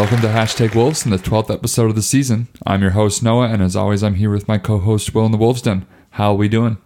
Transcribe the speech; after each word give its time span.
Welcome 0.00 0.22
to 0.22 0.28
Hashtag 0.28 0.74
Wolves 0.74 1.04
and 1.04 1.12
the 1.12 1.18
12th 1.18 1.52
episode 1.52 1.90
of 1.90 1.94
the 1.94 2.00
season. 2.00 2.48
I'm 2.66 2.80
your 2.80 2.92
host, 2.92 3.22
Noah, 3.22 3.48
and 3.48 3.60
as 3.60 3.76
always, 3.76 4.02
I'm 4.02 4.14
here 4.14 4.30
with 4.30 4.48
my 4.48 4.56
co 4.56 4.78
host, 4.78 5.14
Will 5.14 5.26
in 5.26 5.30
the 5.30 5.36
Wolves 5.36 5.60
Den. 5.60 5.84
How 6.12 6.30
are 6.30 6.36
we 6.36 6.48
doing? 6.48 6.78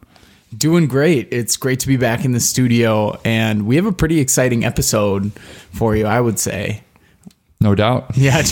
Doing 0.59 0.88
great. 0.88 1.29
It's 1.30 1.56
great 1.56 1.79
to 1.79 1.87
be 1.87 1.96
back 1.96 2.24
in 2.24 2.32
the 2.32 2.41
studio, 2.41 3.16
and 3.24 3.69
we 3.69 3.77
have 3.77 3.87
a 3.87 3.92
pretty 3.92 4.19
exciting 4.19 4.64
episode 4.64 5.30
for 5.70 5.95
you, 5.95 6.06
I 6.06 6.20
would 6.20 6.41
say. 6.41 6.82
No 7.61 7.77
doubt. 7.77 8.11
Yeah. 8.16 8.42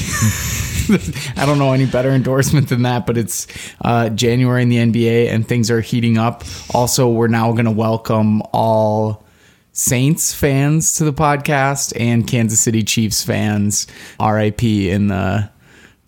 I 1.37 1.45
don't 1.45 1.59
know 1.59 1.73
any 1.73 1.87
better 1.87 2.11
endorsement 2.11 2.69
than 2.69 2.83
that, 2.83 3.05
but 3.05 3.19
it's 3.19 3.49
uh, 3.81 4.11
January 4.11 4.63
in 4.63 4.69
the 4.69 4.77
NBA 4.77 5.29
and 5.29 5.47
things 5.47 5.73
are 5.73 5.81
heating 5.81 6.19
up. 6.19 6.45
Also, 6.73 7.09
we're 7.09 7.27
now 7.27 7.51
going 7.51 7.65
to 7.65 7.73
welcome 7.73 8.43
all 8.53 9.25
Saints 9.73 10.35
fans 10.35 10.95
to 10.97 11.05
the 11.05 11.13
podcast 11.13 11.93
and 11.99 12.27
Kansas 12.27 12.61
City 12.61 12.83
Chiefs 12.83 13.25
fans. 13.25 13.87
RIP 14.21 14.63
in 14.63 15.09
the 15.09 15.51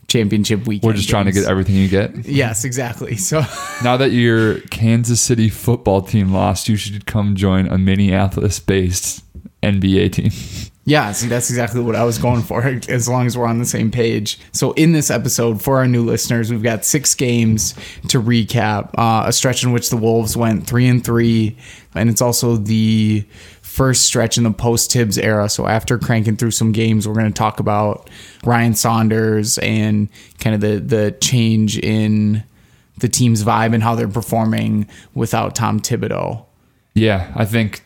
championship 0.06 0.66
weekend. 0.66 0.84
We're 0.92 0.96
just 0.96 1.09
trying 1.09 1.24
to 1.27 1.32
get 1.32 1.45
everything 1.46 1.77
you 1.77 1.88
get. 1.88 2.27
Yes, 2.27 2.64
exactly. 2.64 3.16
So 3.24 3.40
Now 3.82 3.96
that 3.96 4.10
your 4.10 4.60
Kansas 4.70 5.20
City 5.20 5.48
football 5.48 6.02
team 6.02 6.32
lost, 6.32 6.68
you 6.68 6.77
should 6.77 7.06
come 7.06 7.34
join 7.37 7.66
a 7.68 7.78
Minneapolis 7.78 8.60
based 8.60 9.24
NBA 9.62 10.12
team. 10.12 10.30
Yeah, 10.87 11.12
see, 11.12 11.29
that's 11.29 11.48
exactly 11.48 11.80
what 11.80 11.97
I 11.97 12.05
was 12.05 12.19
going 12.19 12.43
for, 12.43 12.62
as 12.88 13.09
long 13.09 13.27
as 13.27 13.38
we're 13.38 13.47
on 13.47 13.59
the 13.59 13.65
same 13.65 13.91
page. 13.91 14.38
So, 14.52 14.73
in 14.73 14.93
this 14.93 15.10
episode, 15.10 15.62
for 15.62 15.79
our 15.79 15.87
new 15.87 16.05
listeners, 16.05 16.51
we've 16.51 16.62
got 16.62 16.84
six 16.84 17.15
games 17.15 17.74
to 18.09 18.21
recap. 18.21 18.91
Uh, 18.96 19.24
a 19.26 19.32
stretch 19.32 19.65
in 19.65 19.73
which 19.73 19.88
the 19.88 19.96
Wolves 19.96 20.37
went 20.37 20.66
three 20.66 20.87
and 20.87 21.02
three, 21.02 21.57
and 21.95 22.10
it's 22.10 22.21
also 22.21 22.57
the 22.57 23.24
first 23.63 24.02
stretch 24.02 24.37
in 24.37 24.45
the 24.45 24.52
post 24.52 24.93
Thibs 24.93 25.16
era. 25.16 25.49
So, 25.49 25.66
after 25.66 25.99
cranking 25.99 26.37
through 26.37 26.51
some 26.51 26.73
games, 26.73 27.09
we're 27.09 27.15
going 27.15 27.32
to 27.32 27.32
talk 27.32 27.60
about 27.60 28.10
Ryan 28.45 28.74
Saunders 28.74 29.57
and 29.59 30.10
kind 30.38 30.54
of 30.54 30.60
the 30.60 30.80
the 30.80 31.16
change 31.21 31.79
in 31.79 32.45
the 32.98 33.09
team's 33.09 33.43
vibe 33.43 33.74
and 33.74 33.82
how 33.82 33.95
they're 33.95 34.07
performing 34.07 34.87
without 35.15 35.54
Tom 35.54 35.80
Thibodeau. 35.80 36.45
Yeah, 36.95 37.32
I 37.35 37.45
think 37.45 37.84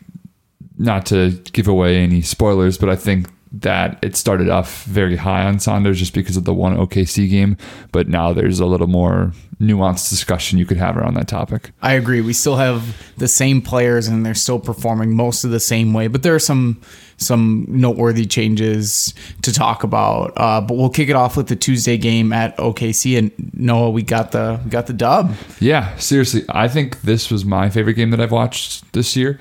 not 0.79 1.07
to 1.07 1.33
give 1.53 1.69
away 1.69 1.99
any 1.99 2.23
spoilers, 2.23 2.79
but 2.79 2.89
I 2.89 2.97
think 2.97 3.29
that 3.51 3.99
it 4.03 4.15
started 4.17 4.49
off 4.49 4.85
very 4.85 5.17
high 5.17 5.45
on 5.45 5.59
Saunders 5.59 5.99
just 5.99 6.13
because 6.15 6.37
of 6.37 6.45
the 6.45 6.55
one 6.55 6.77
OKC 6.77 7.29
game, 7.31 7.57
but 7.93 8.09
now 8.09 8.33
there's 8.33 8.61
a 8.61 8.67
little 8.67 8.87
more 8.87 9.33
nuanced 9.61 10.11
discussion 10.11 10.59
you 10.59 10.67
could 10.67 10.77
have 10.77 10.97
around 10.97 11.15
that 11.15 11.29
topic. 11.29 11.73
I 11.83 11.95
agree. 11.95 12.21
We 12.21 12.33
still 12.33 12.57
have 12.57 13.03
the 13.17 13.27
same 13.27 13.61
players 13.61 14.07
and 14.07 14.25
they're 14.25 14.35
still 14.35 14.61
performing 14.61 15.17
most 15.17 15.45
of 15.45 15.51
the 15.51 15.61
same 15.61 15.93
way, 15.93 16.09
but 16.09 16.23
there 16.23 16.35
are 16.35 16.41
some 16.41 16.81
some 17.21 17.65
noteworthy 17.69 18.25
changes 18.25 19.13
to 19.43 19.53
talk 19.53 19.83
about. 19.83 20.33
Uh, 20.37 20.61
but 20.61 20.77
we'll 20.77 20.89
kick 20.89 21.09
it 21.09 21.17
off 21.17 21.37
with 21.37 21.49
the 21.49 21.57
Tuesday 21.57 21.97
game 21.97 22.33
at 22.33 22.57
OKC 22.59 23.19
and 23.19 23.33
Noah, 23.55 23.91
we 23.91 24.03
got 24.03 24.31
the 24.33 24.61
we 24.65 24.71
got 24.71 24.87
the 24.87 24.93
dub. 24.93 25.35
Yeah, 25.59 25.97
seriously, 25.97 26.45
I 26.49 26.69
think 26.69 27.01
this 27.03 27.31
was 27.31 27.45
my 27.45 27.71
favorite 27.71 27.95
game 27.95 28.11
that 28.11 28.21
I've 28.21 28.31
watched 28.31 28.93
this 28.93 29.17
year, 29.17 29.41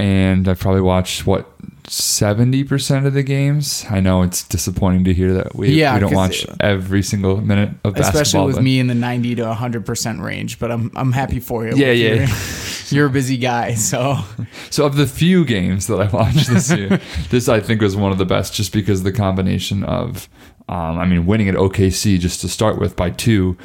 and 0.00 0.48
I've 0.48 0.58
probably 0.58 0.80
watched 0.80 1.26
what 1.26 1.46
seventy 1.86 2.64
percent 2.64 3.06
of 3.06 3.12
the 3.14 3.22
games. 3.22 3.84
I 3.90 4.00
know 4.00 4.22
it's 4.22 4.42
disappointing 4.44 5.04
to 5.04 5.14
hear 5.14 5.32
that 5.34 5.54
we, 5.54 5.70
Yeah, 5.72 5.94
we 5.94 6.00
don't 6.00 6.14
watch 6.14 6.48
uh, 6.48 6.54
every 6.60 7.02
single 7.02 7.40
minute 7.40 7.70
of 7.84 7.94
basketball. 7.94 8.22
Especially 8.22 8.46
with 8.46 8.56
but- 8.56 8.62
me 8.64 8.78
in 8.78 8.86
the 8.86 8.94
90 8.94 9.34
to 9.36 9.42
100% 9.44 10.22
range, 10.22 10.58
but 10.58 10.70
I'm 10.70 10.90
I'm 10.96 11.12
happy 11.12 11.40
for 11.40 11.66
you. 11.66 11.76
Yeah, 11.76 11.92
yeah. 11.92 12.14
You're, 12.14 12.28
you're 12.90 13.06
a 13.06 13.10
busy 13.10 13.36
guy, 13.36 13.74
so 13.74 14.18
So 14.70 14.86
of 14.86 14.96
the 14.96 15.06
few 15.06 15.44
games 15.44 15.86
that 15.88 16.00
I 16.00 16.06
watched 16.08 16.48
this 16.48 16.70
year, 16.70 17.00
this 17.30 17.48
I 17.48 17.60
think 17.60 17.80
was 17.82 17.96
one 17.96 18.12
of 18.12 18.18
the 18.18 18.26
best, 18.26 18.54
just 18.54 18.72
because 18.72 19.02
the 19.02 19.12
combination 19.12 19.84
of, 19.84 20.28
um, 20.68 20.98
I 20.98 21.04
mean, 21.06 21.26
winning 21.26 21.48
at 21.48 21.56
OKC 21.56 22.18
just 22.18 22.40
to 22.42 22.48
start 22.48 22.78
with 22.78 22.96
by 22.96 23.10
two, 23.10 23.56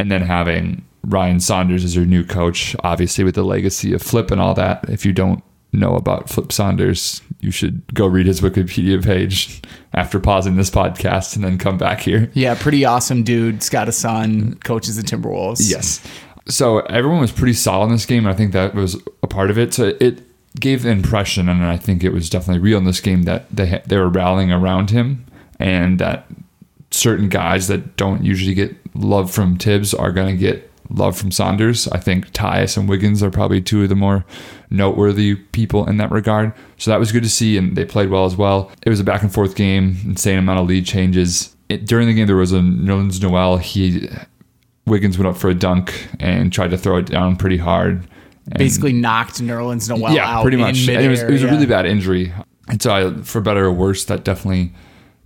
and 0.00 0.10
then 0.10 0.22
having 0.22 0.84
Ryan 1.06 1.38
Saunders 1.38 1.84
as 1.84 1.94
your 1.94 2.06
new 2.06 2.24
coach, 2.24 2.74
obviously 2.82 3.24
with 3.24 3.34
the 3.34 3.44
legacy 3.44 3.92
of 3.92 4.00
Flip 4.00 4.30
and 4.30 4.40
all 4.40 4.54
that. 4.54 4.88
If 4.88 5.04
you 5.04 5.12
don't 5.12 5.44
know 5.76 5.94
about 5.96 6.28
Flip 6.30 6.50
Saunders, 6.52 7.20
you 7.40 7.50
should 7.50 7.82
go 7.94 8.06
read 8.06 8.26
his 8.26 8.40
Wikipedia 8.40 9.02
page 9.02 9.62
after 9.92 10.18
pausing 10.18 10.56
this 10.56 10.70
podcast 10.70 11.36
and 11.36 11.44
then 11.44 11.58
come 11.58 11.78
back 11.78 12.00
here. 12.00 12.30
yeah, 12.34 12.54
pretty 12.54 12.84
awesome 12.84 13.22
dude. 13.22 13.56
He's 13.56 13.68
got 13.68 13.88
a 13.88 13.92
son, 13.92 14.54
coaches 14.64 14.96
the 14.96 15.02
Timberwolves. 15.02 15.70
Yes. 15.70 16.04
So 16.46 16.80
everyone 16.80 17.20
was 17.20 17.32
pretty 17.32 17.54
solid 17.54 17.86
in 17.86 17.92
this 17.92 18.06
game, 18.06 18.26
and 18.26 18.34
I 18.34 18.36
think 18.36 18.52
that 18.52 18.74
was 18.74 19.00
a 19.22 19.26
part 19.26 19.50
of 19.50 19.58
it. 19.58 19.72
So 19.72 19.94
it 20.00 20.22
gave 20.60 20.82
the 20.82 20.90
impression, 20.90 21.48
and 21.48 21.64
I 21.64 21.76
think 21.76 22.04
it 22.04 22.10
was 22.10 22.28
definitely 22.28 22.60
real 22.60 22.78
in 22.78 22.84
this 22.84 23.00
game 23.00 23.22
that 23.22 23.46
they 23.50 23.82
they 23.86 23.96
were 23.96 24.08
rallying 24.08 24.52
around 24.52 24.90
him, 24.90 25.24
and 25.58 25.98
that 25.98 26.26
certain 26.90 27.28
guys 27.28 27.68
that 27.68 27.96
don't 27.96 28.24
usually 28.24 28.54
get 28.54 28.76
love 28.94 29.30
from 29.30 29.56
Thibs 29.56 29.94
are 29.94 30.12
going 30.12 30.36
to 30.36 30.40
get 30.40 30.70
love 30.90 31.16
from 31.16 31.30
Saunders. 31.30 31.88
I 31.88 31.98
think 31.98 32.30
Tyus 32.32 32.76
and 32.76 32.88
Wiggins 32.88 33.22
are 33.22 33.30
probably 33.30 33.60
two 33.60 33.82
of 33.82 33.88
the 33.88 33.94
more 33.94 34.24
noteworthy 34.70 35.34
people 35.34 35.88
in 35.88 35.96
that 35.98 36.10
regard. 36.10 36.52
So 36.78 36.90
that 36.90 37.00
was 37.00 37.12
good 37.12 37.22
to 37.22 37.28
see, 37.28 37.56
and 37.56 37.76
they 37.76 37.84
played 37.84 38.10
well 38.10 38.24
as 38.24 38.36
well. 38.36 38.70
It 38.82 38.90
was 38.90 39.00
a 39.00 39.04
back 39.04 39.22
and 39.22 39.32
forth 39.32 39.54
game, 39.54 39.96
insane 40.04 40.38
amount 40.38 40.60
of 40.60 40.66
lead 40.66 40.86
changes. 40.86 41.54
It, 41.68 41.86
during 41.86 42.06
the 42.06 42.14
game, 42.14 42.26
there 42.26 42.36
was 42.36 42.52
a 42.52 42.58
Nerlens 42.58 43.22
Noel. 43.22 43.56
He 43.56 44.08
Wiggins 44.86 45.16
went 45.16 45.28
up 45.28 45.36
for 45.36 45.48
a 45.48 45.54
dunk 45.54 46.08
and 46.20 46.52
tried 46.52 46.70
to 46.70 46.78
throw 46.78 46.98
it 46.98 47.06
down 47.06 47.36
pretty 47.36 47.56
hard. 47.56 48.06
And- 48.46 48.58
Basically 48.58 48.92
knocked 48.92 49.40
Nerlens 49.40 49.88
Noel 49.88 50.12
yeah, 50.14 50.28
out 50.28 50.42
pretty 50.42 50.58
much. 50.58 50.86
It 50.86 51.08
was, 51.08 51.22
it 51.22 51.30
was 51.30 51.40
midair, 51.40 51.48
a 51.48 51.52
really 51.52 51.66
bad 51.66 51.86
injury. 51.86 52.32
And 52.68 52.82
so, 52.82 52.92
I, 52.92 53.22
for 53.22 53.40
better 53.40 53.64
or 53.66 53.72
worse, 53.72 54.04
that 54.06 54.24
definitely 54.24 54.72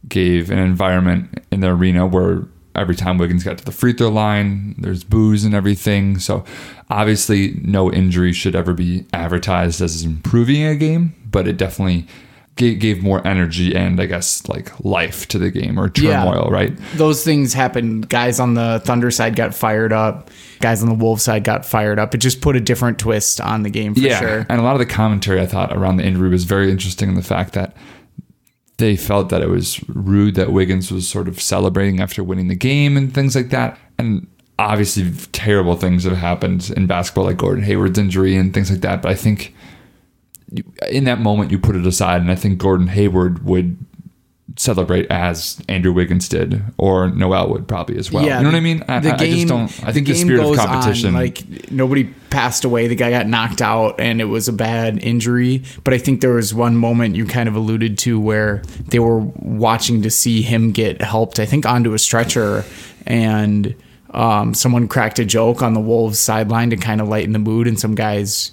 gave 0.08 0.50
an 0.50 0.58
environment 0.58 1.42
in 1.50 1.60
the 1.60 1.68
arena 1.68 2.06
where 2.06 2.44
every 2.78 2.97
time 2.97 3.19
Wiggins 3.19 3.44
got 3.44 3.59
to 3.59 3.65
the 3.65 3.72
free 3.72 3.93
throw 3.93 4.09
line, 4.09 4.75
there's 4.78 5.05
boos 5.05 5.44
and 5.44 5.55
everything. 5.55 6.19
So, 6.19 6.44
obviously, 6.91 7.59
no 7.62 7.93
injury 7.93 8.33
should 8.33 8.55
ever 8.56 8.75
be 8.75 9.05
advertised 9.12 9.81
as 9.81 10.05
improving 10.05 10.65
a 10.65 10.75
game, 10.77 11.15
but 11.31 11.47
it 11.49 11.56
definitely 11.56 12.06
gave, 12.56 13.00
more 13.05 13.25
energy 13.25 13.72
and, 13.77 14.00
I 14.00 14.06
guess, 14.06 14.49
like 14.49 14.72
life 14.84 15.28
to 15.28 15.39
the 15.39 15.49
game 15.49 15.78
or 15.78 15.93
Yeah. 15.97 16.25
turmoil, 16.25 16.50
right? 16.50 16.77
those 16.97 17.22
things 17.22 17.55
happened. 17.55 18.09
Guys 18.09 18.41
on 18.41 18.55
the 18.55 18.83
Thunder 18.84 19.12
side 19.12 19.37
got 19.37 19.55
fired 19.55 19.93
up. 19.93 20.28
Guys 20.59 20.83
on 20.83 20.89
the 20.89 20.95
Wolves 20.97 21.22
side 21.22 21.45
got 21.45 21.65
fired 21.65 22.00
up. 22.00 22.16
It 22.16 22.19
just 22.19 22.41
put 22.41 22.56
a 22.56 22.60
different 22.60 22.99
twist 22.99 23.41
on 23.41 23.62
the 23.62 23.71
game 23.71 23.95
for 23.95 24.00
yeah, 24.00 24.19
sure. 24.19 24.47
and 24.49 24.59
a 24.59 24.65
lot 24.65 24.72
of 24.72 24.81
the 24.81 24.87
commentary 24.87 25.41
I 25.41 25.47
thought 25.47 25.72
around 25.72 25.99
the 25.99 26.05
injury 26.05 26.31
was 26.31 26.43
very 26.43 26.69
interesting 26.72 27.09
in 27.10 27.15
the 27.15 27.22
fact 27.22 27.53
that 27.53 27.77
they 28.78 28.97
felt 28.97 29.28
that 29.28 29.43
it 29.43 29.49
was 29.49 29.81
rude 29.89 30.34
that 30.37 30.53
Wiggins 30.53 30.91
was 30.91 31.09
sort 31.09 31.28
of 31.28 31.41
celebrating 31.41 32.00
after 32.00 32.25
winning 32.25 32.49
the 32.49 32.55
game 32.55 32.97
and 32.97 33.12
things 33.12 33.37
like 33.37 33.50
that. 33.50 33.78
And 33.99 34.27
obviously, 34.59 35.11
terrible 35.33 35.77
things 35.77 36.05
have 36.05 36.16
happened 36.16 36.72
in 36.77 36.87
basketball, 36.87 37.25
like 37.25 37.37
Gordon 37.37 37.65
Hayward's 37.65 37.99
injury 37.99 38.37
and 38.37 38.55
things 38.55 38.71
like 38.71 38.81
that. 38.81 39.03
But 39.03 39.12
I 39.12 39.15
think 39.16 39.55
in 40.91 41.05
that 41.05 41.21
moment, 41.21 41.50
you 41.50 41.59
put 41.59 41.77
it 41.77 41.87
aside, 41.87 42.21
and 42.21 42.31
I 42.31 42.37
think 42.37 42.59
Gordon 42.59 42.87
Hayward 42.89 43.44
would 43.44 43.77
celebrate 44.56 45.06
as 45.10 45.60
Andrew 45.69 45.92
Wiggins 45.92 46.28
did, 46.28 46.62
or 46.78 47.10
Noel 47.10 47.50
would 47.50 47.69
probably 47.69 47.97
as 47.98 48.10
well. 48.10 48.25
you 48.25 48.31
know 48.31 48.42
what 48.44 48.54
I 48.54 48.60
mean? 48.60 48.82
I, 48.88 49.00
the 49.00 49.10
I- 49.10 49.14
I 49.14 49.31
just 49.31 49.48
don't. 49.48 49.64
I 49.86 49.92
think 49.92 50.06
the, 50.06 50.14
game 50.14 50.26
spirit 50.26 50.44
of 50.50 50.56
competition. 50.56 51.09
On, 51.09 51.14
like 51.14 51.70
nobody 51.70 52.04
passed 52.31 52.64
away. 52.64 52.88
The 52.88 52.94
guy 52.94 53.10
got 53.10 53.26
knocked 53.26 53.60
out, 53.62 54.00
and 54.00 54.20
it 54.20 54.25
was 54.25 54.48
a 54.48 54.53
bad 54.53 55.03
injury. 55.03 55.62
But 55.84 55.94
I 55.94 55.98
think 55.98 56.20
there 56.20 56.34
was 56.34 56.54
one 56.54 56.76
moment 56.76 57.16
you 57.16 57.26
kind 57.26 57.48
of 57.48 57.54
alluded 57.56 57.98
to 57.98 58.19
where 58.20 58.62
they 58.88 58.98
were 58.98 59.19
watching 59.19 60.03
to 60.03 60.10
see 60.10 60.42
him 60.42 60.72
get 60.72 61.03
helped. 61.03 61.38
I 61.38 61.47
think 61.47 61.66
onto 61.66 61.92
a 61.94 61.98
stretcher, 61.98 62.65
and 63.06 63.74
um, 64.10 64.54
someone 64.54 64.89
cracked 64.89 65.18
a 65.18 65.24
joke 65.24 65.62
on 65.62 65.74
the 65.74 65.80
Wolves 65.80 66.18
sideline 66.18 66.71
to 66.71 66.77
kind 66.77 67.00
of 67.00 67.09
lighten 67.09 67.33
the 67.33 67.39
mood, 67.39 67.66
and 67.66 67.78
some 67.78 67.95
guys 67.95 68.53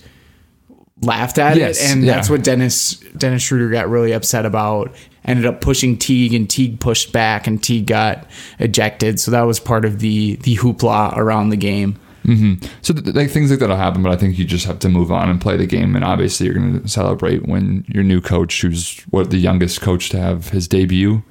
laughed 1.06 1.38
at 1.38 1.56
Yes, 1.58 1.82
it, 1.82 1.92
and 1.92 2.04
yeah. 2.04 2.14
that's 2.16 2.30
what 2.30 2.44
Dennis 2.44 2.96
Dennis 3.18 3.44
Schroeder 3.44 3.70
got 3.70 3.90
really 3.90 4.12
upset 4.12 4.46
about. 4.46 4.94
Ended 5.24 5.46
up 5.46 5.60
pushing 5.62 5.98
Teague, 5.98 6.34
and 6.34 6.50
Teague 6.50 6.80
pushed 6.80 7.12
back, 7.12 7.48
and 7.48 7.62
Teague 7.64 7.88
got 7.88 8.28
ejected. 8.60 9.20
So 9.20 9.32
that 9.32 9.42
was 9.44 9.60
part 9.60 9.86
of 9.86 10.00
the 10.00 10.36
the 10.38 10.58
hoopla 10.58 11.16
around 11.18 11.50
the 11.50 11.58
game. 11.58 12.00
Mm-hmm. 12.26 12.66
So 12.82 12.94
th- 12.94 13.16
like 13.16 13.30
things 13.30 13.52
like 13.52 13.60
that'll 13.60 13.76
happen, 13.76 14.02
but 14.02 14.12
I 14.12 14.16
think 14.16 14.38
you 14.40 14.46
just 14.46 14.66
have 14.66 14.80
to 14.80 14.90
move 14.90 15.12
on 15.12 15.30
and 15.30 15.40
play 15.40 15.58
the 15.58 15.68
game. 15.68 15.96
And 15.96 16.04
obviously, 16.04 16.46
you're 16.48 16.56
going 16.56 16.82
to 16.82 16.88
celebrate 16.88 17.48
when 17.48 17.86
your 17.88 18.04
new 18.04 18.20
coach, 18.20 18.62
who's 18.62 19.00
what 19.12 19.30
the 19.30 19.38
youngest 19.38 19.82
coach 19.82 20.10
to 20.10 20.20
have 20.20 20.50
his 20.50 20.68
debut, 20.68 21.22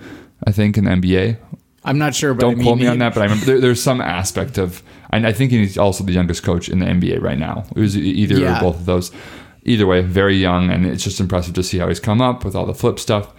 I 0.47 0.53
think 0.53 0.77
in 0.79 0.85
the 0.85 0.91
NBA. 0.93 1.37
I'm 1.85 1.99
not 1.99 2.15
sure, 2.15 2.33
but 2.33 2.41
Don't 2.43 2.53
I 2.53 2.55
mean, 2.55 2.65
quote 2.65 2.79
me 2.79 2.87
on 2.87 2.99
that, 2.99 3.13
but 3.13 3.21
I 3.21 3.25
remember 3.25 3.45
there, 3.45 3.61
there's 3.61 3.83
some 3.83 4.01
aspect 4.01 4.57
of, 4.57 4.83
and 5.11 5.27
I 5.27 5.33
think 5.33 5.51
he's 5.51 5.77
also 5.77 6.03
the 6.03 6.13
youngest 6.13 6.43
coach 6.43 6.69
in 6.69 6.79
the 6.79 6.87
NBA 6.87 7.21
right 7.21 7.39
now. 7.39 7.65
It 7.77 7.81
was 7.81 7.97
either 7.97 8.39
Yeah. 8.39 8.59
or 8.59 8.61
both 8.61 8.77
of 8.77 8.87
those. 8.87 9.11
Either 9.65 9.87
way, 9.87 10.03
very 10.03 10.37
young, 10.37 10.71
and 10.71 10.85
it's 10.87 11.03
just 11.03 11.21
impressive 11.21 11.55
to 11.55 11.63
see 11.63 11.79
how 11.79 11.89
he's 11.89 12.01
come 12.01 12.21
up 12.21 12.45
with 12.45 12.55
all 12.55 12.67
the 12.67 12.75
flip 12.75 12.99
stuff. 12.99 13.33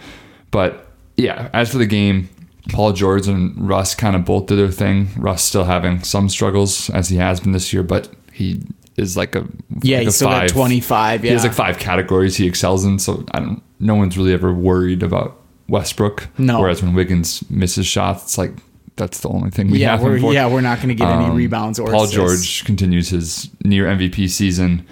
But 0.51 0.88
yeah, 1.18 1.50
as 1.54 1.72
for 1.72 1.77
the 1.77 1.86
game, 1.86 2.30
Paul 2.69 2.94
George 2.94 3.27
and 3.27 3.56
Russ 3.69 3.94
kind 3.94 4.16
of 4.16 4.25
both 4.25 4.48
did 4.48 4.57
their 4.57 4.72
thing. 4.72 5.10
Russ 5.18 5.44
still 5.44 5.66
having 5.66 6.01
some 6.04 6.30
struggles 6.30 6.89
as 6.89 7.10
he 7.10 7.18
has 7.18 7.39
been 7.39 7.51
this 7.51 7.72
year, 7.72 7.83
but 7.83 8.10
he 8.33 8.63
is 8.98 9.16
like 9.16 9.36
a 9.36 9.48
Yeah, 9.81 9.98
like 9.98 10.01
a 10.01 10.06
he's 10.06 10.16
still 10.16 10.30
got 10.30 10.50
25. 10.50 11.24
Yeah, 11.24 11.30
He 11.30 11.33
has 11.33 11.44
like 11.44 11.54
five 11.54 11.77
categories 11.77 12.36
he 12.38 12.48
excels 12.48 12.86
in, 12.86 12.98
so 13.00 13.24
I 13.31 13.39
don't. 13.39 13.62
No 13.80 13.95
one's 13.95 14.18
really 14.18 14.33
ever 14.33 14.51
worried 14.54 15.04
about 15.04 15.39
Westbrook. 15.68 16.27
No. 16.38 16.62
Whereas 16.62 16.81
when 16.81 16.94
Wiggins 16.95 17.48
misses 17.51 17.86
shots, 17.86 18.24
it's 18.24 18.38
like 18.38 18.51
that's 18.95 19.19
the 19.19 19.30
only 19.30 19.50
thing 19.51 19.69
we 19.69 19.80
yeah, 19.80 19.92
have 19.92 20.01
we're 20.01 20.18
yeah 20.33 20.48
we're 20.48 20.62
not 20.62 20.77
going 20.77 20.88
to 20.89 20.95
get 20.95 21.10
any 21.10 21.25
Um, 21.25 21.36
rebounds 21.36 21.77
or 21.80 21.92
Paul 21.92 22.04
assists. 22.06 22.16
George 22.16 22.63
continues 22.66 23.10
his 23.10 23.50
near 23.63 23.86
MVP 23.86 24.30
season, 24.30 24.86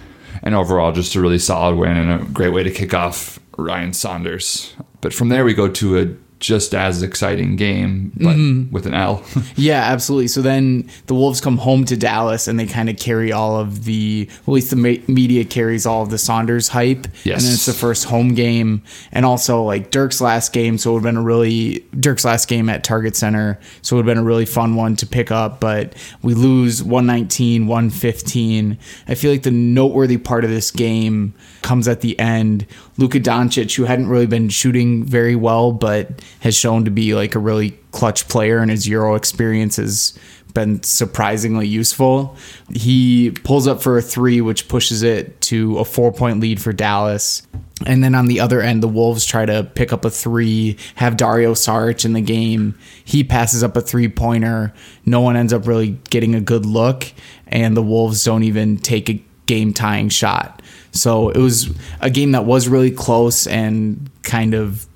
and 0.44 0.54
overall 0.54 0.92
just 0.92 1.16
a 1.16 1.22
really 1.22 1.40
solid 1.40 1.76
win 1.76 1.98
and 1.98 2.22
a 2.22 2.26
great 2.26 2.54
way 2.54 2.64
to 2.64 2.72
kick 2.72 2.94
off 2.94 3.40
Ryan 3.58 3.94
Saunders. 3.94 4.76
But 5.02 5.14
from 5.14 5.30
there 5.30 5.46
we 5.46 5.54
go 5.54 5.68
to 5.70 5.98
a 5.98 6.06
just 6.44 6.76
as 6.76 7.02
exciting 7.02 7.56
game, 7.56 8.12
but 8.18 8.36
Mm-hmm. 8.36 8.70
with 8.74 8.86
an 8.86 8.94
L. 8.94 9.24
Yeah, 9.56 9.82
absolutely. 9.82 10.28
So 10.28 10.42
then 10.42 10.90
the 11.08 11.14
Wolves 11.14 11.40
come 11.40 11.58
home 11.58 11.86
to 11.86 11.96
Dallas 11.96 12.50
and 12.50 12.60
they 12.60 12.66
kind 12.66 12.90
of 12.90 12.98
carry 12.98 13.32
all 13.32 13.58
of 13.58 13.86
the, 13.86 14.28
at 14.42 14.48
least 14.50 14.70
the 14.72 14.76
me- 14.76 15.02
media 15.08 15.46
carries 15.46 15.86
all 15.86 16.04
of 16.04 16.10
the 16.10 16.18
Saunders 16.18 16.68
hype. 16.68 17.08
Yes. 17.24 17.38
And 17.40 17.46
then 17.48 17.54
it's 17.54 17.66
the 17.66 17.72
first 17.72 18.04
home 18.06 18.34
game. 18.34 18.84
And 19.14 19.26
also 19.26 19.64
like 19.64 19.90
Dirk's 19.90 20.20
last 20.20 20.52
game. 20.52 20.78
So 20.78 20.90
it 20.90 20.94
would 20.96 21.00
have 21.06 21.14
been 21.14 21.18
a 21.22 21.26
really, 21.26 21.86
Dirk's 21.98 22.26
last 22.26 22.48
game 22.50 22.68
at 22.68 22.84
Target 22.84 23.16
Center. 23.16 23.58
So 23.82 23.96
it 23.96 23.98
would 24.00 24.06
have 24.08 24.16
been 24.16 24.24
a 24.24 24.28
really 24.28 24.46
fun 24.46 24.76
one 24.76 24.98
to 24.98 25.06
pick 25.06 25.32
up. 25.32 25.62
But 25.62 25.94
we 26.22 26.34
lose 26.34 26.84
119, 26.84 27.68
115. 27.68 28.78
I 29.08 29.16
feel 29.16 29.32
like 29.32 29.44
the 29.44 29.52
noteworthy 29.52 30.18
part 30.18 30.44
of 30.44 30.50
this 30.50 30.72
game 30.72 31.34
comes 31.62 31.88
at 31.88 32.02
the 32.02 32.20
end. 32.20 32.66
Luka 32.98 33.20
Doncic, 33.20 33.76
who 33.76 33.86
hadn't 33.86 34.08
really 34.08 34.28
been 34.28 34.50
shooting 34.50 35.04
very 35.04 35.36
well, 35.36 35.72
but 35.72 36.22
has 36.42 36.56
shown 36.56 36.86
to 36.86 36.92
be 36.92 37.16
like 37.16 37.36
a 37.36 37.40
really 37.40 37.72
clutch 37.92 38.28
player, 38.28 38.60
and 38.60 38.70
his 38.70 38.88
Euro 38.88 39.16
experience 39.16 39.78
has 39.78 40.18
been 40.54 40.84
surprisingly 40.84 41.68
useful. 41.68 42.36
He 42.72 43.32
pulls 43.44 43.68
up 43.68 43.82
for 43.82 43.98
a 43.98 44.02
three, 44.02 44.42
which 44.42 44.68
pushes 44.68 45.02
it 45.04 45.42
to 45.42 45.80
a 45.80 45.86
four 45.86 46.12
point 46.12 46.40
lead 46.40 46.62
for 46.62 46.74
Dallas. 46.74 47.42
And 47.86 48.04
then 48.04 48.16
on 48.16 48.28
the 48.28 48.40
other 48.40 48.62
end, 48.62 48.82
the 48.82 48.88
Wolves 48.88 49.26
try 49.26 49.46
to 49.46 49.64
pick 49.64 49.92
up 49.92 50.06
a 50.06 50.10
three, 50.10 50.78
have 50.96 51.18
Dario 51.18 51.54
Saric 51.54 52.06
in 52.06 52.14
the 52.14 52.22
game. 52.22 52.78
He 53.04 53.24
passes 53.24 53.64
up 53.64 53.76
a 53.76 53.82
three 53.82 54.08
pointer. 54.08 54.74
No 55.06 55.22
one 55.22 55.36
ends 55.36 55.52
up 55.52 55.68
really 55.68 55.98
getting 56.10 56.36
a 56.36 56.42
good 56.42 56.66
look, 56.66 57.12
and 57.48 57.76
the 57.76 57.82
Wolves 57.82 58.24
don't 58.24 58.44
even 58.44 58.78
take 58.78 59.10
a 59.10 59.24
game 59.48 59.74
tying 59.74 60.10
shot. 60.10 60.62
So 60.94 61.30
it 61.30 61.40
was 61.40 61.70
a 62.00 62.10
game 62.10 62.32
that 62.32 62.46
was 62.46 62.68
really 62.68 62.92
close 62.92 63.48
and 63.48 64.10
kind 64.22 64.54
of 64.54 64.88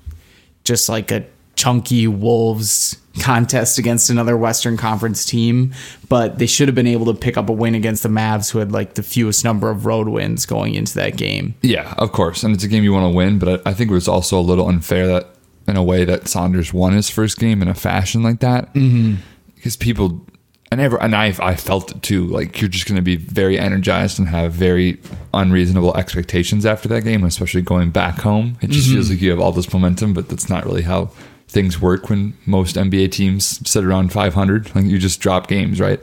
just 0.64 0.88
like 0.88 1.10
a 1.10 1.26
chunky 1.56 2.06
Wolves 2.06 2.96
contest 3.18 3.78
against 3.78 4.10
another 4.10 4.36
Western 4.36 4.76
Conference 4.76 5.24
team, 5.26 5.72
but 6.08 6.38
they 6.38 6.46
should 6.46 6.68
have 6.68 6.74
been 6.74 6.86
able 6.86 7.06
to 7.06 7.14
pick 7.14 7.36
up 7.36 7.48
a 7.48 7.52
win 7.52 7.74
against 7.74 8.04
the 8.04 8.08
Mavs, 8.08 8.50
who 8.50 8.60
had 8.60 8.70
like 8.70 8.94
the 8.94 9.02
fewest 9.02 9.44
number 9.44 9.70
of 9.70 9.84
road 9.86 10.08
wins 10.08 10.46
going 10.46 10.74
into 10.74 10.94
that 10.94 11.16
game. 11.16 11.54
yeah, 11.62 11.94
of 11.98 12.12
course, 12.12 12.42
and 12.42 12.54
it's 12.54 12.64
a 12.64 12.68
game 12.68 12.84
you 12.84 12.92
want 12.92 13.10
to 13.10 13.16
win, 13.16 13.38
but 13.38 13.66
I, 13.66 13.70
I 13.70 13.74
think 13.74 13.90
it 13.90 13.94
was 13.94 14.08
also 14.08 14.38
a 14.38 14.40
little 14.40 14.68
unfair 14.68 15.06
that 15.08 15.26
in 15.66 15.76
a 15.76 15.82
way 15.82 16.04
that 16.04 16.28
Saunders 16.28 16.72
won 16.72 16.94
his 16.94 17.10
first 17.10 17.38
game 17.38 17.60
in 17.60 17.68
a 17.68 17.74
fashion 17.74 18.22
like 18.22 18.40
that, 18.40 18.72
mm-hmm. 18.74 19.16
because 19.54 19.76
people. 19.76 20.24
And, 20.70 20.80
ever, 20.82 21.00
and 21.02 21.14
I, 21.14 21.34
I 21.40 21.54
felt 21.54 21.90
it 21.90 22.02
too. 22.02 22.26
Like 22.26 22.60
you're 22.60 22.68
just 22.68 22.86
going 22.86 22.96
to 22.96 23.02
be 23.02 23.16
very 23.16 23.58
energized 23.58 24.18
and 24.18 24.28
have 24.28 24.52
very 24.52 25.00
unreasonable 25.32 25.96
expectations 25.96 26.66
after 26.66 26.88
that 26.88 27.04
game, 27.04 27.24
especially 27.24 27.62
going 27.62 27.90
back 27.90 28.20
home. 28.20 28.58
It 28.60 28.70
just 28.70 28.88
feels 28.90 29.06
mm-hmm. 29.06 29.14
like 29.14 29.22
you 29.22 29.30
have 29.30 29.40
all 29.40 29.52
this 29.52 29.72
momentum, 29.72 30.12
but 30.12 30.28
that's 30.28 30.50
not 30.50 30.66
really 30.66 30.82
how 30.82 31.10
things 31.48 31.80
work 31.80 32.10
when 32.10 32.36
most 32.44 32.76
NBA 32.76 33.12
teams 33.12 33.66
sit 33.68 33.82
around 33.82 34.12
500. 34.12 34.74
Like 34.74 34.84
you 34.84 34.98
just 34.98 35.20
drop 35.20 35.48
games, 35.48 35.80
right? 35.80 36.00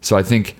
So 0.00 0.16
I 0.16 0.22
think 0.22 0.56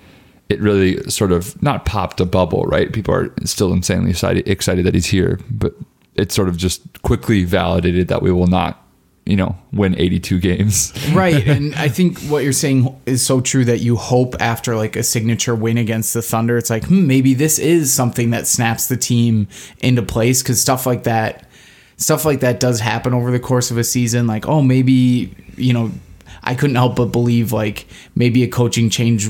it 0.49 0.59
really 0.61 1.01
sort 1.09 1.31
of 1.31 1.61
not 1.63 1.85
popped 1.85 2.19
a 2.19 2.25
bubble, 2.25 2.63
right? 2.63 2.91
People 2.91 3.13
are 3.13 3.33
still 3.45 3.71
insanely 3.73 4.11
excited, 4.11 4.47
excited 4.47 4.85
that 4.85 4.93
he's 4.93 5.05
here, 5.05 5.39
but 5.49 5.73
it 6.15 6.31
sort 6.31 6.49
of 6.49 6.57
just 6.57 7.01
quickly 7.01 7.43
validated 7.43 8.07
that 8.07 8.21
we 8.21 8.31
will 8.31 8.47
not, 8.47 8.83
you 9.27 9.35
know, 9.35 9.55
win 9.73 9.93
82 9.97 10.39
games. 10.39 10.93
right 11.13 11.47
and 11.47 11.75
i 11.75 11.87
think 11.87 12.19
what 12.23 12.43
you're 12.43 12.53
saying 12.53 12.95
is 13.05 13.25
so 13.25 13.41
true 13.41 13.65
that 13.65 13.79
you 13.79 13.95
hope 13.95 14.35
after 14.39 14.75
like 14.75 14.95
a 14.95 15.03
signature 15.03 15.55
win 15.55 15.77
against 15.77 16.13
the 16.13 16.21
thunder 16.21 16.57
it's 16.57 16.69
like 16.69 16.85
hmm, 16.85 17.07
maybe 17.07 17.33
this 17.33 17.59
is 17.59 17.93
something 17.93 18.29
that 18.31 18.47
snaps 18.47 18.87
the 18.87 18.97
team 18.97 19.47
into 19.79 20.01
place 20.01 20.41
because 20.41 20.61
stuff 20.61 20.85
like 20.85 21.03
that 21.03 21.47
stuff 21.97 22.25
like 22.25 22.41
that 22.41 22.59
does 22.59 22.79
happen 22.79 23.13
over 23.13 23.31
the 23.31 23.39
course 23.39 23.71
of 23.71 23.77
a 23.77 23.83
season 23.83 24.27
like 24.27 24.47
oh 24.47 24.61
maybe 24.61 25.33
you 25.55 25.73
know 25.73 25.91
i 26.43 26.53
couldn't 26.53 26.75
help 26.75 26.95
but 26.95 27.05
believe 27.05 27.51
like 27.51 27.87
maybe 28.15 28.43
a 28.43 28.47
coaching 28.47 28.89
change 28.89 29.29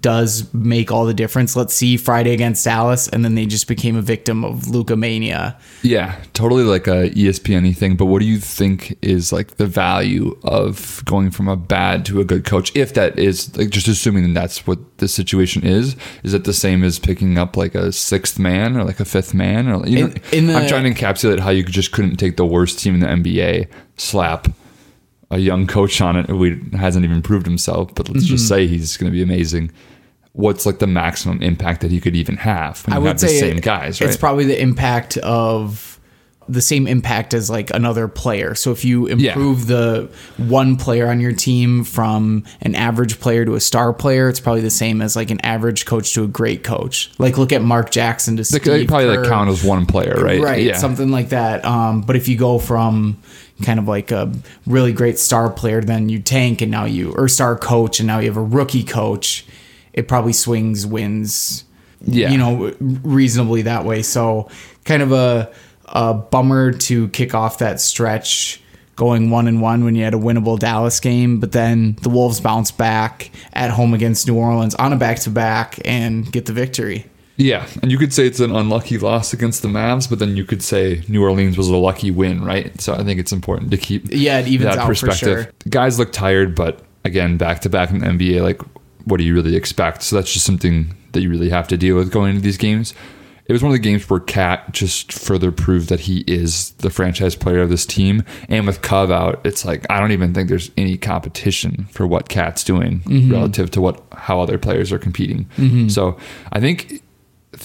does 0.00 0.52
make 0.52 0.90
all 0.90 1.04
the 1.06 1.14
difference 1.14 1.54
let's 1.56 1.74
see 1.74 1.96
friday 1.96 2.32
against 2.32 2.64
dallas 2.64 3.08
and 3.08 3.24
then 3.24 3.34
they 3.34 3.46
just 3.46 3.68
became 3.68 3.96
a 3.96 4.02
victim 4.02 4.44
of 4.44 4.68
Luka 4.68 4.96
mania 4.96 5.56
Yeah, 5.82 6.16
totally 6.32 6.64
like 6.64 6.86
a 6.86 7.10
ESPN 7.10 7.76
thing. 7.76 7.96
But 7.96 8.06
what 8.06 8.20
do 8.20 8.26
you 8.26 8.38
think 8.38 8.96
is 9.02 9.32
like 9.32 9.56
the 9.56 9.66
value 9.66 10.36
of 10.42 11.02
going 11.04 11.30
from 11.30 11.48
a 11.48 11.56
bad 11.56 12.04
to 12.06 12.20
a 12.20 12.24
good 12.24 12.44
coach? 12.44 12.72
If 12.74 12.94
that 12.94 13.18
is 13.18 13.56
like 13.56 13.70
just 13.70 13.86
assuming 13.88 14.34
that's 14.34 14.66
what 14.66 14.78
the 14.98 15.08
situation 15.08 15.64
is, 15.64 15.96
is 16.24 16.34
it 16.34 16.44
the 16.44 16.52
same 16.52 16.82
as 16.84 16.98
picking 16.98 17.38
up 17.38 17.56
like 17.56 17.74
a 17.74 17.92
sixth 17.92 18.38
man 18.38 18.76
or 18.76 18.84
like 18.84 19.00
a 19.00 19.04
fifth 19.04 19.32
man? 19.34 19.68
Or 19.68 19.86
you 19.86 20.06
In- 20.06 20.14
in 20.32 20.46
the- 20.48 20.54
I'm 20.54 20.68
trying 20.68 20.92
to 20.92 21.00
encapsulate 21.00 21.38
how 21.40 21.50
you 21.50 21.62
just 21.64 21.92
couldn't 21.92 22.16
take 22.16 22.36
the 22.36 22.46
worst 22.46 22.78
team 22.80 22.94
in 22.94 23.00
the 23.00 23.08
NBA, 23.08 23.68
slap 23.96 24.48
a 25.30 25.38
young 25.38 25.66
coach 25.66 26.00
on 26.00 26.16
it 26.16 26.26
who 26.26 26.56
hasn't 26.76 27.04
even 27.04 27.20
proved 27.22 27.46
himself, 27.46 27.94
but 27.94 28.08
let's 28.08 28.24
just 28.24 28.44
Mm-hmm. 28.44 28.54
say 28.54 28.66
he's 28.66 28.96
going 28.96 29.10
to 29.10 29.14
be 29.14 29.22
amazing. 29.22 29.72
What's 30.32 30.66
like 30.66 30.78
the 30.78 30.86
maximum 30.86 31.42
impact 31.42 31.80
that 31.80 31.90
he 31.90 32.00
could 32.00 32.14
even 32.14 32.36
have? 32.36 32.86
When 32.86 32.92
I 32.92 32.96
you 32.98 33.02
would 33.02 33.08
have 33.08 33.20
the 33.20 33.28
say 33.28 33.40
same 33.40 33.56
guys, 33.58 34.00
right? 34.00 34.08
It's 34.08 34.16
probably 34.18 34.44
the 34.44 34.60
impact 34.60 35.16
of 35.18 35.98
the 36.48 36.60
same 36.60 36.86
impact 36.86 37.34
as 37.34 37.50
like 37.50 37.74
another 37.74 38.06
player. 38.06 38.54
So 38.54 38.70
if 38.70 38.84
you 38.84 39.08
Yeah. 39.08 39.32
improve 39.32 39.66
the 39.66 40.08
one 40.36 40.76
player 40.76 41.08
on 41.08 41.18
your 41.20 41.32
team 41.32 41.82
from 41.82 42.44
an 42.62 42.76
average 42.76 43.18
player 43.18 43.44
to 43.44 43.54
a 43.56 43.60
star 43.60 43.92
player, 43.92 44.28
it's 44.28 44.38
probably 44.38 44.60
the 44.60 44.70
same 44.70 45.02
as 45.02 45.16
like 45.16 45.30
an 45.32 45.40
average 45.44 45.86
coach 45.86 46.12
to 46.14 46.22
a 46.22 46.28
great 46.28 46.62
coach. 46.62 47.10
Like 47.18 47.36
look 47.36 47.52
at 47.52 47.62
Mark 47.62 47.90
Jackson 47.90 48.36
to 48.36 48.42
They 48.42 48.44
Steve 48.44 48.62
could 48.62 48.86
probably 48.88 49.16
like 49.16 49.26
count 49.28 49.50
as 49.50 49.64
one 49.64 49.86
player, 49.86 50.14
right? 50.22 50.40
Right, 50.40 50.62
Yeah. 50.62 50.76
something 50.76 51.10
like 51.10 51.30
that. 51.30 51.64
Um, 51.64 52.02
but 52.02 52.14
if 52.14 52.28
you 52.28 52.36
go 52.36 52.60
from 52.60 53.16
kind 53.62 53.78
of 53.78 53.88
like 53.88 54.10
a 54.10 54.32
really 54.66 54.92
great 54.92 55.18
star 55.18 55.50
player, 55.50 55.80
then 55.80 56.08
you 56.08 56.20
tank 56.20 56.60
and 56.60 56.70
now 56.70 56.84
you 56.84 57.12
or 57.12 57.28
star 57.28 57.56
coach 57.56 58.00
and 58.00 58.06
now 58.06 58.18
you 58.18 58.26
have 58.26 58.36
a 58.36 58.42
rookie 58.42 58.84
coach, 58.84 59.46
it 59.92 60.08
probably 60.08 60.32
swings 60.32 60.86
wins. 60.86 61.64
Yeah. 62.02 62.30
you 62.30 62.38
know, 62.38 62.74
reasonably 62.78 63.62
that 63.62 63.84
way. 63.84 64.02
So 64.02 64.50
kind 64.84 65.02
of 65.02 65.12
a 65.12 65.50
a 65.86 66.12
bummer 66.12 66.72
to 66.72 67.08
kick 67.08 67.34
off 67.34 67.58
that 67.58 67.80
stretch 67.80 68.60
going 68.96 69.30
one 69.30 69.46
and 69.46 69.60
one 69.60 69.84
when 69.84 69.94
you 69.94 70.02
had 70.02 70.14
a 70.14 70.18
winnable 70.18 70.58
Dallas 70.58 71.00
game, 71.00 71.38
but 71.38 71.52
then 71.52 71.96
the 72.02 72.08
Wolves 72.08 72.40
bounce 72.40 72.70
back 72.70 73.30
at 73.52 73.70
home 73.70 73.94
against 73.94 74.26
New 74.26 74.36
Orleans 74.36 74.74
on 74.74 74.92
a 74.92 74.96
back 74.96 75.18
to 75.20 75.30
back 75.30 75.78
and 75.84 76.30
get 76.32 76.46
the 76.46 76.52
victory. 76.52 77.06
Yeah, 77.36 77.66
and 77.82 77.90
you 77.92 77.98
could 77.98 78.12
say 78.14 78.26
it's 78.26 78.40
an 78.40 78.54
unlucky 78.54 78.98
loss 78.98 79.32
against 79.32 79.62
the 79.62 79.68
Mavs, 79.68 80.08
but 80.08 80.18
then 80.18 80.36
you 80.36 80.44
could 80.44 80.62
say 80.62 81.02
New 81.08 81.22
Orleans 81.22 81.58
was 81.58 81.68
a 81.68 81.76
lucky 81.76 82.10
win, 82.10 82.42
right? 82.44 82.80
So 82.80 82.94
I 82.94 83.04
think 83.04 83.20
it's 83.20 83.32
important 83.32 83.70
to 83.72 83.76
keep 83.76 84.06
Yeah, 84.10 84.38
it 84.38 84.48
evens 84.48 84.76
that 84.76 84.86
perspective. 84.86 85.42
sure. 85.44 85.52
Guys 85.68 85.98
look 85.98 86.12
tired, 86.12 86.54
but 86.54 86.82
again, 87.04 87.36
back 87.36 87.60
to 87.60 87.68
back 87.68 87.90
in 87.90 87.98
the 87.98 88.06
NBA, 88.06 88.42
like 88.42 88.60
what 89.04 89.18
do 89.18 89.24
you 89.24 89.34
really 89.34 89.54
expect? 89.54 90.02
So 90.02 90.16
that's 90.16 90.32
just 90.32 90.46
something 90.46 90.94
that 91.12 91.20
you 91.20 91.30
really 91.30 91.50
have 91.50 91.68
to 91.68 91.76
deal 91.76 91.94
with 91.96 92.10
going 92.10 92.30
into 92.30 92.42
these 92.42 92.56
games. 92.58 92.94
It 93.48 93.52
was 93.52 93.62
one 93.62 93.70
of 93.70 93.74
the 93.74 93.78
games 93.88 94.10
where 94.10 94.18
KAT 94.18 94.72
just 94.72 95.12
further 95.12 95.52
proved 95.52 95.88
that 95.90 96.00
he 96.00 96.24
is 96.26 96.72
the 96.78 96.90
franchise 96.90 97.36
player 97.36 97.60
of 97.60 97.68
this 97.70 97.86
team. 97.86 98.24
And 98.48 98.66
with 98.66 98.82
Cove 98.82 99.12
out, 99.12 99.40
it's 99.46 99.64
like 99.64 99.86
I 99.88 100.00
don't 100.00 100.10
even 100.10 100.34
think 100.34 100.48
there's 100.48 100.72
any 100.76 100.96
competition 100.96 101.86
for 101.92 102.08
what 102.08 102.28
KAT's 102.28 102.64
doing 102.64 103.00
Mm-hmm. 103.02 103.30
relative 103.30 103.70
to 103.72 103.80
what 103.80 104.02
how 104.12 104.40
other 104.40 104.58
players 104.58 104.90
are 104.90 104.98
competing. 104.98 105.48
So 105.88 106.18
I 106.50 106.58
think 106.58 107.02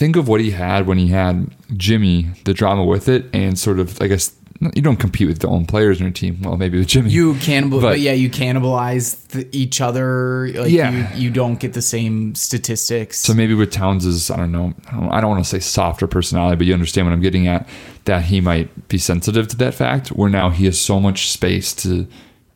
think 0.02 0.16
of 0.16 0.28
what 0.28 0.42
he 0.42 0.50
had 0.52 0.88
when 0.88 0.98
he 0.98 1.08
had 1.10 1.36
Jimmy, 1.78 2.28
the 2.46 2.54
drama 2.56 2.84
with 2.84 3.08
it, 3.08 3.26
and 3.34 3.58
sort 3.60 3.80
of 3.80 4.02
I 4.02 4.08
guess 4.08 4.36
you 4.76 4.82
don't 4.82 4.98
compete 4.98 5.28
with 5.28 5.40
the 5.40 5.48
own 5.48 5.66
players 5.66 6.00
in 6.00 6.06
your 6.06 6.14
team. 6.14 6.40
Well, 6.42 6.58
maybe 6.58 6.78
with 6.80 6.88
Jimmy. 6.88 7.10
You 7.12 7.34
cannibal, 7.36 7.80
But- 7.82 7.92
but, 7.94 8.00
yeah, 8.00 8.14
you 8.14 8.30
cannibalize 8.30 9.28
the, 9.30 9.48
each 9.52 9.80
other. 9.82 10.50
Like 10.54 10.72
Yeah. 10.72 10.92
you, 11.16 11.24
you 11.26 11.30
don't 11.32 11.60
get 11.60 11.74
the 11.74 11.82
same 11.82 12.34
statistics. 12.36 13.20
So 13.20 13.34
maybe 13.34 13.54
with 13.56 13.72
Towns' 13.72 14.30
I 14.32 14.38
don't 14.38 14.52
know, 14.52 14.74
I 14.92 14.96
don't, 15.00 15.10
I 15.16 15.22
don't 15.22 15.30
want 15.32 15.44
to 15.44 15.50
say 15.50 15.60
softer 15.60 16.08
personality, 16.08 16.58
but 16.58 16.66
you 16.68 16.74
understand 16.74 17.08
what 17.08 17.14
I'm 17.14 17.22
getting 17.22 17.48
at. 17.48 17.68
That 18.06 18.24
he 18.26 18.42
might 18.42 18.70
be 18.88 18.98
sensitive 18.98 19.48
to 19.50 19.58
that 19.58 19.74
fact. 19.76 20.10
Where 20.10 20.30
now 20.30 20.50
he 20.50 20.66
has 20.66 20.80
so 20.80 21.00
much 21.00 21.30
space 21.30 21.74
to 21.84 22.08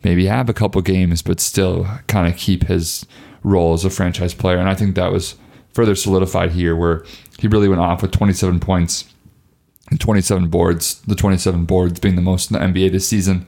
maybe 0.04 0.26
have 0.28 0.48
a 0.50 0.54
couple 0.54 0.82
games, 0.82 1.22
but 1.24 1.40
still 1.40 1.88
kind 2.08 2.28
of 2.32 2.38
keep 2.38 2.66
his 2.68 3.06
role 3.44 3.74
as 3.74 3.84
a 3.86 3.90
franchise 3.90 4.34
player. 4.34 4.58
And 4.58 4.70
I 4.70 4.76
think 4.76 4.96
that 4.96 5.12
was 5.12 5.36
further 5.76 5.94
solidified 5.94 6.52
here, 6.52 6.76
where 6.76 7.06
he 7.38 7.48
really 7.48 7.68
went 7.70 7.82
off 7.82 8.02
with 8.02 8.12
27 8.12 8.60
points 8.60 9.06
and 9.92 10.00
27 10.00 10.48
boards. 10.48 11.02
The 11.02 11.16
27 11.16 11.66
boards 11.66 12.00
being 12.00 12.16
the 12.16 12.22
most 12.24 12.50
in 12.50 12.58
the 12.58 12.66
NBA 12.66 12.92
this 12.92 13.08
season. 13.08 13.46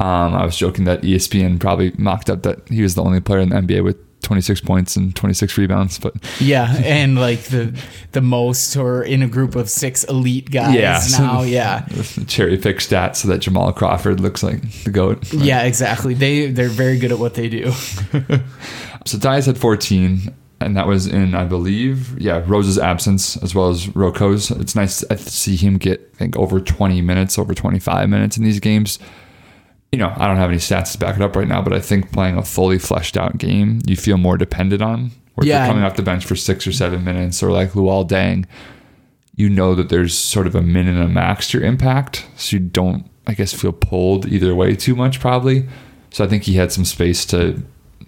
Um, 0.00 0.34
I 0.34 0.44
was 0.44 0.56
joking 0.56 0.84
that 0.84 1.00
ESPN 1.02 1.58
probably 1.60 1.92
mocked 1.96 2.28
up 2.28 2.42
that 2.42 2.68
he 2.68 2.82
was 2.82 2.94
the 2.96 3.02
only 3.02 3.20
player 3.20 3.38
in 3.40 3.48
the 3.50 3.56
NBA 3.56 3.82
with 3.84 3.96
26 4.22 4.60
points 4.62 4.96
and 4.96 5.14
26 5.14 5.56
rebounds, 5.58 5.98
but 5.98 6.14
Yeah, 6.40 6.74
and 6.82 7.14
like 7.16 7.42
the 7.44 7.78
the 8.12 8.20
most 8.22 8.74
or 8.76 9.02
in 9.04 9.22
a 9.22 9.28
group 9.28 9.54
of 9.54 9.68
six 9.70 10.02
elite 10.04 10.50
guys 10.50 10.74
Yeah. 10.76 11.00
now. 11.18 11.42
Yeah. 11.58 11.86
cherry 12.26 12.56
pick 12.58 12.78
stats 12.78 13.16
so 13.16 13.28
that 13.28 13.38
Jamal 13.38 13.72
Crawford 13.72 14.20
looks 14.20 14.42
like 14.42 14.62
the 14.84 14.90
goat. 14.90 15.32
Yeah, 15.32 15.62
exactly. 15.62 16.14
They 16.14 16.50
they're 16.50 16.68
very 16.70 16.98
good 16.98 17.12
at 17.12 17.18
what 17.18 17.34
they 17.34 17.48
do. 17.48 17.70
So 19.06 19.18
Tyus 19.18 19.44
had 19.44 19.58
14, 19.58 20.34
and 20.60 20.76
that 20.76 20.86
was 20.86 21.06
in, 21.06 21.34
I 21.34 21.44
believe, 21.44 22.18
yeah, 22.18 22.42
Rose's 22.46 22.78
absence 22.78 23.36
as 23.42 23.54
well 23.54 23.68
as 23.70 23.94
Roko's. 23.94 24.50
It's 24.50 24.74
nice 24.74 25.00
to 25.00 25.18
see 25.18 25.56
him 25.56 25.78
get, 25.78 26.10
I 26.14 26.16
think, 26.16 26.36
over 26.36 26.60
20 26.60 27.00
minutes, 27.02 27.38
over 27.38 27.54
25 27.54 28.08
minutes 28.08 28.36
in 28.36 28.44
these 28.44 28.60
games. 28.60 28.98
You 29.92 29.98
know, 29.98 30.12
I 30.16 30.26
don't 30.26 30.36
have 30.38 30.50
any 30.50 30.58
stats 30.58 30.92
to 30.92 30.98
back 30.98 31.16
it 31.16 31.22
up 31.22 31.36
right 31.36 31.46
now, 31.48 31.62
but 31.62 31.72
I 31.72 31.80
think 31.80 32.12
playing 32.12 32.36
a 32.36 32.42
fully 32.42 32.78
fleshed 32.78 33.16
out 33.16 33.38
game, 33.38 33.80
you 33.86 33.96
feel 33.96 34.16
more 34.16 34.36
dependent 34.36 34.82
on. 34.82 35.10
If 35.38 35.44
Yeah. 35.44 35.58
you're 35.64 35.72
coming 35.72 35.84
off 35.84 35.96
the 35.96 36.02
bench 36.02 36.24
for 36.24 36.36
six 36.36 36.66
or 36.66 36.72
seven 36.72 37.04
minutes, 37.04 37.42
or 37.42 37.50
like 37.52 37.72
Luol 37.72 38.08
Deng, 38.08 38.44
you 39.36 39.50
know 39.50 39.74
that 39.74 39.88
there's 39.88 40.16
sort 40.16 40.46
of 40.46 40.54
a 40.54 40.62
min 40.62 40.86
and 40.88 40.98
a 40.98 41.08
max 41.08 41.48
to 41.50 41.58
your 41.58 41.66
impact. 41.66 42.26
So 42.36 42.56
you 42.56 42.60
don't, 42.60 43.04
I 43.26 43.34
guess, 43.34 43.52
feel 43.52 43.72
pulled 43.72 44.26
either 44.26 44.54
way 44.54 44.76
too 44.76 44.94
much, 44.94 45.18
probably. 45.20 45.66
So 46.10 46.24
I 46.24 46.28
think 46.28 46.44
he 46.44 46.54
had 46.54 46.70
some 46.70 46.84
space 46.84 47.24
to 47.26 47.62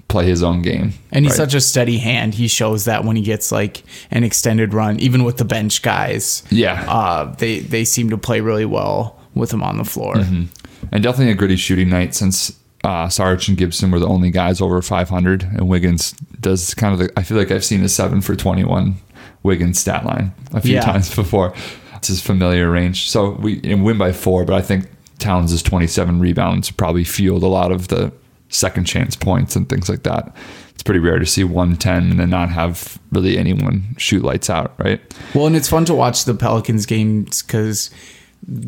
play 0.08 0.24
his 0.26 0.42
own 0.42 0.62
game. 0.62 0.92
And 1.12 1.24
he's 1.24 1.32
right? 1.32 1.36
such 1.36 1.54
a 1.54 1.60
steady 1.60 1.98
hand. 1.98 2.34
He 2.34 2.48
shows 2.48 2.84
that 2.84 3.04
when 3.04 3.16
he 3.16 3.22
gets 3.22 3.50
like 3.52 3.82
an 4.10 4.22
extended 4.24 4.72
run, 4.74 4.98
even 5.00 5.24
with 5.24 5.36
the 5.38 5.44
bench 5.44 5.82
guys. 5.82 6.42
Yeah. 6.50 6.84
Uh, 6.88 7.34
they 7.36 7.60
they 7.60 7.84
seem 7.84 8.10
to 8.10 8.18
play 8.18 8.40
really 8.40 8.64
well 8.64 9.18
with 9.34 9.52
him 9.52 9.62
on 9.62 9.78
the 9.78 9.84
floor. 9.84 10.14
Mm-hmm. 10.14 10.44
and 10.92 11.02
definitely 11.02 11.32
a 11.32 11.34
gritty 11.34 11.56
shooting 11.56 11.88
night 11.90 12.14
since 12.14 12.58
uh, 12.84 13.08
Sarge 13.08 13.48
and 13.48 13.58
Gibson 13.58 13.90
were 13.90 13.98
the 13.98 14.06
only 14.06 14.30
guys 14.30 14.60
over 14.60 14.80
500, 14.80 15.42
and 15.42 15.68
Wiggins 15.68 16.12
does 16.40 16.72
kind 16.74 16.92
of 16.92 17.00
the. 17.00 17.12
I 17.18 17.22
feel 17.24 17.36
like 17.36 17.50
I've 17.50 17.64
seen 17.64 17.82
a 17.82 17.88
seven 17.88 18.20
for 18.20 18.36
21 18.36 18.94
Wiggins 19.42 19.80
stat 19.80 20.04
line 20.04 20.32
a 20.52 20.60
few 20.60 20.74
Yeah. 20.74 20.82
times 20.82 21.12
before. 21.16 21.52
It's 21.96 22.08
his 22.08 22.22
familiar 22.22 22.70
range. 22.70 23.10
So 23.10 23.30
we 23.30 23.58
win 23.74 23.98
by 23.98 24.12
four, 24.12 24.44
but 24.44 24.54
I 24.54 24.62
think 24.62 24.86
Towns' 25.18 25.60
27 25.62 26.20
rebounds 26.20 26.70
probably 26.70 27.02
fueled 27.04 27.42
a 27.42 27.48
lot 27.48 27.72
of 27.72 27.88
the 27.88 28.12
second 28.48 28.84
chance 28.84 29.16
points 29.16 29.56
and 29.56 29.68
things 29.68 29.88
like 29.88 30.02
that. 30.04 30.34
It's 30.70 30.82
pretty 30.82 31.00
rare 31.00 31.18
to 31.18 31.26
see 31.26 31.42
110 31.44 32.10
and 32.10 32.20
then 32.20 32.30
not 32.30 32.50
have 32.50 32.98
really 33.10 33.38
anyone 33.38 33.94
shoot 33.98 34.22
lights 34.22 34.50
out, 34.50 34.74
right? 34.78 35.00
Well, 35.34 35.46
and 35.46 35.56
it's 35.56 35.68
fun 35.68 35.84
to 35.86 35.94
watch 35.94 36.24
the 36.24 36.34
Pelicans 36.34 36.86
games 36.86 37.42
because 37.42 37.90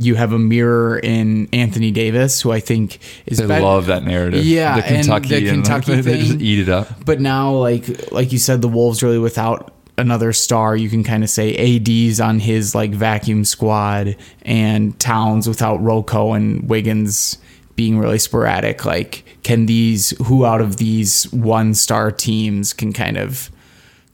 you 0.00 0.14
have 0.16 0.32
a 0.32 0.38
mirror 0.38 0.98
in 0.98 1.48
Anthony 1.52 1.90
Davis, 1.90 2.40
who 2.40 2.50
I 2.50 2.60
think 2.60 2.98
is 3.26 3.38
They 3.38 3.46
bet- 3.46 3.62
love 3.62 3.86
that 3.86 4.04
narrative. 4.04 4.44
Yeah, 4.44 4.80
the 4.80 4.86
and 4.86 4.96
Kentucky, 5.04 5.28
the 5.28 5.36
and, 5.50 5.58
like, 5.68 5.84
Kentucky 5.84 6.00
they 6.00 6.18
just 6.18 6.40
eat 6.40 6.60
it 6.60 6.68
up. 6.68 7.04
But 7.04 7.20
now, 7.20 7.52
like 7.52 8.10
like 8.10 8.32
you 8.32 8.38
said, 8.38 8.62
the 8.62 8.68
Wolves 8.68 9.02
really 9.02 9.18
without 9.18 9.72
another 9.98 10.32
star, 10.32 10.76
you 10.76 10.88
can 10.88 11.04
kind 11.04 11.22
of 11.22 11.30
say 11.30 11.54
AD's 11.54 12.20
on 12.20 12.40
his 12.40 12.74
like 12.74 12.90
vacuum 12.92 13.44
squad, 13.44 14.16
and 14.42 14.98
Towns 14.98 15.46
without 15.46 15.76
Rocco 15.82 16.32
and 16.32 16.68
Wiggins 16.68 17.38
being 17.78 17.96
really 17.96 18.18
sporadic. 18.18 18.84
Like, 18.84 19.22
can 19.44 19.66
these 19.66 20.10
who 20.26 20.44
out 20.44 20.60
of 20.60 20.78
these 20.78 21.32
one 21.32 21.74
star 21.74 22.10
teams 22.10 22.72
can 22.72 22.92
kind 22.92 23.16
of 23.16 23.52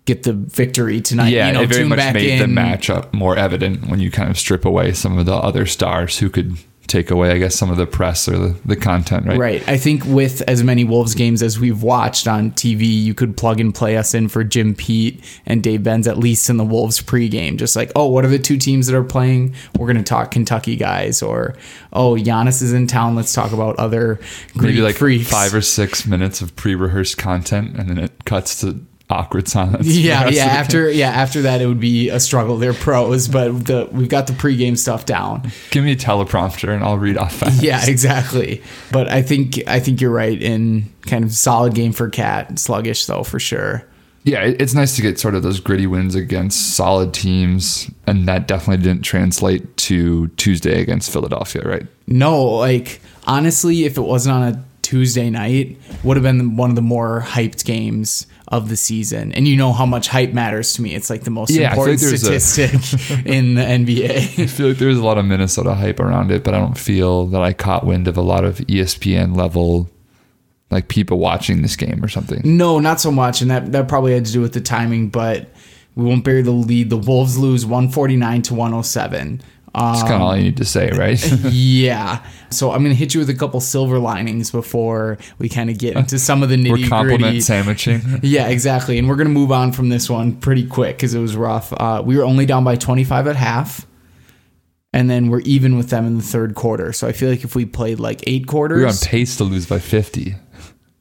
get 0.05 0.25
the 0.25 0.35
victory 0.35 1.01
tonight? 1.01 1.31
Yeah, 1.31 1.47
you 1.47 1.55
know, 1.55 1.63
it 1.63 1.71
very 1.71 1.85
much 1.85 2.13
made 2.13 2.43
the 2.43 2.45
matchup 2.45 3.11
more 3.15 3.39
evident 3.39 3.89
when 3.89 4.01
you 4.01 4.11
kind 4.11 4.31
of 4.31 4.39
strip 4.39 4.67
away 4.67 4.93
some 4.93 5.17
of 5.17 5.25
the 5.25 5.35
other 5.35 5.65
stars 5.65 6.19
who 6.19 6.29
could 6.29 6.59
take 6.87 7.11
away, 7.11 7.31
I 7.31 7.39
guess, 7.39 7.55
some 7.55 7.71
of 7.71 7.77
the 7.77 7.87
press 7.87 8.29
or 8.29 8.39
the, 8.39 8.57
the 8.65 8.77
content, 8.77 9.27
right? 9.27 9.39
Right. 9.39 9.69
I 9.69 9.77
think 9.77 10.05
with 10.05 10.43
as 10.43 10.63
many 10.63 10.85
Wolves 10.85 11.15
games 11.15 11.43
as 11.43 11.59
we've 11.59 11.83
watched 11.83 12.29
on 12.29 12.51
TV, 12.53 12.83
you 12.83 13.15
could 13.15 13.37
plug 13.37 13.61
and 13.61 13.75
play 13.75 13.97
us 13.97 14.15
in 14.15 14.29
for 14.29 14.45
Jim 14.45 14.75
Pete 14.75 15.23
and 15.47 15.63
Dave 15.63 15.83
Benz, 15.83 16.07
at 16.07 16.19
least 16.19 16.51
in 16.51 16.57
the 16.57 16.65
Wolves 16.65 17.01
pregame. 17.01 17.57
Just 17.57 17.75
like, 17.77 17.91
oh, 17.97 18.07
what 18.09 18.25
are 18.25 18.29
the 18.29 18.39
two 18.39 18.59
teams 18.59 18.87
that 18.87 18.97
are 18.97 19.05
playing? 19.05 19.55
We're 19.79 19.87
going 19.87 19.97
to 19.97 20.03
talk 20.03 20.31
Kentucky 20.31 20.77
guys. 20.77 21.23
Or, 21.23 21.57
oh, 21.93 22.15
Giannis 22.15 22.63
is 22.63 22.73
in 22.73 22.87
town. 22.87 23.15
Let's 23.15 23.33
talk 23.33 23.53
about 23.53 23.77
other 23.77 24.17
Greek 24.53 24.75
Maybe 24.75 24.83
like 24.83 24.97
freaks. 24.97 25.31
five 25.31 25.55
or 25.55 25.63
six 25.63 26.07
minutes 26.07 26.41
of 26.41 26.55
pre-rehearsed 26.57 27.17
content, 27.19 27.77
and 27.77 27.89
then 27.89 27.99
it 27.99 28.25
cuts 28.25 28.61
to 28.61 28.85
awkward 29.11 29.49
silence. 29.49 29.87
yeah, 29.87 30.29
yeah. 30.29 30.45
After 30.45 30.91
yeah, 30.91 31.11
after 31.11 31.43
that, 31.43 31.61
it 31.61 31.67
would 31.67 31.81
be 31.81 32.09
a 32.09 32.19
struggle. 32.21 32.57
They're 32.57 32.75
pros, 32.75 33.29
but 33.29 33.67
the 33.67 33.89
we've 33.93 34.09
got 34.09 34.27
the 34.27 34.33
pregame 34.33 34.79
stuff 34.79 35.07
down. 35.07 35.51
Give 35.71 35.85
me 35.85 35.93
a 35.93 35.97
teleprompter, 35.97 36.75
and 36.75 36.83
I'll 36.83 36.99
read 36.99 37.17
off 37.19 37.35
fast. 37.37 37.63
Yeah, 37.63 37.85
exactly. 37.87 38.63
But 38.93 39.09
I 39.11 39.23
think 39.23 39.61
I 39.67 39.81
think 39.81 40.01
you're 40.01 40.11
right 40.11 40.41
in 40.41 40.93
kind 41.03 41.25
of 41.25 41.33
solid 41.33 41.75
game 41.75 41.93
for 41.93 42.09
KAT. 42.09 42.59
Sluggish 42.59 43.07
though, 43.07 43.23
for 43.25 43.39
sure. 43.39 43.87
yeah, 44.25 44.41
it's 44.43 44.73
nice 44.73 44.97
to 44.97 45.03
get 45.03 45.19
sort 45.19 45.35
of 45.35 45.43
those 45.43 45.61
gritty 45.61 45.87
wins 45.87 46.15
against 46.15 46.75
solid 46.77 47.13
teams, 47.13 47.91
and 48.07 48.27
that 48.27 48.49
definitely 48.49 48.83
didn't 48.83 49.03
translate 49.03 49.77
to 49.77 50.29
Tuesday 50.29 50.81
against 50.81 51.13
Philadelphia, 51.13 51.61
right? 51.63 51.87
No, 52.07 52.43
like 52.43 53.01
honestly, 53.27 53.85
if 53.85 53.99
it 53.99 54.03
wasn't 54.03 54.35
on 54.35 54.43
a 54.55 54.65
Tuesday 54.81 55.29
night, 55.29 55.79
would 56.03 56.17
have 56.17 56.25
been 56.25 56.57
one 56.57 56.71
of 56.71 56.77
the 56.77 56.83
more 56.83 57.23
hyped 57.27 57.65
games 57.65 58.27
of 58.49 58.69
the 58.69 58.77
season. 58.77 59.33
And 59.33 59.49
you 59.49 59.57
know 59.57 59.73
how 59.73 59.87
much 59.87 60.09
hype 60.09 60.33
matters 60.33 60.75
to 60.75 60.83
me. 60.83 60.95
It's 60.95 61.09
like 61.11 61.23
the 61.25 61.31
most 61.31 61.51
Yeah, 61.51 61.71
important 61.71 62.01
like 62.03 62.09
there's 62.09 62.23
a- 62.23 62.41
statistic 62.41 63.11
in 63.27 63.55
the 63.55 63.63
NBA. 63.63 64.39
I 64.43 64.47
feel 64.47 64.69
like 64.69 64.77
there's 64.79 64.99
a 64.99 65.05
lot 65.05 65.17
of 65.19 65.25
Minnesota 65.25 65.75
hype 65.75 65.99
around 65.99 66.31
it, 66.31 66.45
but 66.45 66.55
I 66.55 66.59
don't 66.61 66.77
feel 66.79 67.27
that 67.27 67.41
I 67.43 67.53
caught 67.53 67.87
wind 67.87 68.07
of 68.07 68.17
a 68.17 68.23
lot 68.23 68.45
of 68.45 68.59
ESPN 68.59 69.35
level, 69.37 69.89
like 70.71 70.89
people 70.89 71.19
watching 71.19 71.63
this 71.63 71.75
game 71.77 72.05
or 72.05 72.09
something. 72.09 72.41
no, 72.45 72.79
not 72.81 73.01
so 73.01 73.11
much, 73.11 73.41
and 73.41 73.51
that 73.51 73.73
that 73.73 73.89
probably 73.89 74.13
had 74.15 74.27
to 74.27 74.33
do 74.33 74.41
with 74.41 74.53
the 74.53 74.61
timing. 74.61 75.09
But 75.09 75.49
we 75.95 76.05
won't 76.05 76.25
bury 76.25 76.43
the 76.43 76.51
lead. 76.51 76.91
The 76.91 76.97
Wolves 76.99 77.39
lose 77.39 77.65
one 77.65 77.89
forty 77.91 78.17
nine 78.17 78.43
to 78.43 78.55
one 78.55 78.73
hundred 78.73 78.85
seven. 78.85 79.41
That's 79.75 80.03
kind 80.03 80.15
of 80.15 80.23
all 80.23 80.37
you 80.37 80.45
need 80.45 80.57
to 80.59 80.65
say, 80.65 80.91
right? 80.91 81.21
yeah. 81.51 82.25
So 82.51 82.71
I'm 82.71 82.83
gonna 82.83 82.95
hit 82.95 83.15
you 83.15 83.21
with 83.21 83.31
a 83.31 83.35
couple 83.35 83.61
silver 83.61 83.99
linings 83.99 84.51
before 84.51 85.19
we 85.39 85.49
kind 85.49 85.69
of 85.71 85.79
get 85.79 85.97
into 85.97 86.19
some 86.19 86.43
of 86.43 86.49
the 86.49 86.57
nitty 86.57 86.69
gritty. 86.69 86.83
We're 86.83 86.89
compliment 86.89 87.43
sandwiching. 87.43 88.01
Yeah, 88.23 88.49
exactly. 88.49 88.99
And 88.99 89.09
we're 89.09 89.17
going 89.17 89.27
to 89.27 89.33
move 89.33 89.51
on 89.53 89.73
from 89.73 89.89
this 89.89 90.09
one 90.09 90.37
pretty 90.37 90.67
quick 90.67 90.97
because 90.97 91.15
it 91.15 91.21
was 91.21 91.37
rough. 91.37 91.73
Uh, 91.73 92.03
we 92.05 92.17
were 92.17 92.23
only 92.25 92.47
down 92.47 92.65
by 92.65 92.77
25 92.77 93.27
at 93.27 93.37
half. 93.37 93.87
And 94.93 95.11
then 95.11 95.29
we're 95.29 95.41
even 95.41 95.77
with 95.77 95.91
them 95.91 96.07
in 96.07 96.17
the 96.17 96.23
third 96.23 96.55
quarter. 96.55 96.93
So 96.93 97.09
I 97.09 97.13
feel 97.13 97.29
like 97.29 97.43
if 97.43 97.57
we 97.57 97.67
played 97.67 97.99
like 97.99 98.23
eight 98.29 98.47
quarters. 98.47 98.77
We 98.79 98.83
were 98.85 98.89
on 98.91 98.97
pace 98.97 99.37
to 99.39 99.45
lose 99.45 99.67
by 99.67 99.81
50 99.81 100.37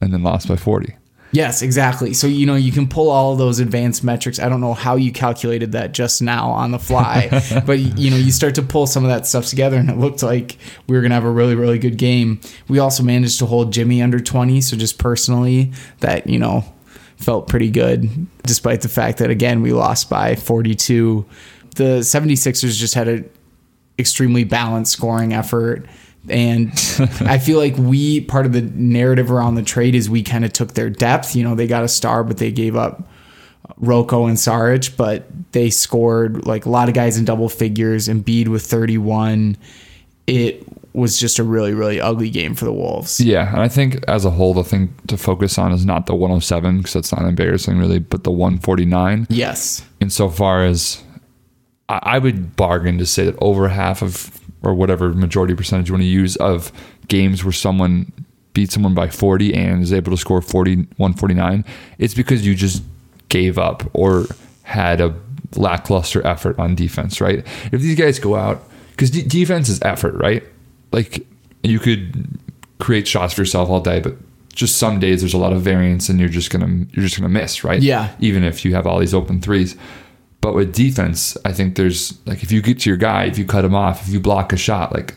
and 0.02 0.12
then 0.14 0.24
lost 0.24 0.48
by 0.48 0.56
40. 0.56 0.96
Yes, 1.34 1.64
exactly. 1.64 2.14
So, 2.14 2.28
you 2.28 2.46
know, 2.46 2.54
you 2.54 2.72
can 2.72 2.88
pull 2.88 3.10
all 3.10 3.32
of 3.32 3.40
those 3.40 3.60
advanced 3.60 4.04
metrics. 4.04 4.38
I 4.38 4.50
don't 4.50 4.62
know 4.62 4.76
how 4.76 4.96
you 4.96 5.12
calculated 5.12 5.72
that 5.72 5.92
just 5.92 6.22
now 6.22 6.52
on 6.52 6.70
the 6.70 6.78
fly, 6.78 7.28
but, 7.66 7.80
you 7.80 8.12
know, 8.12 8.18
you 8.18 8.32
start 8.32 8.54
to 8.56 8.62
pull 8.62 8.86
some 8.86 9.04
of 9.04 9.10
that 9.10 9.26
stuff 9.26 9.48
together 9.48 9.78
and 9.78 9.90
it 9.90 9.98
looked 9.98 10.22
like 10.22 10.58
we 10.88 10.96
were 10.96 11.02
going 11.02 11.10
to 11.10 11.16
have 11.16 11.26
a 11.26 11.32
really, 11.32 11.56
really 11.56 11.80
good 11.80 11.98
game. 11.98 12.40
We 12.68 12.78
also 12.78 13.02
managed 13.02 13.40
to 13.40 13.48
hold 13.48 13.74
Jimmy 13.74 14.00
under 14.02 14.20
20. 14.20 14.62
So, 14.62 14.78
just 14.78 15.00
personally, 15.00 15.72
that, 16.02 16.28
you 16.28 16.38
know, 16.38 16.66
felt 17.18 17.48
pretty 17.48 17.72
good, 17.72 18.28
despite 18.44 18.82
the 18.82 18.90
fact 18.90 19.18
that, 19.18 19.32
again, 19.32 19.64
we 19.64 19.74
lost 19.74 20.12
by 20.12 20.36
42. 20.36 21.26
The 21.76 22.00
76ers 22.02 22.78
just 22.78 22.94
had 22.94 23.08
an 23.08 23.30
extremely 23.98 24.44
balanced 24.44 24.92
scoring 24.92 25.34
effort. 25.34 25.88
And 26.30 26.70
I 27.22 27.38
feel 27.38 27.60
like 27.60 27.78
we 27.78 28.22
part 28.22 28.46
of 28.46 28.54
the 28.54 28.62
narrative 28.62 29.32
around 29.32 29.56
the 29.56 29.64
trade 29.64 29.96
is 29.96 30.10
we 30.10 30.24
kind 30.24 30.46
of 30.46 30.54
took 30.54 30.74
their 30.74 30.90
depth. 30.90 31.36
You 31.36 31.44
know, 31.44 31.56
they 31.56 31.68
got 31.68 31.84
a 31.84 31.90
star, 31.90 32.24
but 32.24 32.38
they 32.38 32.52
gave 32.52 32.76
up 32.76 33.04
Rocco 33.78 34.26
and 34.26 34.38
Saric, 34.38 34.96
but 34.98 35.26
they 35.52 35.70
scored 35.70 36.46
like 36.46 36.66
a 36.66 36.70
lot 36.70 36.88
of 36.88 36.96
guys 36.96 37.18
in 37.18 37.26
double 37.26 37.50
figures. 37.50 38.08
Embiid 38.08 38.48
with 38.48 38.66
31. 38.66 39.58
It 40.26 40.66
was 40.94 41.20
just 41.20 41.40
a 41.40 41.44
really, 41.44 41.74
really 41.74 42.00
ugly 42.00 42.30
game 42.30 42.56
for 42.56 42.66
the 42.66 42.72
Wolves. 42.72 43.20
Yeah, 43.20 43.50
and 43.52 43.62
I 43.62 43.68
think 43.68 44.04
as 44.08 44.26
a 44.26 44.30
whole, 44.30 44.54
the 44.54 44.64
thing 44.64 44.94
to 45.08 45.18
focus 45.18 45.58
on 45.58 45.72
is 45.72 45.86
not 45.86 46.06
the 46.06 46.16
107 46.16 46.78
because 46.78 46.94
that's 46.94 47.12
not 47.12 47.28
embarrassing 47.28 47.78
really, 47.80 48.00
but 48.00 48.24
the 48.24 48.32
149. 48.32 49.28
Yes. 49.30 49.84
Insofar 50.00 50.64
as 50.64 51.04
I 51.90 52.00
I 52.04 52.20
would 52.20 52.56
bargain 52.56 52.98
to 52.98 53.06
say 53.06 53.26
that 53.26 53.36
over 53.42 53.68
half 53.68 54.02
of 54.02 54.40
or 54.62 54.74
whatever 54.74 55.10
majority 55.14 55.54
percentage 55.56 55.90
you 55.90 55.94
want 55.94 56.04
to 56.04 56.08
use 56.08 56.36
of 56.38 56.72
games 57.08 57.44
where 57.44 57.52
someone 57.52 58.12
beat 58.54 58.72
someone 58.72 58.94
by 58.94 59.10
40 59.10 59.54
and 59.54 59.82
is 59.84 59.92
able 59.92 60.12
to 60.12 60.18
score 60.18 60.42
40 60.42 60.76
149 60.98 61.66
it's 61.98 62.14
because 62.14 62.46
you 62.46 62.56
just 62.56 62.84
gave 63.30 63.58
up 63.58 63.84
or 63.94 64.26
had 64.62 65.02
a 65.02 65.14
lackluster 65.56 66.26
effort 66.26 66.58
on 66.60 66.76
defense 66.76 67.20
right? 67.20 67.46
If 67.72 67.82
these 67.82 67.98
guys 67.98 68.20
go 68.20 68.36
out 68.36 68.64
because 68.92 69.10
de- 69.12 69.24
defense 69.24 69.70
is 69.70 69.82
effort 69.82 70.14
right? 70.16 70.44
Like 70.92 71.26
you 71.64 71.80
could 71.80 72.28
create 72.80 73.08
shots 73.08 73.34
for 73.34 73.42
yourself 73.42 73.70
all 73.70 73.82
day 73.82 74.00
but 74.00 74.16
just 74.54 74.78
some 74.78 75.00
days 75.00 75.22
there's 75.22 75.34
a 75.34 75.38
lot 75.38 75.52
of 75.52 75.62
variance 75.62 76.10
and 76.10 76.20
you're 76.20 76.30
just 76.30 76.52
gonna 76.52 76.86
you're 76.92 77.04
just 77.04 77.18
gonna 77.18 77.28
miss 77.30 77.64
right? 77.64 77.82
Yeah. 77.82 78.16
even 78.20 78.44
if 78.44 78.64
you 78.64 78.76
have 78.76 78.86
all 78.88 79.00
these 79.00 79.14
open 79.14 79.42
threes 79.42 79.76
but 80.44 80.54
with 80.56 80.74
defense, 80.74 81.38
I 81.46 81.54
think 81.54 81.78
there's 81.78 82.20
like 82.26 82.44
if 82.44 82.52
you 82.52 82.62
get 82.62 82.82
to 82.82 82.90
your 82.90 82.98
guy, 82.98 83.24
if 83.24 83.38
you 83.38 83.46
cut 83.46 83.64
him 83.64 83.74
off, 83.74 84.06
if 84.06 84.14
you 84.14 84.20
block 84.20 84.52
a 84.52 84.58
shot, 84.58 84.94
like 84.94 85.16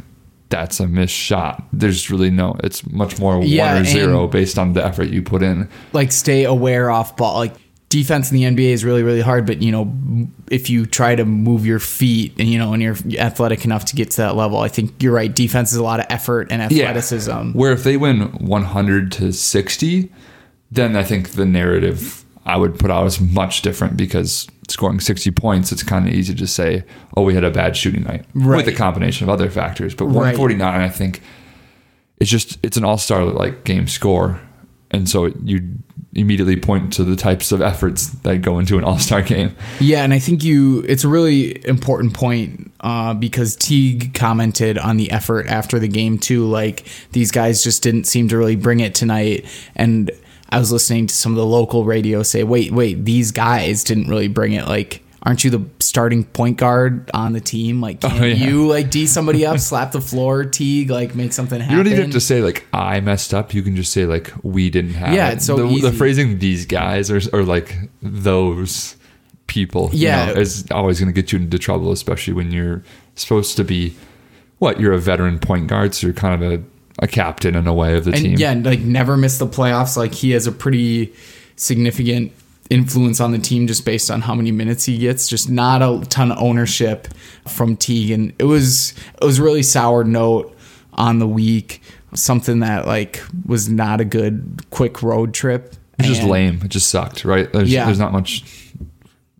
that's 0.50 0.78
a 0.78 0.86
missed 0.86 1.12
shot. 1.12 1.64
There's 1.72 2.12
really 2.12 2.30
no. 2.30 2.56
It's 2.62 2.86
much 2.86 3.18
more 3.18 3.42
Yeah, 3.42 3.72
one 3.74 3.82
or 3.82 3.84
zero 3.84 4.28
based 4.28 4.56
on 4.56 4.74
the 4.74 4.86
effort 4.86 5.08
you 5.08 5.22
put 5.22 5.42
in. 5.42 5.68
like 5.92 6.12
stay 6.12 6.44
aware 6.44 6.92
off 6.92 7.16
ball. 7.16 7.38
Like 7.38 7.54
defense 7.88 8.30
in 8.30 8.36
the 8.36 8.44
NBA 8.44 8.70
is 8.72 8.84
really 8.84 9.02
really 9.02 9.20
hard, 9.20 9.46
but 9.46 9.60
you 9.62 9.72
know 9.72 9.92
if 10.48 10.70
you 10.70 10.86
try 10.86 11.16
to 11.16 11.24
move 11.24 11.66
your 11.66 11.80
feet 11.80 12.32
and 12.38 12.48
you 12.48 12.56
know 12.56 12.72
and 12.72 12.80
you're 12.80 12.96
athletic 13.18 13.64
enough 13.64 13.84
to 13.86 13.96
get 13.96 14.12
to 14.12 14.18
that 14.18 14.36
level, 14.36 14.60
I 14.60 14.68
think 14.68 15.02
you're 15.02 15.12
right. 15.12 15.34
Defense 15.34 15.72
is 15.72 15.78
a 15.78 15.82
lot 15.82 15.98
of 15.98 16.06
effort 16.08 16.52
and 16.52 16.62
athleticism. 16.62 17.50
Where 17.50 17.72
if 17.72 17.82
they 17.82 17.96
win 17.96 18.30
100 18.30 19.10
to 19.12 19.32
60, 19.32 20.12
then 20.70 20.94
I 20.94 21.02
think 21.02 21.30
the 21.30 21.44
narrative 21.44 22.24
I 22.44 22.56
would 22.56 22.78
put 22.78 22.92
out 22.92 23.06
is 23.08 23.20
much 23.20 23.62
different 23.62 23.96
because 23.96 24.46
scoring 24.70 25.00
60 25.00 25.30
points, 25.32 25.72
it's 25.72 25.82
kind 25.82 26.06
of 26.08 26.14
easy 26.14 26.34
to 26.34 26.46
say, 26.46 26.84
oh, 27.16 27.22
we 27.22 27.34
had 27.34 27.44
a 27.44 27.50
bad 27.50 27.76
shooting 27.76 28.02
night 28.04 28.24
Right. 28.34 28.58
with 28.64 28.74
a 28.74 28.76
combination 28.76 29.24
of 29.24 29.30
other 29.30 29.50
factors. 29.50 29.94
But 29.94 30.06
Right. 30.06 30.14
149, 30.36 30.80
I 30.80 30.88
think 30.88 31.22
it's 32.18 32.30
just 32.30 32.58
it's 32.62 32.76
an 32.76 32.84
all-star 32.84 33.24
like 33.24 33.64
game 33.64 33.86
score, 33.88 34.40
and 34.90 35.08
so 35.08 35.26
you 35.44 35.60
immediately 36.14 36.56
point 36.56 36.90
to 36.94 37.04
the 37.04 37.14
types 37.14 37.52
of 37.52 37.60
efforts 37.60 38.06
that 38.22 38.38
go 38.40 38.58
into 38.58 38.78
an 38.78 38.84
all-star 38.84 39.20
game. 39.34 39.54
Yeah, 39.80 40.02
and 40.02 40.14
I 40.14 40.18
think 40.18 40.42
you 40.42 40.82
it's 40.88 41.04
a 41.04 41.08
really 41.08 41.62
important 41.68 42.14
point 42.14 42.72
uh, 42.80 43.12
because 43.12 43.54
Teague 43.54 44.14
commented 44.14 44.78
on 44.78 44.96
the 44.96 45.10
effort 45.10 45.46
after 45.48 45.78
the 45.78 45.88
game 45.88 46.16
too. 46.18 46.46
Like 46.46 46.86
these 47.12 47.30
guys 47.30 47.62
just 47.62 47.82
didn't 47.82 48.04
seem 48.04 48.28
to 48.28 48.38
really 48.38 48.56
bring 48.56 48.80
it 48.80 48.94
tonight, 48.94 49.44
and 49.74 50.10
I 50.50 50.58
was 50.58 50.70
listening 50.72 51.06
to 51.08 51.14
some 51.14 51.32
of 51.32 51.36
the 51.36 51.46
local 51.46 51.84
radio 51.84 52.22
say, 52.22 52.44
"Wait, 52.44 52.72
wait, 52.72 53.04
these 53.04 53.32
guys 53.32 53.84
didn't 53.84 54.08
really 54.08 54.28
bring 54.28 54.52
it." 54.52 54.66
Like, 54.68 55.02
aren't 55.22 55.42
you 55.44 55.50
the 55.50 55.64
starting 55.80 56.22
point 56.24 56.56
guard 56.58 57.10
on 57.14 57.32
the 57.32 57.40
team? 57.40 57.80
Like, 57.80 58.00
can't 58.00 58.20
Oh, 58.20 58.24
yeah. 58.24 58.34
you 58.46 58.66
like 58.68 58.90
d 58.90 59.06
somebody 59.06 59.44
up, 59.44 59.58
slap 59.58 59.92
the 59.92 60.00
floor, 60.00 60.44
Teague, 60.44 60.90
like 60.90 61.14
make 61.14 61.32
something 61.32 61.60
happen? 61.60 61.76
You 61.76 61.82
don't 61.82 61.92
even 61.92 62.04
have 62.06 62.12
to 62.12 62.20
say 62.20 62.42
like 62.42 62.66
I 62.72 63.00
messed 63.00 63.34
up. 63.34 63.52
You 63.54 63.62
can 63.62 63.74
just 63.76 63.92
say 63.92 64.06
like 64.06 64.32
we 64.42 64.70
didn't 64.70 64.94
have. 64.94 65.12
Yeah, 65.14 65.30
it. 65.30 65.34
it's 65.34 65.46
so 65.46 65.56
the, 65.56 65.66
easy. 65.66 65.80
the 65.82 65.92
phrasing 65.92 66.38
these 66.38 66.64
guys 66.66 67.10
or 67.10 67.20
or 67.32 67.42
like 67.42 67.74
those 68.02 68.96
people. 69.46 69.90
you 69.92 70.06
Yeah. 70.08 70.26
know, 70.26 70.32
is 70.40 70.64
always 70.70 70.98
going 71.00 71.12
to 71.12 71.20
get 71.20 71.32
you 71.32 71.38
into 71.38 71.58
trouble, 71.58 71.92
especially 71.92 72.34
when 72.34 72.50
you're 72.52 72.82
supposed 73.14 73.56
to 73.56 73.64
be 73.64 73.94
what 74.58 74.80
you're 74.80 74.92
a 74.92 74.98
veteran 74.98 75.38
point 75.38 75.66
guard, 75.68 75.94
so 75.94 76.06
you're 76.06 76.14
kind 76.14 76.42
of 76.42 76.52
a, 76.52 76.62
a 77.00 77.06
captain 77.06 77.54
in 77.54 77.66
a 77.66 77.74
way 77.74 77.96
of 77.96 78.04
the 78.04 78.12
and 78.12 78.20
team. 78.20 78.38
yeah, 78.38 78.52
like 78.54 78.80
never 78.80 79.16
missed 79.16 79.38
the 79.38 79.46
playoffs. 79.46 79.96
Like 79.96 80.12
he 80.14 80.30
has 80.30 80.46
a 80.46 80.52
pretty 80.52 81.12
significant 81.56 82.32
influence 82.68 83.20
on 83.20 83.30
the 83.32 83.38
team 83.38 83.66
just 83.66 83.84
based 83.84 84.10
on 84.10 84.20
how 84.22 84.34
many 84.34 84.50
minutes 84.50 84.84
he 84.84 84.98
gets. 84.98 85.28
Just 85.28 85.48
not 85.50 85.82
a 85.82 86.04
ton 86.08 86.32
of 86.32 86.38
ownership 86.38 87.08
from 87.46 87.76
Teague, 87.76 88.10
and 88.10 88.32
it 88.38 88.44
was 88.44 88.94
it 89.20 89.24
was 89.24 89.38
a 89.38 89.42
really 89.42 89.62
sour 89.62 90.04
note 90.04 90.56
on 90.94 91.18
the 91.18 91.28
week. 91.28 91.82
Something 92.14 92.60
that 92.60 92.86
like 92.86 93.22
was 93.44 93.68
not 93.68 94.00
a 94.00 94.04
good 94.04 94.64
quick 94.70 95.02
road 95.02 95.34
trip. 95.34 95.74
It's 95.98 96.08
just 96.08 96.22
lame. 96.22 96.60
It 96.62 96.68
just 96.68 96.88
sucked, 96.90 97.24
right? 97.24 97.50
There's, 97.52 97.72
Yeah. 97.72 97.86
there's 97.86 97.98
not 97.98 98.12
much 98.12 98.65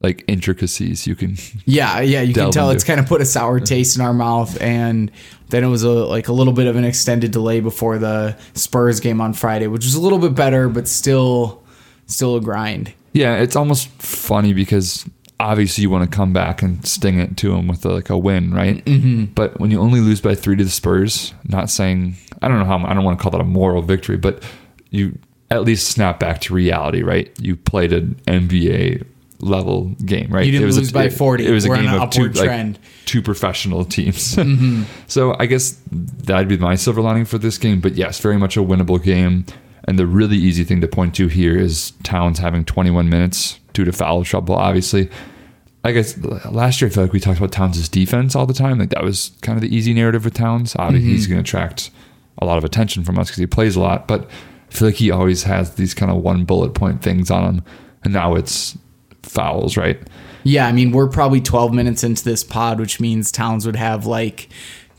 like 0.02 0.24
intricacies 0.28 1.06
you 1.06 1.14
can. 1.14 1.36
Yeah, 1.64 2.00
yeah, 2.00 2.22
you 2.22 2.34
can 2.34 2.50
tell 2.50 2.68
into. 2.68 2.76
it's 2.76 2.84
kind 2.84 3.00
of 3.00 3.06
put 3.06 3.20
a 3.20 3.24
sour 3.24 3.60
taste 3.60 3.96
in 3.96 4.02
our 4.02 4.12
mouth, 4.12 4.60
and 4.60 5.10
then 5.48 5.64
it 5.64 5.68
was 5.68 5.82
a 5.82 5.90
like 5.90 6.28
a 6.28 6.32
little 6.32 6.52
bit 6.52 6.66
of 6.66 6.76
an 6.76 6.84
extended 6.84 7.30
delay 7.30 7.60
before 7.60 7.98
the 7.98 8.36
Spurs 8.54 9.00
game 9.00 9.20
on 9.20 9.32
Friday, 9.32 9.66
which 9.66 9.84
was 9.84 9.94
a 9.94 10.00
little 10.00 10.18
bit 10.18 10.34
better, 10.34 10.68
but 10.68 10.86
still, 10.88 11.62
still 12.06 12.36
a 12.36 12.40
grind. 12.40 12.92
Yeah, 13.12 13.36
it's 13.36 13.56
almost 13.56 13.88
funny 14.02 14.52
because 14.52 15.08
obviously 15.40 15.82
you 15.82 15.90
want 15.90 16.10
to 16.10 16.14
come 16.14 16.32
back 16.32 16.62
and 16.62 16.84
sting 16.86 17.18
it 17.18 17.36
to 17.38 17.50
them 17.50 17.68
with 17.68 17.84
a, 17.84 17.88
like 17.88 18.10
a 18.10 18.18
win, 18.18 18.52
right? 18.52 18.84
Mm-hmm. 18.84 19.26
But 19.34 19.58
when 19.58 19.70
you 19.70 19.80
only 19.80 20.00
lose 20.00 20.20
by 20.20 20.34
three 20.34 20.56
to 20.56 20.64
the 20.64 20.70
Spurs, 20.70 21.32
not 21.48 21.70
saying 21.70 22.16
I 22.42 22.48
don't 22.48 22.58
know 22.58 22.64
how 22.64 22.78
I 22.86 22.94
don't 22.94 23.04
want 23.04 23.18
to 23.18 23.22
call 23.22 23.32
that 23.32 23.40
a 23.40 23.44
moral 23.44 23.82
victory, 23.82 24.18
but 24.18 24.42
you 24.90 25.18
at 25.50 25.62
least 25.62 25.88
snap 25.88 26.20
back 26.20 26.40
to 26.42 26.54
reality, 26.54 27.02
right? 27.02 27.30
You 27.40 27.56
played 27.56 27.92
an 27.92 28.20
NBA 28.26 29.06
level 29.46 29.84
game, 30.04 30.28
right? 30.30 30.44
You 30.44 30.52
didn't 30.52 30.64
It 30.64 30.66
was 30.66 30.78
lose 30.78 30.92
by 30.92 31.08
40. 31.08 31.46
It 31.46 31.50
was 31.50 31.64
a 31.64 31.68
We're 31.68 31.76
on 31.76 31.84
game 31.84 31.94
an 31.94 32.02
of 32.02 32.10
two, 32.10 32.20
upward 32.22 32.36
like, 32.36 32.44
trend. 32.46 32.74
Mm-hmm. 32.74 33.04
two 33.06 33.22
professional 33.22 33.84
teams. 33.84 34.38
so 35.06 35.36
I 35.38 35.46
guess 35.46 35.78
that'd 35.90 36.48
be 36.48 36.56
my 36.56 36.74
silver 36.74 37.00
lining 37.00 37.24
for 37.24 37.38
this 37.38 37.58
game. 37.58 37.80
But 37.80 37.94
yes, 37.94 38.20
very 38.20 38.36
much 38.36 38.56
a 38.56 38.60
winnable 38.60 39.02
game. 39.02 39.46
And 39.88 39.98
the 39.98 40.06
really 40.06 40.36
easy 40.36 40.64
thing 40.64 40.80
to 40.80 40.88
point 40.88 41.14
to 41.14 41.28
here 41.28 41.56
is 41.56 41.92
Towns 42.02 42.38
having 42.40 42.64
21 42.64 43.08
minutes 43.08 43.60
due 43.72 43.84
to 43.84 43.92
foul 43.92 44.24
trouble, 44.24 44.56
obviously. 44.56 45.08
I 45.84 45.92
guess 45.92 46.18
last 46.46 46.80
year 46.80 46.90
I 46.90 46.92
feel 46.92 47.04
like 47.04 47.12
we 47.12 47.20
talked 47.20 47.38
about 47.38 47.52
Towns' 47.52 47.88
defense 47.88 48.34
all 48.34 48.46
the 48.46 48.52
time. 48.54 48.78
Like 48.80 48.90
that 48.90 49.04
was 49.04 49.30
kind 49.42 49.56
of 49.56 49.62
the 49.62 49.72
easy 49.74 49.94
narrative 49.94 50.24
with 50.24 50.34
Towns. 50.34 50.74
Obviously, 50.76 51.10
he's 51.10 51.28
going 51.28 51.36
to 51.36 51.42
attract 51.48 51.90
a 52.38 52.44
lot 52.44 52.58
of 52.58 52.64
attention 52.64 53.04
from 53.04 53.16
us 53.18 53.28
because 53.28 53.38
he 53.38 53.46
plays 53.46 53.76
a 53.76 53.80
lot. 53.80 54.08
But 54.08 54.28
I 54.68 54.74
feel 54.74 54.88
like 54.88 54.96
he 54.96 55.12
always 55.12 55.44
has 55.44 55.76
these 55.76 55.94
kind 55.94 56.10
of 56.10 56.18
one 56.18 56.44
bullet 56.44 56.74
point 56.74 57.02
things 57.02 57.30
on 57.30 57.44
him. 57.44 57.62
And 58.02 58.12
now 58.12 58.34
it's 58.34 58.76
fouls, 59.28 59.76
right? 59.76 59.98
Yeah, 60.44 60.66
I 60.66 60.72
mean, 60.72 60.92
we're 60.92 61.08
probably 61.08 61.40
12 61.40 61.72
minutes 61.74 62.04
into 62.04 62.22
this 62.22 62.44
pod, 62.44 62.78
which 62.78 63.00
means 63.00 63.32
Towns 63.32 63.66
would 63.66 63.76
have 63.76 64.06
like 64.06 64.48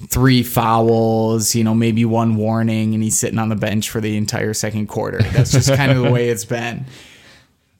three 0.07 0.43
fouls, 0.43 1.55
you 1.55 1.63
know, 1.63 1.73
maybe 1.73 2.05
one 2.05 2.35
warning, 2.35 2.93
and 2.93 3.01
he's 3.01 3.17
sitting 3.17 3.39
on 3.39 3.49
the 3.49 3.55
bench 3.55 3.89
for 3.89 4.01
the 4.01 4.17
entire 4.17 4.53
second 4.53 4.87
quarter. 4.87 5.21
That's 5.21 5.51
just 5.51 5.73
kind 5.73 5.91
of 5.91 6.03
the 6.03 6.11
way 6.11 6.29
it's 6.29 6.45
been. 6.45 6.85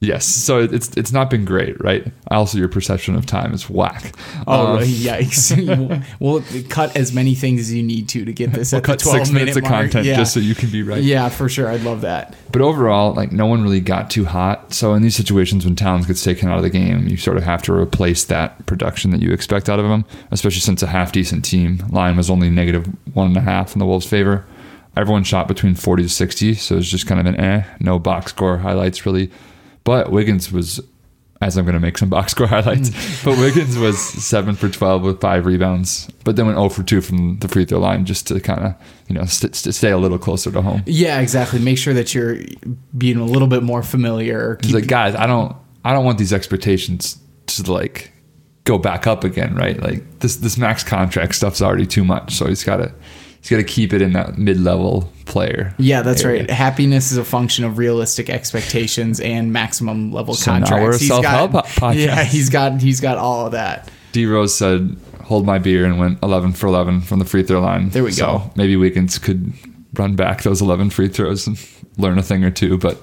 Yes. 0.00 0.26
So 0.26 0.60
it's 0.60 0.96
it's 0.96 1.10
not 1.10 1.28
been 1.28 1.44
great, 1.44 1.82
right? 1.82 2.06
Also, 2.30 2.56
your 2.56 2.68
perception 2.68 3.16
of 3.16 3.26
time 3.26 3.52
is 3.52 3.68
whack. 3.68 4.14
Oh, 4.46 4.76
Um, 4.76 4.82
yikes. 4.84 6.04
we'll 6.20 6.44
cut 6.68 6.96
as 6.96 7.12
many 7.12 7.34
things 7.34 7.62
as 7.62 7.72
you 7.74 7.82
need 7.82 8.08
to 8.10 8.24
to 8.24 8.32
get 8.32 8.52
this 8.52 8.70
we'll 8.70 8.78
at 8.78 8.84
cut 8.84 8.98
the 9.00 9.04
12 9.04 9.18
six 9.18 9.28
minute 9.30 9.40
minutes 9.40 9.56
of 9.56 9.62
mark. 9.64 9.74
content 9.74 10.06
yeah. 10.06 10.16
just 10.16 10.34
so 10.34 10.40
you 10.40 10.54
can 10.54 10.70
be 10.70 10.82
right. 10.84 11.02
yeah, 11.02 11.28
for 11.28 11.48
sure. 11.48 11.68
I'd 11.68 11.82
love 11.82 12.02
that. 12.02 12.36
But 12.52 12.62
overall, 12.62 13.12
like 13.14 13.32
no 13.32 13.46
one 13.46 13.62
really 13.62 13.80
got 13.80 14.08
too 14.08 14.24
hot. 14.24 14.72
So 14.72 14.94
in 14.94 15.02
these 15.02 15.16
situations 15.16 15.64
when 15.64 15.74
Towns 15.74 16.06
gets 16.06 16.22
taken 16.22 16.48
out 16.48 16.58
of 16.58 16.62
the 16.62 16.70
game, 16.70 17.08
you 17.08 17.16
sort 17.16 17.36
of 17.36 17.42
have 17.42 17.62
to 17.64 17.72
replace 17.72 18.24
that 18.26 18.66
production 18.66 19.10
that 19.10 19.20
you 19.20 19.32
expect 19.32 19.68
out 19.68 19.80
of 19.80 19.86
him, 19.86 20.04
especially 20.30 20.60
since 20.60 20.80
a 20.82 20.86
half 20.86 21.10
decent 21.10 21.44
team 21.44 21.78
line 21.90 22.16
was 22.16 22.30
only 22.30 22.50
negative 22.50 22.86
one 23.14 23.26
and 23.26 23.36
a 23.36 23.40
half 23.40 23.74
in 23.74 23.80
the 23.80 23.86
Wolves' 23.86 24.06
favor. 24.06 24.44
Everyone 24.96 25.24
shot 25.24 25.48
between 25.48 25.74
40 25.74 26.04
to 26.04 26.08
60, 26.08 26.54
so 26.54 26.76
it's 26.76 26.88
just 26.88 27.06
kind 27.06 27.20
of 27.20 27.26
an 27.26 27.38
eh, 27.38 27.64
no 27.80 27.98
box 27.98 28.30
score 28.32 28.58
highlights 28.58 29.04
really. 29.04 29.30
But 29.88 30.12
Wiggins 30.12 30.52
was, 30.52 30.82
as 31.40 31.56
I'm 31.56 31.64
going 31.64 31.72
to 31.72 31.80
make 31.80 31.96
some 31.96 32.10
box 32.10 32.32
score 32.32 32.46
highlights, 32.56 32.90
mm. 32.90 33.24
but 33.24 33.38
Wiggins 33.38 33.78
was 33.78 33.98
7 33.98 34.54
for 34.54 34.68
12 34.68 35.00
with 35.02 35.18
five 35.18 35.46
rebounds, 35.46 36.10
but 36.24 36.36
then 36.36 36.44
went 36.44 36.58
0 36.58 36.68
for 36.68 36.82
2 36.82 37.00
from 37.00 37.38
the 37.38 37.48
free 37.48 37.64
throw 37.64 37.78
line 37.78 38.04
just 38.04 38.26
to 38.26 38.38
kind 38.38 38.66
of, 38.66 38.74
you 39.08 39.14
know, 39.14 39.24
st- 39.24 39.54
st- 39.54 39.74
stay 39.74 39.90
a 39.90 39.96
little 39.96 40.18
closer 40.18 40.50
to 40.50 40.60
home. 40.60 40.82
Yeah, 40.84 41.20
exactly. 41.20 41.58
Make 41.58 41.78
sure 41.78 41.94
that 41.94 42.14
you're 42.14 42.36
being 42.98 43.16
a 43.16 43.24
little 43.24 43.48
bit 43.48 43.62
more 43.62 43.82
familiar. 43.82 44.58
He's 44.62 44.74
like, 44.74 44.88
guys, 44.88 45.14
I 45.14 45.26
don't, 45.26 45.56
I 45.86 45.94
don't 45.94 46.04
want 46.04 46.18
these 46.18 46.34
expectations 46.34 47.18
to 47.46 47.72
like 47.72 48.12
go 48.64 48.76
back 48.76 49.06
up 49.06 49.24
again, 49.24 49.54
right? 49.54 49.80
Like 49.80 50.18
this, 50.18 50.36
this 50.36 50.58
max 50.58 50.84
contract 50.84 51.34
stuff's 51.34 51.62
already 51.62 51.86
too 51.86 52.04
much. 52.04 52.34
So 52.36 52.46
he's 52.46 52.62
got 52.62 52.76
to, 52.76 52.92
he's 53.40 53.50
got 53.50 53.56
to 53.58 53.64
keep 53.64 53.92
it 53.92 54.02
in 54.02 54.12
that 54.14 54.38
mid-level 54.38 55.10
player. 55.26 55.74
Yeah, 55.78 56.02
that's 56.02 56.22
area. 56.24 56.40
right. 56.42 56.50
Happiness 56.50 57.12
is 57.12 57.18
a 57.18 57.24
function 57.24 57.64
of 57.64 57.78
realistic 57.78 58.30
expectations 58.30 59.20
and 59.20 59.52
maximum 59.52 60.12
level 60.12 60.34
So 60.34 60.52
now 60.52 60.58
contracts. 60.60 60.82
we're 60.82 60.90
a 60.94 60.98
He's 60.98 61.08
self-help 61.08 61.52
got- 61.52 61.64
podcast. 61.66 61.94
Yeah, 62.06 62.24
he's 62.24 62.48
got 62.50 62.80
he's 62.80 63.00
got 63.00 63.18
all 63.18 63.46
of 63.46 63.52
that. 63.52 63.90
D 64.12 64.24
Rose 64.26 64.54
said, 64.54 64.96
"Hold 65.24 65.44
my 65.44 65.58
beer," 65.58 65.84
and 65.84 65.98
went 65.98 66.18
11 66.22 66.52
for 66.54 66.66
11 66.66 67.02
from 67.02 67.18
the 67.18 67.24
free 67.24 67.42
throw 67.42 67.60
line. 67.60 67.90
There 67.90 68.02
we 68.04 68.12
So 68.12 68.26
go. 68.38 68.50
Maybe 68.56 68.74
Wiggins 68.76 69.18
could 69.18 69.52
run 69.94 70.16
back 70.16 70.42
those 70.42 70.60
11 70.62 70.90
free 70.90 71.08
throws 71.08 71.46
and 71.46 71.58
learn 71.98 72.18
a 72.18 72.22
thing 72.22 72.42
or 72.44 72.50
two, 72.50 72.78
but 72.78 72.98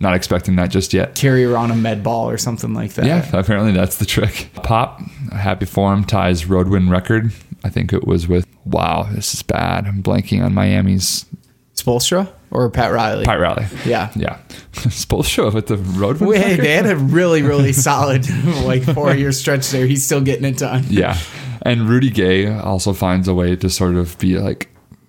not 0.00 0.14
expecting 0.14 0.56
that 0.56 0.70
just 0.70 0.94
yet. 0.94 1.14
Carry 1.16 1.44
around 1.44 1.70
a 1.70 1.74
med 1.74 2.02
ball 2.02 2.30
or 2.30 2.38
something 2.38 2.72
like 2.72 2.92
that. 2.94 3.04
Yeah, 3.04 3.28
apparently 3.36 3.72
that's 3.72 3.96
the 3.96 4.04
trick. 4.06 4.48
Pop, 4.54 5.00
happy 5.32 5.66
for 5.66 5.92
him, 5.92 6.04
ties 6.04 6.46
road 6.46 6.68
win 6.68 6.88
record. 6.88 7.32
I 7.64 7.68
think 7.70 7.92
it 7.92 8.06
was 8.06 8.28
with, 8.28 8.46
wow, 8.64 9.04
this 9.12 9.34
is 9.34 9.42
bad. 9.42 9.86
I'm 9.86 10.02
blanking 10.02 10.44
on 10.44 10.54
Miami's 10.54 11.26
Spoelstra 11.74 12.30
or 12.50 12.68
Pat 12.70 12.92
Riley. 12.92 13.24
Pat 13.24 13.38
Rally. 13.40 13.66
Yeah. 13.84 14.10
Yeah. 14.16 14.38
Spoelstra 14.72 15.52
with 15.52 15.66
the 15.66 15.76
road 15.76 16.20
Wait, 16.20 16.38
record. 16.44 16.64
they 16.64 16.72
had 16.72 16.86
a 16.86 16.96
really, 16.96 17.42
really 17.42 17.72
solid 17.72 18.28
like 18.64 18.82
four 18.82 19.14
year 19.14 19.32
stretch 19.32 19.70
there. 19.70 19.86
He's 19.86 20.04
still 20.04 20.20
getting 20.20 20.44
it 20.44 20.58
done. 20.58 20.84
Yeah. 20.88 21.18
And 21.62 21.88
Rudy 21.88 22.10
Gay 22.10 22.52
also 22.52 22.92
finds 22.92 23.28
a 23.28 23.34
way 23.34 23.56
to 23.56 23.68
sort 23.68 23.96
of 23.96 24.18
be 24.18 24.38
like 24.38 24.68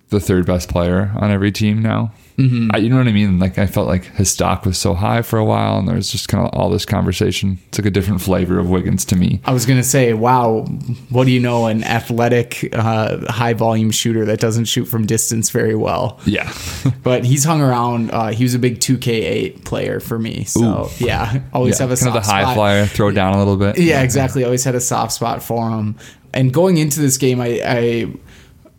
the 0.10 0.20
third 0.20 0.46
best 0.46 0.70
player 0.70 1.12
on 1.16 1.32
every 1.32 1.52
team 1.52 1.82
now. 1.82 2.12
Mm-hmm. 2.40 2.70
I, 2.74 2.78
you 2.78 2.90
know 2.90 2.98
what 2.98 3.08
I 3.08 3.12
mean? 3.12 3.38
Like 3.38 3.58
I 3.58 3.68
felt 3.68 3.88
like 3.88 4.06
his 4.16 4.32
stock 4.32 4.66
was 4.66 4.78
so 4.78 4.94
high 4.94 5.22
for 5.22 5.38
a 5.38 5.44
while, 5.44 5.78
and 5.78 5.88
there 5.88 5.96
was 5.96 6.10
just 6.10 6.30
kind 6.30 6.46
of 6.46 6.54
all 6.54 6.70
this 6.70 6.86
conversation. 6.86 7.60
It's 7.68 7.78
like 7.78 7.86
a 7.86 7.92
different 7.92 8.22
flavor 8.22 8.58
of 8.60 8.70
Wiggins 8.70 9.04
to 9.06 9.18
me. 9.18 9.42
I 9.44 9.52
was 9.52 9.66
gonna 9.66 9.84
say, 9.84 10.14
wow, 10.14 10.62
what 11.10 11.26
do 11.26 11.32
you 11.32 11.42
know? 11.42 11.66
An 11.66 11.84
athletic, 11.84 12.70
uh, 12.74 13.30
high 13.30 13.54
volume 13.54 13.92
shooter 13.92 14.24
that 14.26 14.40
doesn't 14.40 14.66
shoot 14.66 14.86
from 14.86 15.06
distance 15.06 15.50
very 15.50 15.76
well. 15.76 16.20
Yeah. 16.26 16.52
But 17.04 17.24
he's 17.24 17.44
hung 17.44 17.62
around. 17.62 18.12
Uh, 18.12 18.28
he 18.28 18.44
was 18.44 18.54
a 18.54 18.60
big 18.60 18.80
2K8 18.80 19.64
player 19.64 20.00
for 20.00 20.20
me. 20.20 20.44
So 20.44 20.90
yeah, 20.98 21.42
always 21.54 21.80
yeah. 21.80 21.88
have 21.88 21.92
a 21.92 21.96
kind 21.96 22.16
of 22.16 22.26
soft 22.26 22.28
the 22.28 22.32
high 22.32 22.44
spot. 22.44 22.56
flyer, 22.56 22.86
throw 22.86 23.12
down 23.12 23.34
a 23.34 23.38
little 23.38 23.58
bit. 23.58 23.78
Yeah, 23.78 24.02
exactly. 24.02 24.44
Always 24.44 24.64
had 24.64 24.76
a 24.76 24.82
soft 24.82 25.14
spot 25.14 25.42
for 25.42 25.70
him. 25.70 25.96
And 26.34 26.54
going 26.54 26.78
into 26.78 27.00
this 27.00 27.18
game, 27.18 27.42
I, 27.42 27.62
I 27.66 28.14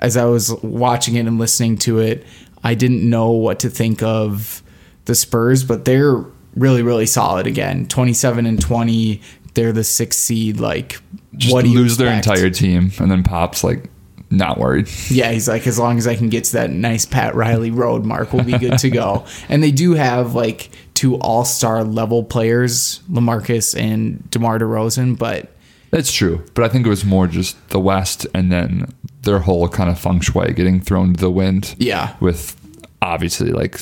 as 0.01 0.17
I 0.17 0.25
was 0.25 0.53
watching 0.63 1.17
it 1.17 1.27
and 1.27 1.39
listening 1.39 1.79
to 1.79 1.99
it, 1.99 2.27
I 2.63 2.75
didn't 2.75 3.09
know 3.09 3.31
what 3.31 3.61
to 3.61 3.71
think 3.71 4.03
of 4.03 4.63
the 5.07 5.15
Spurs, 5.15 5.65
but 5.65 5.85
they're 5.85 6.25
really, 6.55 6.83
really 6.83 7.07
solid 7.07 7.47
again. 7.47 7.87
27 7.87 8.47
and 8.47 8.61
20. 8.61 9.21
They're 9.55 9.73
the 9.73 9.85
sixth 9.85 10.21
seed. 10.21 10.61
Like, 10.61 11.01
Just 11.37 11.53
what 11.53 11.65
do 11.65 11.71
you 11.71 11.79
lose 11.79 11.97
their 11.97 12.13
entire 12.13 12.51
team, 12.51 12.93
and 12.99 13.11
then 13.11 13.23
Pop's 13.23 13.65
like 13.65 13.91
not 14.31 14.59
worried. 14.59 14.89
Yeah, 15.11 15.33
he's 15.33 15.49
like, 15.49 15.67
as 15.67 15.79
long 15.79 15.99
as 15.99 16.07
I 16.07 16.15
can 16.15 16.29
get 16.29 16.45
to 16.45 16.53
that 16.55 16.71
nice 16.71 17.05
Pat 17.05 17.35
Riley 17.35 17.71
road 17.71 18.05
mark, 18.05 18.33
we'll 18.33 18.45
be 18.45 18.59
good 18.59 18.79
to 18.79 18.91
go. 18.91 19.25
and 19.49 19.63
they 19.63 19.73
do 19.73 19.95
have 19.95 20.35
like 20.35 20.71
two 20.95 21.17
all 21.17 21.45
star 21.45 21.83
level 21.83 22.23
players, 22.23 23.01
Lamarcus 23.11 23.79
and 23.79 24.31
DeMar 24.31 24.59
DeRozan, 24.61 25.19
but 25.19 25.51
That's 25.91 26.13
true, 26.13 26.45
but 26.55 26.65
I 26.65 26.69
think 26.69 26.87
it 26.87 26.89
was 26.89 27.05
more 27.05 27.27
just 27.27 27.69
the 27.71 27.81
West, 27.81 28.27
and 28.35 28.51
then 28.53 28.93
their 29.23 29.41
whole 29.41 29.69
kind 29.69 29.91
of 29.91 29.99
feng 29.99 30.21
shui 30.21 30.53
getting 30.53 30.81
thrown 30.81 31.15
to 31.15 31.21
the 31.21 31.31
wind. 31.31 31.75
yeah. 31.79 32.17
with 32.21 32.57
obviously 33.03 33.51
like 33.51 33.81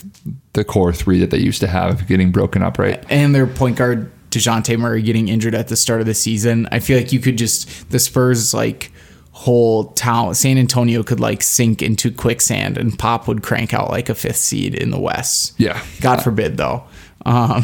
the 0.52 0.64
core 0.64 0.92
three 0.92 1.18
that 1.18 1.30
they 1.30 1.38
used 1.38 1.60
to 1.60 1.66
have 1.66 2.06
getting 2.06 2.30
broken 2.30 2.62
up, 2.62 2.78
right? 2.78 3.04
And 3.10 3.34
their 3.34 3.46
point 3.46 3.76
guard, 3.76 4.12
DeJounte 4.30 4.78
Murray, 4.78 5.02
getting 5.02 5.28
injured 5.28 5.54
at 5.54 5.68
the 5.68 5.76
start 5.76 6.00
of 6.00 6.06
the 6.06 6.14
season. 6.14 6.68
I 6.70 6.78
feel 6.78 6.96
like 6.96 7.12
you 7.12 7.18
could 7.20 7.36
just, 7.36 7.90
the 7.90 7.98
Spurs, 7.98 8.54
like, 8.54 8.92
whole 9.32 9.92
town, 9.92 10.34
San 10.34 10.58
Antonio 10.58 11.04
could 11.04 11.20
like 11.20 11.42
sink 11.42 11.80
into 11.80 12.10
quicksand 12.10 12.76
and 12.76 12.98
Pop 12.98 13.28
would 13.28 13.40
crank 13.42 13.72
out 13.72 13.88
like 13.88 14.08
a 14.08 14.14
fifth 14.14 14.36
seed 14.36 14.74
in 14.74 14.90
the 14.90 14.98
West. 14.98 15.54
Yeah. 15.58 15.80
God 16.00 16.22
forbid, 16.22 16.56
though. 16.56 16.84
Um, 17.24 17.62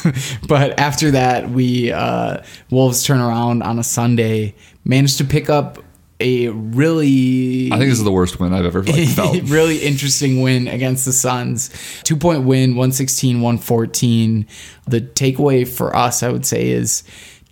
but 0.48 0.78
after 0.78 1.12
that, 1.12 1.50
we 1.50 1.92
uh, 1.92 2.42
Wolves 2.70 3.04
turn 3.04 3.20
around 3.20 3.62
on 3.62 3.78
a 3.78 3.84
Sunday, 3.84 4.54
managed 4.84 5.18
to 5.18 5.24
pick 5.24 5.50
up 5.50 5.78
a 6.22 6.48
really 6.48 7.70
I 7.72 7.78
think 7.78 7.90
this 7.90 7.98
is 7.98 8.04
the 8.04 8.12
worst 8.12 8.38
win 8.38 8.52
I've 8.52 8.64
ever 8.64 8.82
like, 8.82 9.08
felt. 9.08 9.42
really 9.44 9.78
interesting 9.78 10.40
win 10.40 10.68
against 10.68 11.04
the 11.04 11.12
Suns. 11.12 11.70
Two 12.04 12.16
point 12.16 12.44
win, 12.44 12.70
116, 12.70 13.40
114. 13.40 14.46
The 14.86 15.00
takeaway 15.00 15.66
for 15.66 15.94
us, 15.94 16.22
I 16.22 16.30
would 16.30 16.46
say, 16.46 16.70
is 16.70 17.02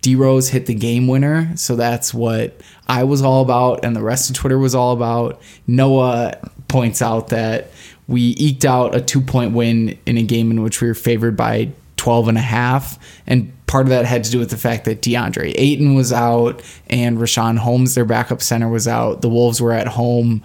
D 0.01 0.15
Rose 0.15 0.49
hit 0.49 0.65
the 0.65 0.73
game 0.73 1.07
winner. 1.07 1.55
So 1.57 1.75
that's 1.75 2.13
what 2.13 2.61
I 2.87 3.03
was 3.03 3.21
all 3.21 3.41
about, 3.41 3.83
and 3.85 3.95
the 3.95 4.01
rest 4.01 4.29
of 4.29 4.35
Twitter 4.35 4.57
was 4.57 4.73
all 4.73 4.93
about. 4.93 5.41
Noah 5.67 6.39
points 6.67 7.01
out 7.01 7.27
that 7.29 7.71
we 8.11 8.35
eked 8.37 8.65
out 8.65 8.93
a 8.95 9.01
two 9.01 9.21
point 9.21 9.53
win 9.53 9.97
in 10.05 10.17
a 10.17 10.23
game 10.23 10.51
in 10.51 10.61
which 10.61 10.81
we 10.81 10.87
were 10.87 10.93
favored 10.93 11.35
by 11.37 11.69
12 11.97 12.27
and 12.29 12.37
a 12.37 12.41
half. 12.41 12.99
And 13.25 13.51
part 13.67 13.85
of 13.85 13.89
that 13.89 14.05
had 14.05 14.23
to 14.25 14.31
do 14.31 14.39
with 14.39 14.49
the 14.49 14.57
fact 14.57 14.85
that 14.85 15.01
DeAndre 15.01 15.53
Ayton 15.55 15.95
was 15.95 16.11
out 16.11 16.61
and 16.89 17.17
Richaun 17.17 17.57
Holmes, 17.57 17.95
their 17.95 18.05
backup 18.05 18.41
center, 18.41 18.67
was 18.69 18.87
out. 18.87 19.21
The 19.21 19.29
Wolves 19.29 19.61
were 19.61 19.71
at 19.73 19.87
home 19.87 20.43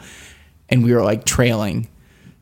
and 0.69 0.85
we 0.85 0.93
were 0.95 1.03
like 1.03 1.25
trailing 1.25 1.89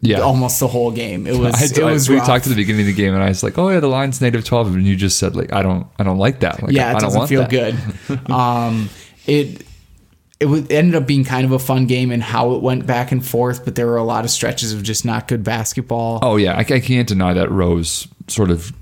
Yeah. 0.00 0.18
almost 0.20 0.60
the 0.60 0.68
whole 0.68 0.90
game. 0.90 1.26
It 1.26 1.38
was, 1.38 1.54
I, 1.54 1.80
it 1.80 1.84
was 1.84 2.08
we 2.08 2.16
rough. 2.16 2.26
talked 2.26 2.46
at 2.46 2.50
the 2.50 2.56
beginning 2.56 2.82
of 2.82 2.86
the 2.88 2.92
game, 2.92 3.14
and 3.14 3.22
I 3.22 3.28
was 3.28 3.42
like, 3.42 3.56
"Oh 3.56 3.70
yeah, 3.70 3.80
the 3.80 3.86
line's 3.88 4.20
negative 4.20 4.44
twelve, 4.44 4.74
and 4.74 4.84
you 4.84 4.96
just 4.96 5.18
said 5.18 5.34
like, 5.36 5.52
"I 5.52 5.62
don't, 5.62 5.86
I 5.98 6.02
don't 6.04 6.18
like 6.18 6.40
that." 6.40 6.62
Like, 6.62 6.72
yeah, 6.72 6.88
I 6.88 6.90
it 6.90 6.92
don't 6.94 7.00
doesn't 7.02 7.18
want 7.18 7.28
feel 7.30 7.42
that. 7.46 7.50
good. 7.50 8.30
um, 8.30 8.90
it 9.26 9.63
it 10.40 10.46
was, 10.46 10.68
ended 10.70 10.94
up 10.94 11.06
being 11.06 11.24
kind 11.24 11.44
of 11.44 11.52
a 11.52 11.58
fun 11.58 11.86
game 11.86 12.10
and 12.10 12.22
how 12.22 12.52
it 12.54 12.62
went 12.62 12.86
back 12.86 13.12
and 13.12 13.24
forth, 13.24 13.64
but 13.64 13.76
there 13.76 13.86
were 13.86 13.96
a 13.96 14.04
lot 14.04 14.24
of 14.24 14.30
stretches 14.30 14.72
of 14.72 14.82
just 14.82 15.04
not 15.04 15.28
good 15.28 15.44
basketball. 15.44 16.18
Oh 16.22 16.36
yeah, 16.36 16.54
I, 16.54 16.60
I 16.60 16.80
can't 16.80 17.08
deny 17.08 17.34
that 17.34 17.50
Rose 17.50 18.08
sort 18.28 18.50
of 18.50 18.72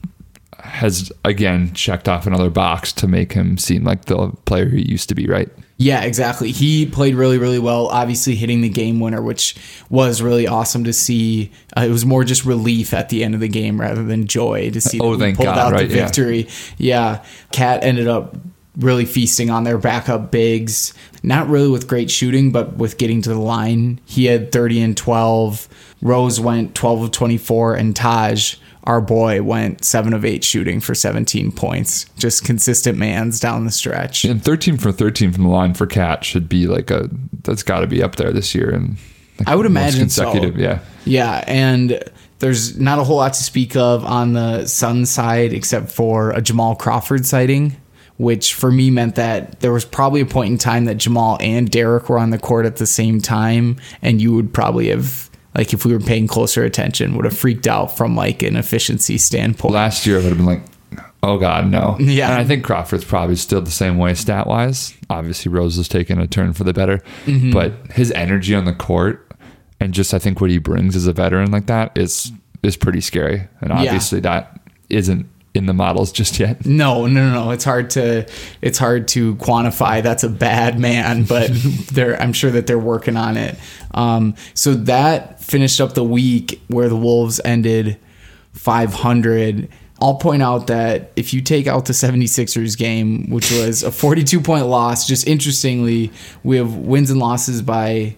has 0.58 1.12
again 1.24 1.74
checked 1.74 2.08
off 2.08 2.26
another 2.26 2.48
box 2.48 2.92
to 2.92 3.08
make 3.08 3.32
him 3.32 3.58
seem 3.58 3.84
like 3.84 4.06
the 4.06 4.30
player 4.46 4.68
he 4.68 4.82
used 4.82 5.08
to 5.08 5.14
be, 5.14 5.26
right? 5.26 5.48
Yeah, 5.76 6.02
exactly. 6.02 6.52
He 6.52 6.86
played 6.86 7.16
really, 7.16 7.38
really 7.38 7.58
well. 7.58 7.88
Obviously, 7.88 8.36
hitting 8.36 8.60
the 8.60 8.68
game 8.68 9.00
winner, 9.00 9.20
which 9.20 9.56
was 9.90 10.22
really 10.22 10.46
awesome 10.46 10.84
to 10.84 10.92
see. 10.92 11.50
Uh, 11.76 11.82
it 11.82 11.90
was 11.90 12.06
more 12.06 12.22
just 12.22 12.44
relief 12.44 12.94
at 12.94 13.08
the 13.08 13.24
end 13.24 13.34
of 13.34 13.40
the 13.40 13.48
game 13.48 13.80
rather 13.80 14.04
than 14.04 14.26
joy 14.26 14.70
to 14.70 14.80
see. 14.80 15.00
Oh, 15.00 15.16
that 15.16 15.26
we 15.26 15.34
pulled 15.34 15.46
God, 15.46 15.58
out 15.58 15.72
right, 15.72 15.88
the 15.88 15.96
yeah. 15.96 16.04
victory. 16.04 16.48
Yeah, 16.78 17.24
KAT 17.50 17.82
ended 17.82 18.06
up 18.06 18.36
really 18.76 19.04
feasting 19.04 19.50
on 19.50 19.64
their 19.64 19.78
backup 19.78 20.30
bigs. 20.30 20.94
Not 21.22 21.48
really 21.48 21.68
with 21.68 21.88
great 21.88 22.10
shooting, 22.10 22.52
but 22.52 22.76
with 22.76 22.98
getting 22.98 23.22
to 23.22 23.30
the 23.30 23.38
line. 23.38 24.00
He 24.04 24.26
had 24.26 24.52
thirty 24.52 24.80
and 24.80 24.96
twelve. 24.96 25.68
Rose 26.00 26.40
went 26.40 26.74
twelve 26.74 27.02
of 27.02 27.10
twenty 27.10 27.38
four, 27.38 27.74
and 27.74 27.94
Taj. 27.94 28.56
Our 28.84 29.00
boy 29.00 29.42
went 29.42 29.84
seven 29.84 30.12
of 30.12 30.24
eight 30.24 30.42
shooting 30.42 30.80
for 30.80 30.92
17 30.92 31.52
points. 31.52 32.06
Just 32.18 32.44
consistent 32.44 32.98
mans 32.98 33.38
down 33.38 33.64
the 33.64 33.70
stretch. 33.70 34.24
And 34.24 34.42
thirteen 34.42 34.76
for 34.76 34.90
thirteen 34.90 35.30
from 35.30 35.44
the 35.44 35.50
line 35.50 35.74
for 35.74 35.86
KAT 35.86 36.24
should 36.24 36.48
be 36.48 36.66
like 36.66 36.90
a 36.90 37.08
that's 37.44 37.62
got 37.62 37.80
to 37.80 37.86
be 37.86 38.02
up 38.02 38.16
there 38.16 38.32
this 38.32 38.56
year, 38.56 38.70
and 38.70 38.96
like 39.38 39.48
I 39.48 39.54
would 39.54 39.66
imagine 39.66 40.08
so. 40.08 40.24
consecutive. 40.24 40.58
Yeah, 40.58 40.80
Yeah, 41.04 41.44
and 41.46 42.02
there's 42.40 42.76
not 42.76 42.98
a 42.98 43.04
whole 43.04 43.18
lot 43.18 43.34
to 43.34 43.42
speak 43.42 43.76
of 43.76 44.04
on 44.04 44.32
the 44.32 44.66
Sun 44.66 45.06
side 45.06 45.52
except 45.52 45.92
for 45.92 46.30
a 46.30 46.42
Jamal 46.42 46.74
Crawford 46.74 47.24
sighting, 47.24 47.76
which 48.22 48.54
for 48.54 48.70
me 48.70 48.90
meant 48.90 49.16
that 49.16 49.60
there 49.60 49.72
was 49.72 49.84
probably 49.84 50.20
a 50.20 50.26
point 50.26 50.52
in 50.52 50.58
time 50.58 50.84
that 50.86 50.96
Jamal 50.96 51.36
and 51.40 51.70
Derek 51.70 52.08
were 52.08 52.18
on 52.18 52.30
the 52.30 52.38
court 52.38 52.64
at 52.64 52.76
the 52.76 52.86
same 52.86 53.20
time, 53.20 53.76
and 54.00 54.22
you 54.22 54.32
would 54.34 54.54
probably 54.54 54.88
have 54.88 55.28
like 55.54 55.74
if 55.74 55.84
we 55.84 55.92
were 55.92 56.00
paying 56.00 56.26
closer 56.26 56.64
attention 56.64 57.14
would 57.16 57.24
have 57.26 57.36
freaked 57.36 57.66
out 57.66 57.94
from 57.96 58.16
like 58.16 58.42
an 58.42 58.56
efficiency 58.56 59.18
standpoint. 59.18 59.74
last 59.74 60.06
year 60.06 60.16
I 60.18 60.20
would 60.22 60.28
have 60.30 60.38
been 60.38 60.46
like, 60.46 60.62
oh 61.22 61.36
god, 61.38 61.70
no. 61.70 61.96
Yeah. 62.00 62.30
and 62.30 62.40
I 62.40 62.44
think 62.44 62.64
Crawford's 62.64 63.04
probably 63.04 63.36
still 63.36 63.60
the 63.60 63.70
same 63.70 63.98
way 63.98 64.14
stat 64.14 64.46
wise. 64.46 64.94
Obviously, 65.10 65.52
Rose 65.52 65.76
has 65.76 65.88
taken 65.88 66.18
a 66.20 66.26
turn 66.26 66.52
for 66.54 66.64
the 66.64 66.72
better, 66.72 66.98
Mm-hmm. 67.26 67.50
but 67.52 67.72
his 67.92 68.10
energy 68.12 68.54
on 68.54 68.64
the 68.64 68.72
court 68.72 69.28
and 69.80 69.92
just 69.92 70.14
I 70.14 70.18
think 70.20 70.40
what 70.40 70.48
he 70.50 70.58
brings 70.58 70.94
as 70.96 71.06
a 71.06 71.12
veteran 71.12 71.50
like 71.50 71.66
that 71.66 71.98
is 71.98 72.32
is 72.62 72.76
pretty 72.76 73.00
scary, 73.00 73.48
and 73.60 73.72
obviously 73.72 74.20
that 74.20 74.58
isn't 74.88 75.26
in 75.54 75.66
the 75.66 75.74
models 75.74 76.12
just 76.12 76.38
yet. 76.38 76.64
No, 76.72 77.06
no, 77.06 77.28
no, 77.28 77.44
no. 77.44 77.50
It's 77.50 77.64
hard 77.64 77.90
to 77.90 78.26
it's 78.62 78.78
hard 78.78 79.08
to 79.08 79.34
quantify. 79.36 80.02
That's 80.02 80.24
a 80.24 80.28
bad 80.28 80.78
man, 80.78 81.24
but 81.24 81.50
they're 81.92 82.20
I'm 82.20 82.32
sure 82.32 82.50
that 82.50 82.66
they're 82.66 82.78
working 82.78 83.16
on 83.16 83.36
it. 83.36 83.56
Um, 83.92 84.34
so 84.54 84.74
that 84.74 85.40
finished 85.42 85.80
up 85.80 85.94
the 85.94 86.04
week 86.04 86.60
where 86.68 86.88
the 86.88 86.96
Wolves 86.96 87.40
ended 87.44 87.98
500. 88.52 89.68
I'll 90.00 90.16
point 90.16 90.42
out 90.42 90.66
that 90.66 91.12
if 91.14 91.32
you 91.32 91.40
take 91.40 91.66
out 91.66 91.84
the 91.84 91.92
76ers 91.92 92.76
game, 92.76 93.30
which 93.30 93.52
was 93.52 93.82
a 93.82 93.92
42 93.92 94.40
point 94.40 94.66
loss, 94.66 95.06
just 95.06 95.28
interestingly, 95.28 96.10
we 96.42 96.56
have 96.56 96.74
wins 96.74 97.10
and 97.10 97.20
losses 97.20 97.62
by 97.62 98.16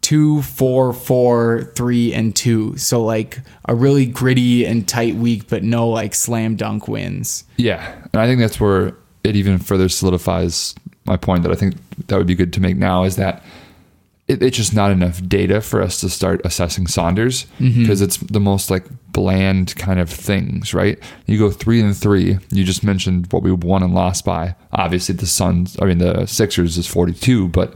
two, 0.00 0.42
four, 0.42 0.92
four, 0.92 1.70
three, 1.74 2.12
and 2.12 2.34
two. 2.34 2.76
So 2.76 3.02
like 3.02 3.40
a 3.66 3.74
really 3.74 4.06
gritty 4.06 4.64
and 4.64 4.88
tight 4.88 5.14
week, 5.16 5.48
but 5.48 5.62
no 5.62 5.88
like 5.88 6.14
slam 6.14 6.56
dunk 6.56 6.88
wins. 6.88 7.44
Yeah, 7.56 7.94
and 8.12 8.20
I 8.20 8.26
think 8.26 8.40
that's 8.40 8.60
where 8.60 8.96
it 9.24 9.36
even 9.36 9.58
further 9.58 9.88
solidifies 9.88 10.74
my 11.04 11.16
point 11.16 11.42
that 11.42 11.52
I 11.52 11.54
think 11.54 11.74
that 12.06 12.16
would 12.16 12.26
be 12.26 12.34
good 12.34 12.52
to 12.54 12.60
make 12.60 12.76
now 12.76 13.04
is 13.04 13.16
that 13.16 13.42
it, 14.28 14.42
it's 14.42 14.56
just 14.56 14.74
not 14.74 14.92
enough 14.92 15.26
data 15.26 15.60
for 15.60 15.82
us 15.82 16.00
to 16.00 16.08
start 16.08 16.40
assessing 16.44 16.86
Saunders 16.86 17.46
mm-hmm. 17.58 17.82
because 17.82 18.00
it's 18.00 18.18
the 18.18 18.40
most 18.40 18.70
like 18.70 18.84
bland 19.12 19.74
kind 19.76 19.98
of 19.98 20.08
things, 20.08 20.72
right? 20.72 20.98
You 21.26 21.38
go 21.38 21.50
three 21.50 21.80
and 21.80 21.96
three. 21.96 22.38
You 22.50 22.64
just 22.64 22.84
mentioned 22.84 23.26
what 23.32 23.42
we 23.42 23.50
won 23.50 23.82
and 23.82 23.94
lost 23.94 24.24
by. 24.24 24.54
Obviously, 24.72 25.16
the 25.16 25.26
Suns, 25.26 25.76
I 25.82 25.84
mean, 25.86 25.98
the 25.98 26.26
Sixers 26.26 26.78
is 26.78 26.86
42, 26.86 27.48
but 27.48 27.74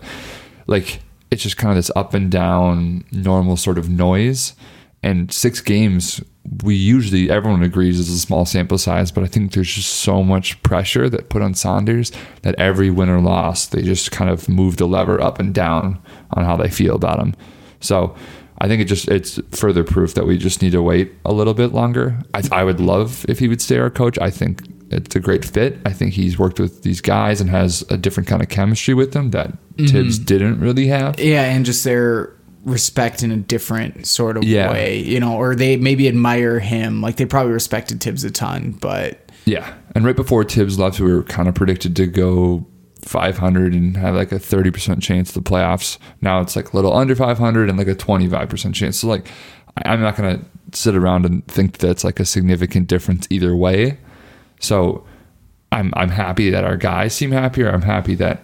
like 0.67 1.01
it's 1.35 1.43
just 1.43 1.59
kind 1.59 1.71
of 1.71 1.77
this 1.77 1.91
up 1.95 2.15
and 2.15 2.31
down, 2.31 3.05
normal 3.13 3.57
sort 3.57 3.77
of 3.77 3.91
noise. 3.91 4.55
And 5.03 5.31
six 5.31 5.61
games, 5.61 6.23
we 6.63 6.75
usually 6.75 7.31
everyone 7.31 7.63
agrees 7.63 7.99
is 7.99 8.09
a 8.09 8.19
small 8.19 8.47
sample 8.47 8.79
size, 8.79 9.13
but 9.13 9.23
I 9.23 9.27
think 9.27 9.53
there's 9.53 9.73
just 9.73 9.93
so 9.97 10.23
much 10.23 10.63
pressure 10.63 11.11
that 11.11 11.29
put 11.29 11.43
on 11.43 11.53
Saunders 11.53 12.11
that 12.41 12.55
every 12.55 12.89
win 12.89 13.11
or 13.11 13.21
loss, 13.21 13.67
they 13.67 13.83
just 13.83 14.11
kind 14.13 14.31
of 14.31 14.49
move 14.49 14.79
the 14.79 14.87
lever 14.87 15.21
up 15.21 15.39
and 15.39 15.53
down 15.53 16.01
on 16.31 16.45
how 16.45 16.57
they 16.57 16.71
feel 16.71 16.95
about 16.95 17.19
him. 17.19 17.35
So 17.81 18.15
I 18.59 18.69
think 18.69 18.81
it 18.81 18.87
just 18.87 19.09
it's 19.09 19.39
further 19.51 19.85
proof 19.85 20.15
that 20.15 20.27
we 20.27 20.39
just 20.39 20.63
need 20.63 20.73
to 20.73 20.83
wait 20.83 21.13
a 21.25 21.35
little 21.35 21.55
bit 21.55 21.73
longer. 21.73 22.19
I, 22.33 22.43
I 22.53 22.65
would 22.65 22.81
love 22.81 23.27
if 23.29 23.41
he 23.41 23.49
would 23.49 23.61
stay 23.61 23.79
our 23.79 23.91
coach. 23.91 24.19
I 24.21 24.31
think 24.31 24.63
it's 24.95 25.17
a 25.17 25.21
great 25.21 25.45
fit. 25.45 25.79
I 25.85 25.93
think 25.93 26.13
he's 26.13 26.39
worked 26.39 26.61
with 26.61 26.83
these 26.83 27.01
guys 27.01 27.41
and 27.41 27.51
has 27.51 27.85
a 27.91 27.97
different 27.97 28.29
kind 28.29 28.43
of 28.43 28.49
chemistry 28.49 28.95
with 28.95 29.13
them 29.13 29.31
that 29.31 29.53
Thibs 29.77 30.17
mm-hmm. 30.19 30.25
didn't 30.25 30.61
really 30.61 30.87
have. 30.87 31.19
Yeah, 31.19 31.43
and 31.45 31.65
just 31.65 31.85
their 31.85 32.35
respect 32.65 33.23
in 33.23 33.31
a 33.31 33.37
different 33.37 34.07
sort 34.07 34.37
of 34.37 34.45
Yeah. 34.45 34.71
way, 34.71 34.99
you 34.99 35.21
know, 35.21 35.37
or 35.37 35.55
they 35.55 35.77
maybe 35.77 36.09
admire 36.09 36.59
him. 36.59 37.01
Like 37.01 37.17
they 37.17 37.27
probably 37.27 37.53
respected 37.53 38.01
Thibs 38.01 38.25
a 38.25 38.31
ton, 38.31 38.77
but 38.81 39.21
Yeah. 39.45 39.75
And 39.95 40.05
right 40.05 40.17
before 40.17 40.43
Thibs 40.45 40.79
left, 40.79 40.99
we 40.99 41.13
were 41.13 41.23
kind 41.23 41.49
of 41.49 41.55
predicted 41.55 41.95
to 41.97 42.07
go 42.07 42.67
500 43.03 43.75
and 43.75 43.97
have 43.97 44.15
like 44.15 44.33
a 44.33 44.39
30% 44.39 45.03
chance 45.03 45.29
of 45.37 45.45
the 45.45 45.51
playoffs. 45.51 45.99
Now 46.23 46.41
it's 46.41 46.57
like 46.57 46.73
a 46.73 46.77
little 46.77 46.95
under 46.97 47.15
500 47.15 47.69
and 47.69 47.77
like 47.79 47.89
a 47.89 47.95
25% 47.95 48.75
chance. 48.75 48.99
So, 48.99 49.09
like, 49.09 49.29
I'm 49.85 50.01
not 50.01 50.17
going 50.17 50.39
to 50.39 50.45
sit 50.77 50.97
around 50.97 51.27
and 51.27 51.47
think 51.47 51.79
that's 51.79 52.05
like 52.05 52.21
a 52.21 52.25
significant 52.25 52.89
difference 52.89 53.27
either 53.31 53.55
way. 53.55 53.99
So, 54.65 55.05
I'm, 55.73 55.93
I'm 55.97 56.11
happy 56.11 56.51
that 56.51 56.65
our 56.65 56.77
guys 56.77 57.15
seem 57.15 57.33
happier. 57.33 57.69
I'm 57.69 57.83
happy 57.83 58.15
that 58.17 58.43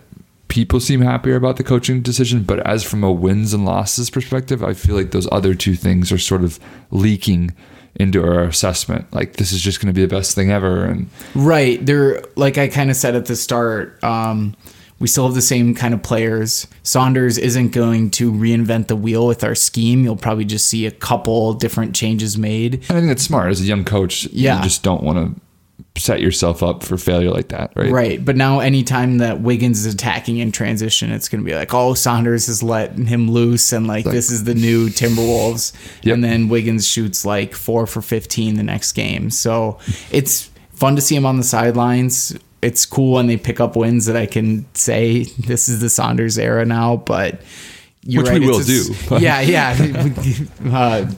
people 0.49 0.81
seem 0.81 1.01
happier 1.01 1.37
about 1.37 1.57
the 1.57 1.65
coaching 1.65 2.03
decision, 2.03 2.43
but 2.43 2.59
as 2.67 2.83
from 2.83 3.05
a 3.05 3.13
wins 3.13 3.55
and 3.55 3.65
losses 3.65 4.11
perspective, 4.11 4.63
I 4.65 4.75
feel 4.75 4.97
like 4.97 5.13
those 5.13 5.29
other 5.31 5.55
two 5.55 5.77
things 5.77 6.11
are 6.11 6.19
sort 6.19 6.43
of 6.43 6.59
leaking 6.91 7.55
into 7.95 8.23
our 8.23 8.43
assessment. 8.43 9.13
Like 9.13 9.35
this 9.35 9.53
is 9.53 9.63
just 9.63 9.81
going 9.81 9.87
to 9.87 9.93
be 9.93 10.03
the 10.03 10.15
best 10.15 10.35
thing 10.35 10.51
ever, 10.51 10.85
and 10.85 11.09
Right. 11.35 11.85
They're 11.85 12.23
like 12.37 12.59
I 12.59 12.69
kind 12.69 12.91
of 12.91 12.97
said 12.97 13.15
at 13.15 13.27
the 13.27 13.37
start. 13.37 14.03
Um, 14.03 14.57
we 14.99 15.07
still 15.07 15.25
have 15.25 15.35
the 15.35 15.41
same 15.41 15.75
kind 15.75 15.95
of 15.95 16.03
players. 16.03 16.67
Saunders 16.83 17.39
isn't 17.39 17.71
going 17.71 18.11
to 18.13 18.31
reinvent 18.31 18.89
the 18.89 18.97
wheel 18.97 19.27
with 19.27 19.43
our 19.43 19.55
scheme. 19.55 20.05
You'll 20.05 20.17
probably 20.17 20.45
just 20.45 20.67
see 20.67 20.85
a 20.85 20.91
couple 20.91 21.55
different 21.55 21.95
changes 21.95 22.37
made. 22.37 22.75
and 22.75 22.91
I 22.91 22.95
think 22.95 23.07
that's 23.07 23.23
smart 23.23 23.51
as 23.51 23.63
a 23.63 23.65
young 23.65 23.85
coach. 23.85 24.27
Yeah. 24.27 24.59
you 24.59 24.65
just 24.65 24.83
don't 24.83 25.03
want 25.03 25.17
to 25.37 25.41
set 25.97 26.21
yourself 26.21 26.63
up 26.63 26.83
for 26.83 26.97
failure 26.97 27.31
like 27.31 27.49
that, 27.49 27.73
right? 27.75 27.91
Right. 27.91 28.25
But 28.25 28.37
now, 28.37 28.61
anytime 28.61 29.19
that 29.19 29.41
Wiggins 29.41 29.85
is 29.85 29.95
attacking 29.95 30.39
in 30.39 30.53
transition, 30.53 31.11
it's 31.11 31.29
going 31.29 31.45
to 31.45 31.49
be 31.49 31.55
like, 31.55 31.75
oh, 31.75 31.95
Saunders 31.95 32.47
has 32.47 32.63
let 32.63 32.97
him 32.97 33.31
loose, 33.31 33.73
and 33.73 33.87
like, 33.87 34.05
this 34.05 34.31
is 34.31 34.45
the 34.45 34.55
new 34.55 34.89
Timberwolves. 34.89 35.73
Yep. 36.03 36.15
And 36.15 36.25
then 36.25 36.49
Wiggins 36.49 36.87
shoots 36.87 37.27
like 37.27 37.53
four 37.53 37.87
for 37.87 38.01
15 38.01 38.55
the 38.55 38.63
next 38.63 38.93
game. 38.93 39.29
So 39.29 39.79
it's 40.11 40.51
fun 40.73 40.97
to 40.97 41.03
see 41.03 41.15
him 41.15 41.27
on 41.27 41.37
the 41.37 41.43
sidelines. 41.43 42.37
It's 42.63 42.87
cool 42.87 43.15
when 43.15 43.27
they 43.27 43.37
pick 43.37 43.61
up 43.61 43.77
wins 43.77 44.07
that 44.07 44.17
I 44.17 44.25
can 44.27 44.67
say 44.75 45.25
this 45.25 45.69
is 45.69 45.81
the 45.81 45.91
Saunders 45.91 46.39
era 46.39 46.65
now, 46.65 46.97
but 46.97 47.43
you're 48.03 48.23
Which 48.23 48.31
right. 48.31 48.41
we 48.41 48.47
will 48.47 48.61
do. 48.61 48.95
yeah, 49.19 49.41
yeah. 49.41 50.09
uh, 50.73 51.11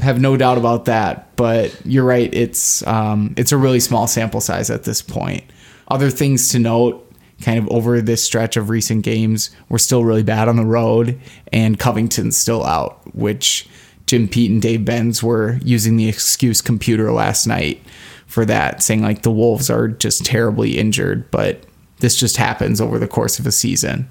have 0.00 0.20
no 0.20 0.36
doubt 0.36 0.58
about 0.58 0.86
that. 0.86 1.36
But 1.36 1.74
you're 1.84 2.04
right. 2.04 2.32
It's 2.32 2.86
um, 2.86 3.34
it's 3.36 3.52
a 3.52 3.56
really 3.56 3.80
small 3.80 4.06
sample 4.06 4.40
size 4.40 4.70
at 4.70 4.84
this 4.84 5.02
point. 5.02 5.44
Other 5.88 6.10
things 6.10 6.48
to 6.50 6.58
note, 6.58 7.04
kind 7.42 7.58
of 7.58 7.68
over 7.68 8.00
this 8.00 8.22
stretch 8.22 8.56
of 8.56 8.68
recent 8.68 9.04
games, 9.04 9.50
we're 9.68 9.78
still 9.78 10.04
really 10.04 10.22
bad 10.22 10.48
on 10.48 10.56
the 10.56 10.66
road, 10.66 11.18
and 11.52 11.78
Covington's 11.78 12.36
still 12.36 12.64
out, 12.64 13.00
which 13.14 13.68
Jim 14.06 14.28
Pete 14.28 14.50
and 14.50 14.60
Dave 14.60 14.84
Benz 14.84 15.22
were 15.22 15.58
using 15.62 15.96
the 15.96 16.08
excuse 16.08 16.60
computer 16.60 17.12
last 17.12 17.46
night 17.46 17.82
for 18.26 18.44
that, 18.44 18.82
saying 18.82 19.02
like 19.02 19.22
the 19.22 19.30
Wolves 19.30 19.70
are 19.70 19.88
just 19.88 20.24
terribly 20.24 20.78
injured, 20.78 21.30
but 21.30 21.64
this 22.00 22.16
just 22.16 22.36
happens 22.36 22.80
over 22.80 22.98
the 22.98 23.08
course 23.08 23.38
of 23.38 23.46
a 23.46 23.52
season. 23.52 24.10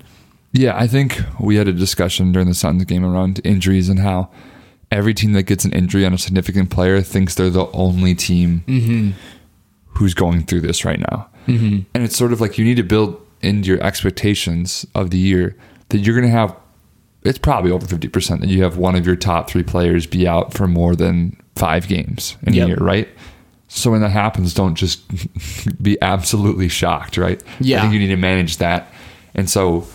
Yeah, 0.54 0.76
I 0.78 0.88
think 0.88 1.22
we 1.40 1.58
had 1.58 1.68
a 1.68 1.74
discussion 1.74 2.32
during 2.32 2.48
the 2.48 2.54
Suns 2.54 2.84
game 2.86 3.06
around 3.06 3.42
injuries 3.44 3.90
and 3.90 4.00
how 4.00 4.30
every 4.92 5.14
team 5.14 5.34
that 5.34 5.44
gets 5.44 5.66
an 5.66 5.74
injury 5.74 6.06
on 6.06 6.14
a 6.14 6.18
significant 6.18 6.70
player 6.70 7.02
thinks 7.02 7.36
they're 7.36 7.50
the 7.50 7.68
only 7.72 8.16
team 8.16 9.16
who's 9.90 10.14
going 10.14 10.44
through 10.46 10.62
this 10.62 10.86
right 10.86 11.00
now. 11.00 11.30
Mm-hmm. 11.48 11.80
And 11.94 12.04
it's 12.04 12.16
sort 12.18 12.34
of 12.34 12.42
like 12.42 12.58
you 12.58 12.66
need 12.66 12.78
to 12.78 12.84
build 12.84 13.20
into 13.42 13.70
your 13.70 13.82
expectations 13.84 14.86
of 14.96 15.10
the 15.12 15.18
year 15.18 15.56
that 15.90 16.00
you're 16.00 16.16
going 16.16 16.30
to 16.30 16.38
have. 16.38 16.56
It's 17.24 17.38
probably 17.38 17.72
over 17.72 17.86
fifty 17.86 18.08
percent 18.08 18.42
that 18.42 18.50
you 18.50 18.64
have 18.64 18.78
one 18.78 18.96
of 18.96 19.06
your 19.06 19.16
top 19.16 19.50
three 19.50 19.64
players 19.64 20.06
be 20.06 20.28
out 20.28 20.54
for 20.54 20.68
more 20.68 20.96
than 20.96 21.36
five 21.56 21.88
games 21.88 22.38
in 22.44 22.54
Yep. 22.54 22.66
a 22.66 22.68
year, 22.70 22.78
right? 22.78 23.10
So 23.70 23.92
when 23.92 24.02
that 24.02 24.12
happens, 24.12 24.54
don't 24.54 24.76
just 24.76 25.02
be 25.84 25.98
absolutely 26.02 26.70
shocked, 26.70 27.18
right? 27.18 27.42
Yeah. 27.60 27.80
I 27.80 27.82
think 27.82 27.94
you 27.94 28.00
need 28.00 28.08
to 28.08 28.16
manage 28.18 28.58
that. 28.58 28.94
And 29.36 29.50
so 29.50 29.88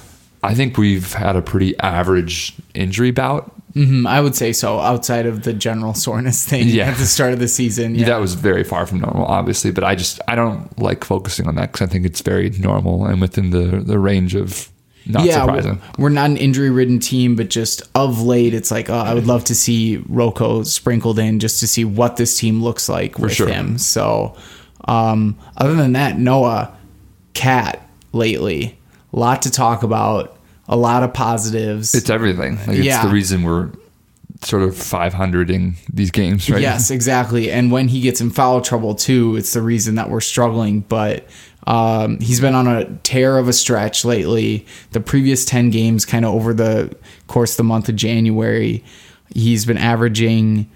I 0.42 0.54
think 0.54 0.76
we've 0.76 1.12
had 1.14 1.36
a 1.36 1.42
pretty 1.42 1.78
average 1.78 2.54
injury 2.74 3.12
bout. 3.12 3.54
Hmm 3.74 4.06
I 4.06 4.20
would 4.20 4.34
say 4.34 4.52
so. 4.52 4.80
Outside 4.80 5.26
of 5.26 5.42
the 5.44 5.52
general 5.52 5.94
soreness 5.94 6.44
thing 6.44 6.68
Yeah. 6.68 6.90
at 6.90 6.96
the 6.98 7.06
start 7.06 7.32
of 7.32 7.38
the 7.38 7.48
season, 7.48 7.94
yeah, 7.94 8.06
That 8.06 8.20
was 8.20 8.34
very 8.34 8.64
far 8.64 8.86
from 8.86 9.00
normal, 9.00 9.24
obviously, 9.26 9.70
but 9.70 9.84
I 9.84 9.94
just 9.94 10.20
I 10.28 10.34
don't 10.34 10.78
like 10.78 11.04
focusing 11.04 11.46
on 11.48 11.54
that 11.56 11.72
because 11.72 11.88
I 11.88 11.90
think 11.90 12.04
it's 12.06 12.20
very 12.20 12.50
normal 12.50 13.06
and 13.06 13.20
within 13.20 13.50
the 13.50 13.80
the 13.80 13.98
range 13.98 14.34
of 14.34 14.68
not 15.04 15.24
yeah, 15.24 15.40
surprising. 15.40 15.80
we're- 15.98 16.14
not 16.14 16.30
an 16.30 16.36
injury-ridden 16.36 17.00
team, 17.00 17.34
but 17.34 17.50
just 17.50 17.82
of 17.96 18.22
late, 18.22 18.54
it's 18.54 18.70
like 18.70 18.88
oh, 18.88 18.94
I 18.94 19.14
would 19.14 19.26
love 19.26 19.42
to 19.44 19.54
see 19.54 20.02
Rocco 20.08 20.62
sprinkled 20.62 21.18
in 21.18 21.40
just 21.40 21.58
to 21.60 21.66
see 21.66 21.84
what 21.84 22.16
this 22.18 22.38
team 22.38 22.62
looks 22.62 22.88
like 22.88 23.18
with 23.18 23.32
sure. 23.32 23.48
him. 23.48 23.78
So, 23.78 24.36
um, 24.86 25.36
other 25.56 25.74
than 25.74 25.94
that, 25.94 26.18
Noah, 26.20 26.72
KAT 27.34 27.80
lately, 28.12 28.78
a 29.12 29.18
lot 29.18 29.42
to 29.42 29.50
talk 29.50 29.82
about, 29.82 30.36
a 30.68 30.76
lot 30.76 31.02
of 31.02 31.12
positives. 31.12 31.94
It's 31.94 32.10
everything. 32.10 32.56
Like 32.66 32.68
it's 32.78 32.86
Yeah. 32.86 33.04
the 33.06 33.12
reason 33.12 33.42
we're 33.42 33.70
sort 34.42 34.62
of 34.62 34.76
500 34.76 35.50
in 35.50 35.74
these 35.92 36.10
games, 36.10 36.48
right? 36.50 36.60
Yes, 36.60 36.90
exactly. 36.98 37.50
And 37.50 37.70
when 37.70 37.88
he 37.88 38.00
gets 38.00 38.20
in 38.20 38.30
foul 38.30 38.60
trouble 38.60 38.94
too, 38.94 39.36
it's 39.36 39.52
the 39.52 39.62
reason 39.62 39.94
that 39.96 40.10
we're 40.10 40.20
struggling. 40.20 40.80
But 40.80 41.26
um, 41.66 42.18
he's 42.18 42.40
been 42.40 42.54
on 42.54 42.66
a 42.66 42.84
tear 43.04 43.38
of 43.38 43.46
a 43.48 43.52
stretch 43.52 44.04
lately. 44.04 44.66
The 44.90 45.00
previous 45.00 45.44
ten 45.44 45.70
games, 45.70 46.04
kind 46.04 46.24
of 46.24 46.34
over 46.34 46.52
the 46.52 46.94
course 47.28 47.52
of 47.52 47.56
the 47.58 47.64
month 47.64 47.88
of 47.88 47.94
January, 47.96 48.82
he's 49.32 49.64
been 49.64 49.78
averaging 49.78 50.68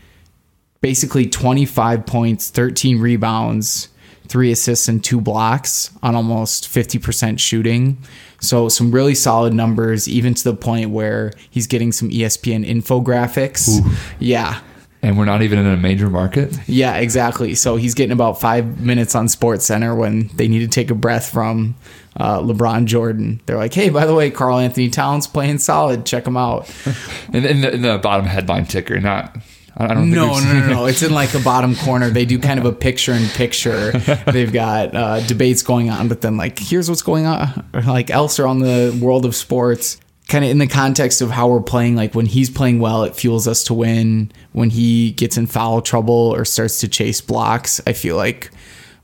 basically 0.81 1.27
25 1.27 2.07
points, 2.07 2.51
13 2.51 3.01
rebounds, 3.01 3.88
three 4.29 4.53
assists, 4.53 4.89
and 4.89 5.03
two 5.03 5.21
blocks 5.21 5.91
on 6.03 6.15
almost 6.15 6.69
50% 6.69 7.39
shooting. 7.39 7.99
So, 8.41 8.69
some 8.69 8.91
really 8.91 9.15
solid 9.15 9.55
numbers, 9.55 10.09
even 10.09 10.35
to 10.35 10.45
the 10.45 10.55
point 10.55 10.91
where 10.91 11.33
he's 11.51 11.67
getting 11.67 11.93
some 11.93 12.11
ESPN 12.11 12.67
infographics. 12.67 13.81
Yeah. 14.19 14.61
And 15.03 15.17
we're 15.17 15.25
not 15.25 15.43
even 15.43 15.59
in 15.59 15.67
a 15.67 15.77
major 15.77 16.11
market. 16.11 16.59
Yeah, 16.67 16.97
exactly. 16.97 17.55
So 17.55 17.77
he's 17.77 17.95
getting 17.95 18.12
about 18.12 18.41
five 18.41 18.81
minutes 18.81 19.15
on 19.15 19.29
Sports 19.29 19.65
Center 19.65 19.95
when 19.95 20.29
they 20.35 20.49
need 20.49 20.61
to 20.61 20.69
take 20.69 20.91
a 20.91 20.97
breath 20.97 21.31
from 21.31 21.77
uh, 22.17 22.41
LeBron 22.41 22.87
Jordan. 22.87 23.41
They're 23.47 23.57
like, 23.57 23.73
"Hey, 23.73 23.89
by 23.89 24.07
the 24.07 24.15
way, 24.15 24.31
Karl-Anthony 24.31 24.89
Towns 24.91 25.27
playing 25.27 25.59
solid. 25.59 26.07
Check 26.07 26.27
him 26.27 26.37
out." 26.37 26.69
And 27.33 27.45
in 27.45 27.61
the, 27.61 27.75
in 27.75 27.83
the 27.83 27.99
bottom 27.99 28.25
headline 28.25 28.67
ticker, 28.67 28.99
not. 29.01 29.37
I 29.77 29.89
don't 29.89 30.05
think 30.05 30.15
No, 30.15 30.39
no, 30.41 30.61
no, 30.61 30.67
no. 30.69 30.87
It's 30.87 31.03
in 31.03 31.12
like 31.12 31.31
the 31.31 31.41
bottom 31.41 31.75
corner. 31.77 32.09
They 32.09 32.25
do 32.25 32.39
kind 32.39 32.59
of 32.59 32.65
a 32.65 32.73
picture 32.73 33.12
in 33.12 33.29
picture. 33.29 33.93
They've 34.33 34.53
got 34.53 34.95
uh, 34.95 35.21
debates 35.21 35.62
going 35.62 35.91
on, 35.91 36.09
but 36.09 36.23
then 36.23 36.37
like, 36.37 36.59
here's 36.59 36.89
what's 36.89 37.03
going 37.03 37.27
on, 37.27 37.69
like 37.87 38.11
elsewhere 38.11 38.49
on 38.49 38.61
the 38.61 38.99
world 39.01 39.25
of 39.25 39.35
sports. 39.35 40.01
Kind 40.29 40.45
of 40.45 40.51
in 40.51 40.59
the 40.59 40.67
context 40.67 41.21
of 41.21 41.31
how 41.31 41.47
we're 41.49 41.61
playing, 41.61 41.95
like 41.95 42.15
when 42.15 42.27
he's 42.27 42.51
playing 42.51 42.81
well, 42.81 43.05
it 43.05 43.15
fuels 43.15 43.47
us 43.47 43.62
to 43.65 43.75
win. 43.75 44.33
When 44.53 44.71
he 44.71 45.12
gets 45.12 45.37
in 45.37 45.47
foul 45.47 45.83
trouble 45.83 46.35
or 46.35 46.45
starts 46.45 46.81
to 46.81 46.89
chase 46.89 47.21
blocks, 47.21 47.81
I 47.87 47.93
feel 47.93 48.17
like 48.17 48.51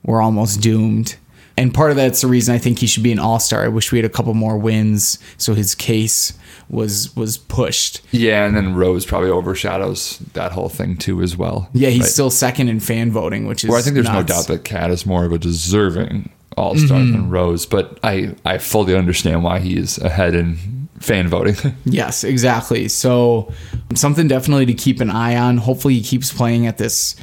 we're 0.03 0.21
almost 0.21 0.61
doomed. 0.61 1.17
And 1.57 1.73
part 1.75 1.91
of 1.91 1.97
that's 1.97 2.21
the 2.23 2.27
reason 2.29 2.55
I 2.55 2.59
think 2.59 2.79
he 2.79 2.87
should 2.87 3.03
be 3.03 3.13
an 3.13 3.19
all 3.19 3.39
star. 3.39 3.65
I 3.65 3.69
wish 3.69 3.93
we 3.93 3.99
had 3.99 4.05
a 4.05 4.09
couple 4.09 4.33
more 4.35 4.57
wins, 4.57 5.19
so 5.37 5.55
his 5.55 5.75
case 5.75 6.33
was 6.71 7.15
was 7.15 7.37
pushed. 7.37 8.01
Yeah, 8.11 8.47
and 8.47 8.57
then 8.57 8.75
Rose 8.75 9.05
probably 9.05 9.29
overshadows 9.31 10.19
that 10.33 10.53
whole 10.53 10.69
thing 10.71 10.97
too, 10.97 11.21
as 11.23 11.37
well. 11.37 11.69
Yeah, 11.75 11.91
he's 11.91 12.03
Right. 12.03 12.11
still 12.11 12.31
second 12.31 12.69
in 12.69 12.81
fan 12.81 13.13
voting, 13.13 13.47
which 13.47 13.65
is. 13.65 13.71
Well, 13.71 13.79
I 13.79 13.83
think 13.83 13.95
there's 13.95 14.09
no 14.09 14.23
doubt 14.23 14.47
that 14.47 14.65
KAT 14.65 14.91
is 14.91 15.05
more 15.05 15.25
of 15.27 15.33
a 15.33 15.39
deserving 15.39 16.31
All 16.57 16.75
Star 16.77 16.99
Mm-hmm. 16.99 17.13
than 17.13 17.31
Rose, 17.31 17.67
but 17.67 17.99
I 18.03 18.35
I 18.47 18.59
fully 18.59 18.95
understand 18.97 19.45
why 19.45 19.59
he 19.61 19.77
is 19.77 19.99
ahead 19.99 20.35
in 20.35 20.89
fan 21.01 21.29
voting. 21.29 21.57
Yes, 21.85 22.25
exactly. 22.25 22.89
So 22.89 23.53
something 23.95 24.27
definitely 24.29 24.67
to 24.67 24.75
keep 24.75 25.01
an 25.03 25.11
eye 25.11 25.37
on. 25.37 25.59
Hopefully, 25.59 25.95
he 25.95 26.03
keeps 26.03 26.33
playing 26.33 26.67
at 26.67 26.79
this 26.79 27.15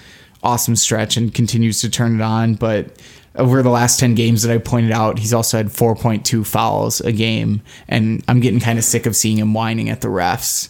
awesome 0.44 0.76
stretch 0.76 1.18
and 1.18 1.34
continues 1.34 1.82
to 1.82 1.90
turn 1.90 2.16
it 2.16 2.22
on. 2.22 2.54
But 2.56 3.02
over 3.40 3.64
the 3.64 3.70
last 3.70 4.00
10 4.00 4.16
games 4.16 4.44
that 4.44 4.54
I 4.54 4.58
pointed 4.58 4.92
out, 4.92 5.18
he's 5.20 5.34
also 5.34 5.58
had 5.58 5.68
4.2 5.68 6.46
fouls 6.46 7.02
a 7.02 7.12
game. 7.12 7.62
And 7.88 8.24
I'm 8.28 8.40
getting 8.40 8.60
kind 8.60 8.78
of 8.78 8.86
sick 8.86 9.06
of 9.06 9.16
seeing 9.16 9.38
him 9.38 9.54
whining 9.54 9.90
at 9.90 10.02
the 10.02 10.08
refs. 10.10 10.70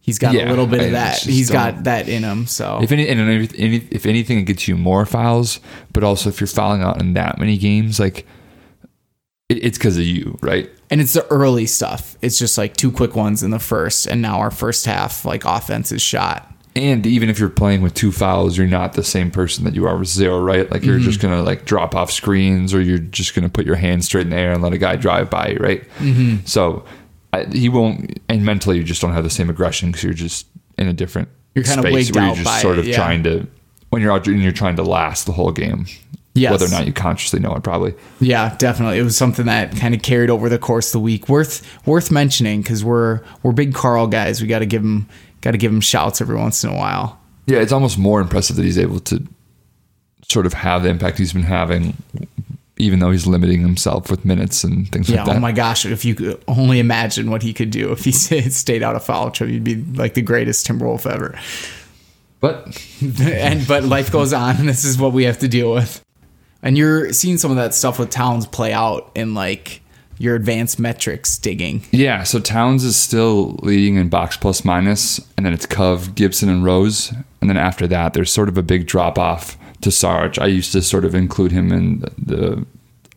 He's 0.00 0.18
got 0.20 0.34
Yeah, 0.34 0.48
a 0.48 0.50
little 0.50 0.68
bit 0.68 0.82
I 0.82 0.84
of 0.84 0.92
that. 0.92 1.18
He's 1.18 1.50
got 1.50 1.84
that 1.84 2.08
in 2.08 2.22
him. 2.22 2.46
So 2.46 2.78
if 2.80 2.92
any, 2.92 3.08
and 3.08 3.20
if, 3.42 3.52
any, 3.58 3.76
if 3.90 4.06
anything, 4.06 4.38
it 4.38 4.44
gets 4.44 4.68
you 4.68 4.76
more 4.76 5.04
fouls. 5.04 5.58
But 5.92 6.04
also, 6.04 6.28
if 6.28 6.40
you're 6.40 6.46
fouling 6.46 6.82
out 6.82 7.00
in 7.00 7.14
that 7.14 7.38
many 7.38 7.58
games, 7.58 7.98
like 7.98 8.24
it, 9.48 9.64
it's 9.64 9.78
because 9.78 9.96
of 9.96 10.04
you, 10.04 10.38
right? 10.42 10.70
and 10.90 11.00
it's 11.00 11.14
the 11.14 11.26
early 11.28 11.66
stuff. 11.66 12.16
It's 12.22 12.38
just 12.38 12.56
like 12.56 12.76
two 12.76 12.92
quick 12.92 13.16
ones 13.16 13.42
in 13.42 13.50
the 13.50 13.58
first, 13.58 14.06
and 14.06 14.22
now 14.22 14.38
our 14.38 14.50
first 14.50 14.86
half 14.86 15.24
like 15.24 15.44
offense 15.44 15.90
is 15.90 16.02
shot. 16.02 16.52
And 16.76 17.06
even 17.06 17.30
if 17.30 17.38
you're 17.38 17.48
playing 17.48 17.80
with 17.80 17.94
two 17.94 18.12
fouls, 18.12 18.58
you're 18.58 18.66
not 18.66 18.92
the 18.92 19.02
same 19.02 19.30
person 19.30 19.64
that 19.64 19.74
you 19.74 19.86
are 19.86 19.96
with 19.96 20.08
zero, 20.08 20.38
right? 20.40 20.70
Like 20.70 20.84
you're 20.84 20.98
just 20.98 21.20
gonna 21.20 21.42
like 21.42 21.64
drop 21.64 21.94
off 21.94 22.12
screens, 22.12 22.74
or 22.74 22.82
you're 22.82 22.98
just 22.98 23.34
gonna 23.34 23.48
put 23.48 23.64
your 23.64 23.76
hand 23.76 24.04
straight 24.04 24.26
in 24.26 24.30
the 24.30 24.36
air 24.36 24.52
and 24.52 24.62
let 24.62 24.74
a 24.74 24.78
guy 24.78 24.96
drive 24.96 25.30
by 25.30 25.48
you, 25.48 25.56
right? 25.56 25.88
Mm-hmm. 25.98 26.44
So 26.44 26.84
I, 27.32 27.46
he 27.46 27.70
won't, 27.70 28.20
and 28.28 28.44
mentally 28.44 28.76
you 28.76 28.84
just 28.84 29.00
don't 29.00 29.14
have 29.14 29.24
the 29.24 29.30
same 29.30 29.48
aggression 29.48 29.90
because 29.90 30.04
you're 30.04 30.12
just 30.12 30.46
in 30.76 30.86
a 30.86 30.92
different 30.92 31.30
You're 31.54 31.64
kind 31.64 31.78
of 31.78 31.84
where 31.84 31.98
you're 31.98 32.34
just 32.34 32.60
sort 32.60 32.76
it, 32.76 32.80
of 32.80 32.86
yeah. 32.86 32.96
trying 32.96 33.22
to 33.22 33.46
when 33.88 34.02
you're 34.02 34.12
out 34.12 34.26
and 34.26 34.42
you're 34.42 34.52
trying 34.52 34.76
to 34.76 34.82
last 34.82 35.24
the 35.24 35.32
whole 35.32 35.52
game. 35.52 35.86
Yes. 36.34 36.50
Whether 36.50 36.66
or 36.66 36.68
not 36.68 36.86
you 36.86 36.92
consciously 36.92 37.40
know 37.40 37.54
it, 37.54 37.62
probably. 37.62 37.94
Yeah, 38.20 38.54
definitely. 38.58 38.98
It 38.98 39.02
was 39.02 39.16
something 39.16 39.46
that 39.46 39.74
kind 39.74 39.94
of 39.94 40.02
carried 40.02 40.28
over 40.28 40.50
the 40.50 40.58
course 40.58 40.88
of 40.88 40.92
the 40.92 41.00
week. 41.00 41.30
Worth 41.30 41.66
worth 41.86 42.10
mentioning 42.10 42.60
because 42.60 42.84
we're 42.84 43.22
we're 43.42 43.52
big 43.52 43.72
Karl 43.72 44.06
guys. 44.06 44.42
We 44.42 44.46
got 44.46 44.58
to 44.58 44.66
give 44.66 44.82
him 44.82 45.08
got 45.46 45.52
to 45.52 45.58
give 45.58 45.72
him 45.72 45.80
shouts 45.80 46.20
every 46.20 46.36
once 46.36 46.62
in 46.64 46.70
a 46.70 46.74
while. 46.76 47.18
Yeah, 47.46 47.58
it's 47.58 47.72
almost 47.72 47.98
more 47.98 48.20
impressive 48.20 48.56
that 48.56 48.64
he's 48.64 48.78
able 48.78 48.98
to 49.00 49.22
sort 50.28 50.44
of 50.46 50.52
have 50.54 50.82
the 50.82 50.88
impact 50.88 51.18
he's 51.18 51.32
been 51.32 51.42
having 51.44 51.94
even 52.78 52.98
though 52.98 53.10
he's 53.10 53.26
limiting 53.26 53.60
himself 53.60 54.10
with 54.10 54.24
minutes 54.24 54.62
and 54.64 54.90
things 54.92 55.08
Yeah, 55.08 55.18
like 55.18 55.26
that. 55.28 55.36
oh 55.36 55.40
my 55.40 55.52
gosh, 55.52 55.86
if 55.86 56.04
you 56.04 56.14
could 56.14 56.42
only 56.46 56.78
imagine 56.78 57.30
what 57.30 57.42
he 57.42 57.54
could 57.54 57.70
do 57.70 57.90
if 57.92 58.04
he 58.04 58.12
stayed 58.12 58.82
out 58.82 58.94
of 58.96 59.02
foul 59.04 59.30
trouble, 59.30 59.52
he'd 59.54 59.64
be 59.64 59.76
like 59.76 60.12
the 60.14 60.20
greatest 60.20 60.66
Timberwolf 60.66 61.10
ever. 61.10 61.38
but 62.40 62.66
and 63.22 63.66
but 63.66 63.84
life 63.84 64.10
goes 64.12 64.32
on 64.34 64.56
and 64.56 64.68
this 64.68 64.84
is 64.84 64.98
what 64.98 65.12
we 65.14 65.24
have 65.24 65.38
to 65.38 65.48
deal 65.48 65.72
with. 65.72 66.04
And 66.62 66.76
you're 66.76 67.12
seeing 67.14 67.38
some 67.38 67.50
of 67.50 67.56
that 67.56 67.72
stuff 67.72 67.98
with 67.98 68.10
Towns 68.10 68.46
play 68.46 68.72
out 68.74 69.10
in 69.14 69.32
like 69.34 69.80
your 70.18 70.34
advanced 70.34 70.78
metrics 70.78 71.38
digging. 71.38 71.82
yeah, 71.90 72.22
so 72.22 72.38
Towns 72.40 72.84
is 72.84 72.96
still 72.96 73.58
leading 73.62 73.96
in 73.96 74.08
box 74.08 74.36
plus 74.36 74.64
minus, 74.64 75.18
and 75.36 75.44
then 75.44 75.52
it's 75.52 75.66
Cove, 75.66 76.14
Gibson, 76.14 76.48
and 76.48 76.64
Rose, 76.64 77.12
and 77.40 77.50
then 77.50 77.56
after 77.56 77.86
that, 77.88 78.14
there's 78.14 78.32
sort 78.32 78.48
of 78.48 78.56
a 78.56 78.62
big 78.62 78.86
drop 78.86 79.18
off 79.18 79.58
to 79.82 79.90
Sarge. 79.90 80.38
I 80.38 80.46
used 80.46 80.72
to 80.72 80.82
sort 80.82 81.04
of 81.04 81.14
include 81.14 81.52
him 81.52 81.72
in 81.72 82.00
the, 82.00 82.12
the 82.18 82.66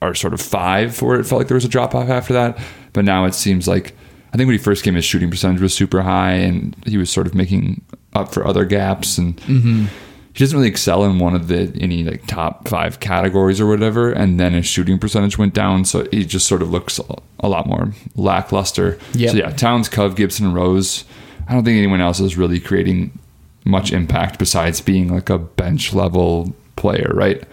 our 0.02 0.16
sort 0.16 0.34
of 0.34 0.42
five, 0.42 1.02
where 1.02 1.20
it 1.20 1.26
felt 1.26 1.40
like 1.40 1.48
there 1.48 1.56
was 1.56 1.66
a 1.66 1.70
drop 1.70 1.94
off 1.96 2.10
after 2.10 2.34
that, 2.34 2.58
but 2.94 3.06
now 3.06 3.26
it 3.26 3.34
seems 3.34 3.68
like 3.68 3.96
I 4.34 4.38
think 4.38 4.48
when 4.48 4.58
he 4.58 4.64
first 4.64 4.84
came, 4.84 4.96
his 4.96 5.06
shooting 5.06 5.30
percentage 5.30 5.62
was 5.62 5.74
super 5.74 6.02
high, 6.02 6.34
and 6.34 6.76
he 6.86 6.98
was 6.98 7.10
sort 7.10 7.28
of 7.28 7.36
making 7.36 7.82
up 8.14 8.34
for 8.34 8.46
other 8.46 8.66
gaps, 8.66 9.18
and 9.18 9.38
mm-hmm. 9.38 9.86
He 10.40 10.46
doesn't 10.46 10.58
really 10.58 10.70
excel 10.70 11.04
in 11.04 11.20
one 11.20 11.36
of 11.36 11.50
the 11.50 11.70
any 11.82 12.06
like 12.06 12.26
top 12.26 12.66
five 12.70 13.02
categories 13.02 13.60
or 13.60 13.68
whatever. 13.68 14.10
And 14.10 14.40
then 14.40 14.54
his 14.54 14.66
shooting 14.66 14.98
percentage 14.98 15.38
went 15.38 15.54
down, 15.54 15.84
so 15.84 16.08
he 16.12 16.24
just 16.24 16.48
sort 16.48 16.62
of 16.62 16.70
looks 16.70 16.98
a 17.42 17.50
lot 17.50 17.68
more 17.68 17.92
lackluster. 18.16 18.98
Yep. 19.16 19.32
So 19.32 19.38
yeah, 19.38 19.50
Towns, 19.50 19.90
Cove, 19.90 20.16
Gibson, 20.16 20.54
Rose. 20.54 21.04
I 21.50 21.54
don't 21.54 21.66
think 21.66 21.78
anyone 21.78 22.00
else 22.00 22.22
is 22.22 22.38
really 22.38 22.62
creating 22.62 23.20
much 23.66 23.92
impact 23.92 24.40
besides 24.40 24.80
being 24.80 25.14
like 25.14 25.30
a 25.30 25.38
bench 25.40 25.94
level 25.94 26.56
player, 26.78 27.12
right? 27.14 27.44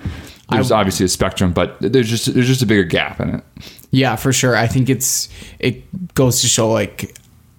There's 0.51 0.71
I- 0.71 0.79
obviously 0.79 1.07
a 1.07 1.09
spectrum, 1.09 1.53
but 1.53 1.77
there's 1.81 2.09
just 2.09 2.33
there's 2.35 2.47
just 2.47 2.63
a 2.63 2.67
bigger 2.67 2.85
gap 2.85 3.19
in 3.19 3.31
it. 3.35 3.45
Yeah, 3.91 4.15
for 4.15 4.33
sure. 4.33 4.55
I 4.55 4.69
think 4.69 4.89
it's 4.89 5.29
it 5.59 6.15
goes 6.15 6.41
to 6.43 6.47
show 6.47 6.71
like 6.71 7.17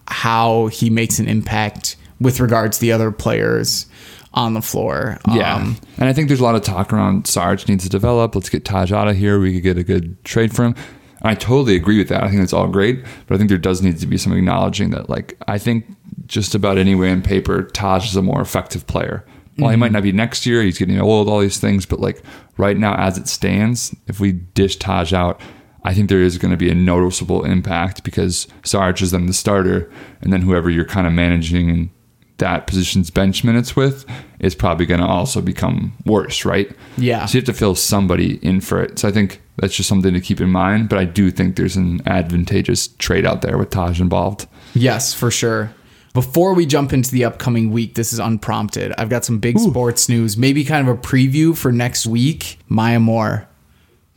how 0.08 0.68
he 0.68 0.90
makes 0.90 1.20
an 1.20 1.28
impact 1.28 1.98
with 2.22 2.40
regards 2.40 2.78
to 2.78 2.82
the 2.82 2.94
other 2.94 3.12
players 3.12 3.88
on 4.34 4.54
the 4.54 4.62
floor. 4.62 5.18
Yeah. 5.34 5.56
Um, 5.56 5.78
and 5.98 6.08
I 6.08 6.14
think 6.14 6.28
there's 6.28 6.40
a 6.40 6.44
lot 6.44 6.56
of 6.56 6.62
talk 6.62 6.94
around 6.94 7.28
Sarge 7.28 7.68
needs 7.68 7.84
to 7.86 7.90
develop. 7.90 8.36
Let's 8.36 8.50
get 8.50 8.66
Taj 8.66 8.92
out 8.92 9.08
of 9.08 9.16
here. 9.16 9.40
We 9.40 9.54
could 9.54 9.64
get 9.64 9.78
a 9.78 9.84
good 9.84 10.24
trade 10.24 10.56
for 10.56 10.66
him. 10.66 10.76
And 11.22 11.30
I 11.30 11.34
totally 11.34 11.76
agree 11.76 11.98
with 11.98 12.10
that. 12.10 12.24
I 12.24 12.28
think 12.28 12.42
that's 12.42 12.54
all 12.54 12.68
great. 12.68 13.04
But 13.26 13.36
I 13.36 13.38
think 13.38 13.50
there 13.50 13.58
does 13.58 13.82
need 13.82 13.98
to 13.98 14.08
be 14.08 14.18
some 14.18 14.34
acknowledging 14.34 14.92
that, 14.92 15.10
like, 15.10 15.36
I 15.48 15.58
think 15.58 15.86
just 16.28 16.54
about 16.54 16.78
anyway 16.78 17.10
in 17.10 17.24
paper, 17.24 17.64
Taj 17.64 18.06
is 18.06 18.16
a 18.16 18.22
more 18.22 18.42
effective 18.42 18.86
player. 18.86 19.26
While 19.56 19.72
he 19.72 19.78
might 19.78 19.92
not 19.92 20.04
be 20.04 20.12
next 20.12 20.46
year, 20.46 20.62
he's 20.62 20.78
getting 20.78 21.00
old, 21.02 21.28
all 21.28 21.40
these 21.40 21.60
things. 21.60 21.88
But, 21.88 22.00
like, 22.00 22.22
right 22.58 22.78
now, 22.78 22.94
as 22.96 23.18
it 23.18 23.28
stands, 23.28 23.96
if 24.06 24.20
we 24.20 24.34
dish 24.34 24.76
Taj 24.76 25.14
out, 25.14 25.42
I 25.84 25.96
think 25.96 26.10
there 26.10 26.22
is 26.22 26.38
going 26.38 26.52
to 26.52 26.58
be 26.58 26.70
a 26.70 26.76
noticeable 26.76 27.44
impact 27.44 28.04
because 28.04 28.48
Sarge 28.64 29.02
is 29.02 29.10
then 29.10 29.26
the 29.26 29.34
starter. 29.34 29.92
And 30.22 30.32
then 30.32 30.44
whoever 30.44 30.70
you're 30.70 30.86
kind 30.86 31.08
of 31.08 31.14
managing 31.14 31.90
that 32.38 32.68
position's 32.68 33.10
bench 33.10 33.44
minutes 33.44 33.76
with 33.76 34.06
is 34.40 34.54
probably 34.56 34.86
going 34.86 35.02
to 35.02 35.08
also 35.08 35.42
become 35.42 35.94
worse, 36.06 36.46
right? 36.46 36.72
Yeah. 36.98 37.26
So 37.26 37.38
you 37.38 37.42
have 37.42 37.46
to 37.46 37.54
fill 37.54 37.76
somebody 37.76 38.38
in 38.46 38.62
for 38.62 38.84
it. 38.84 39.00
So 39.00 39.08
I 39.08 39.12
think 39.12 39.42
that's 39.58 39.76
just 39.76 39.90
something 39.90 40.14
to 40.14 40.22
keep 40.22 40.40
in 40.40 40.50
mind. 40.50 40.90
But 40.90 41.00
I 41.00 41.06
do 41.06 41.32
think 41.32 41.56
there's 41.56 41.76
an 41.76 42.08
advantageous 42.08 42.88
trade 42.88 43.26
out 43.26 43.42
there 43.42 43.58
with 43.58 43.72
Taj 43.72 44.00
involved. 44.00 44.48
Yes, 44.74 45.14
for 45.14 45.32
sure. 45.32 45.74
Before 46.14 46.54
we 46.54 46.66
jump 46.66 46.94
into 46.94 47.12
the 47.12 47.26
upcoming 47.26 47.72
week, 47.72 47.96
this 47.96 48.12
is 48.12 48.20
unprompted. 48.20 48.94
I've 48.98 49.10
got 49.10 49.24
some 49.24 49.38
big 49.40 49.60
sports 49.60 50.10
news, 50.10 50.36
maybe 50.36 50.64
kind 50.64 50.88
of 50.88 50.96
a 50.96 51.00
preview 51.00 51.56
for 51.56 51.72
next 51.72 52.08
week. 52.08 52.60
Maya 52.68 53.00
Moore 53.00 53.48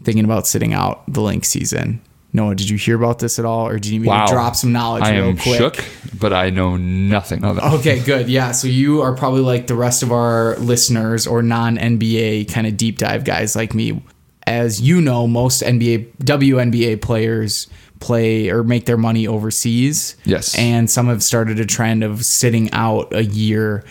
thinking 0.02 0.24
about 0.24 0.46
sitting 0.46 0.72
out 0.72 1.02
the 1.12 1.20
Lynx 1.20 1.48
season. 1.48 2.00
Noah, 2.33 2.55
did 2.55 2.69
you 2.71 2.77
hear 2.79 2.97
about 2.97 3.19
this 3.19 3.38
at 3.38 3.45
all, 3.45 3.66
or 3.66 3.79
do 3.79 3.88
you 3.88 3.99
need 3.99 4.03
me 4.03 4.09
Wow. 4.09 4.27
to 4.27 4.33
drop 4.33 4.55
some 4.57 4.71
knowledge 4.73 5.03
I 5.03 5.16
real 5.16 5.31
am 5.31 5.37
quick? 5.37 5.59
shook, 5.59 5.85
but 6.19 6.33
I 6.33 6.51
know 6.51 6.77
nothing 6.77 7.45
of 7.45 7.59
it. 7.59 7.64
Okay, 7.64 7.99
good. 8.01 8.29
Yeah, 8.29 8.53
so 8.53 8.69
you 8.69 9.03
are 9.03 9.12
probably 9.14 9.40
like 9.43 9.66
the 9.66 9.75
rest 9.75 10.03
of 10.05 10.12
our 10.12 10.57
listeners 10.59 11.27
or 11.27 11.43
non 11.43 11.77
NBA 11.77 12.45
kind 12.45 12.66
of 12.66 12.77
deep 12.77 12.99
dive 12.99 13.25
guys 13.25 13.57
like 13.57 13.75
me. 13.75 14.03
As 14.47 14.81
you 14.81 15.01
know, 15.01 15.27
most 15.27 15.62
NBA 15.62 16.07
WNBA 16.25 17.01
players 17.01 17.66
play 18.01 18.49
or 18.49 18.64
make 18.64 18.87
their 18.87 18.97
money 18.97 19.27
overseas. 19.27 20.16
Yes. 20.25 20.57
And 20.57 20.88
some 20.90 21.09
have 21.09 21.23
started 21.23 21.61
a 21.61 21.66
trend 21.66 22.03
of 22.03 22.25
sitting 22.25 22.71
out 22.73 23.12
a 23.12 23.25
year 23.25 23.85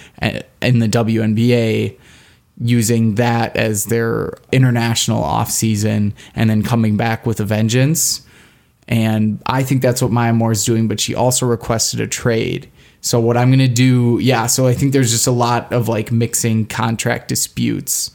in 0.62 0.80
the 0.80 0.88
WNBA 0.88 1.96
using 2.62 3.16
that 3.16 3.56
as 3.56 3.86
their 3.86 4.34
international 4.52 5.24
off 5.24 5.50
season 5.52 6.14
and 6.36 6.50
then 6.50 6.64
coming 6.64 6.98
back 6.98 7.26
with 7.26 7.40
a 7.40 7.46
vengeance. 7.46 8.22
And 8.90 9.40
I 9.46 9.62
think 9.62 9.84
that's 9.84 10.02
what 10.02 10.12
Maya 10.12 10.34
Moore 10.34 10.52
is 10.52 10.66
doing, 10.66 10.88
but 10.88 11.00
she 11.00 11.14
also 11.14 11.46
requested 11.46 12.02
a 12.02 12.08
trade. 12.08 12.70
So 13.02 13.20
what 13.20 13.38
I'm 13.38 13.50
going 13.50 13.60
to 13.60 13.68
do, 13.68 14.18
yeah, 14.20 14.48
so 14.48 14.68
I 14.68 14.74
think 14.74 14.92
there's 14.92 15.12
just 15.12 15.28
a 15.28 15.32
lot 15.32 15.72
of 15.72 15.88
like 15.88 16.12
mixing 16.12 16.66
contract 16.66 17.28
disputes 17.28 18.10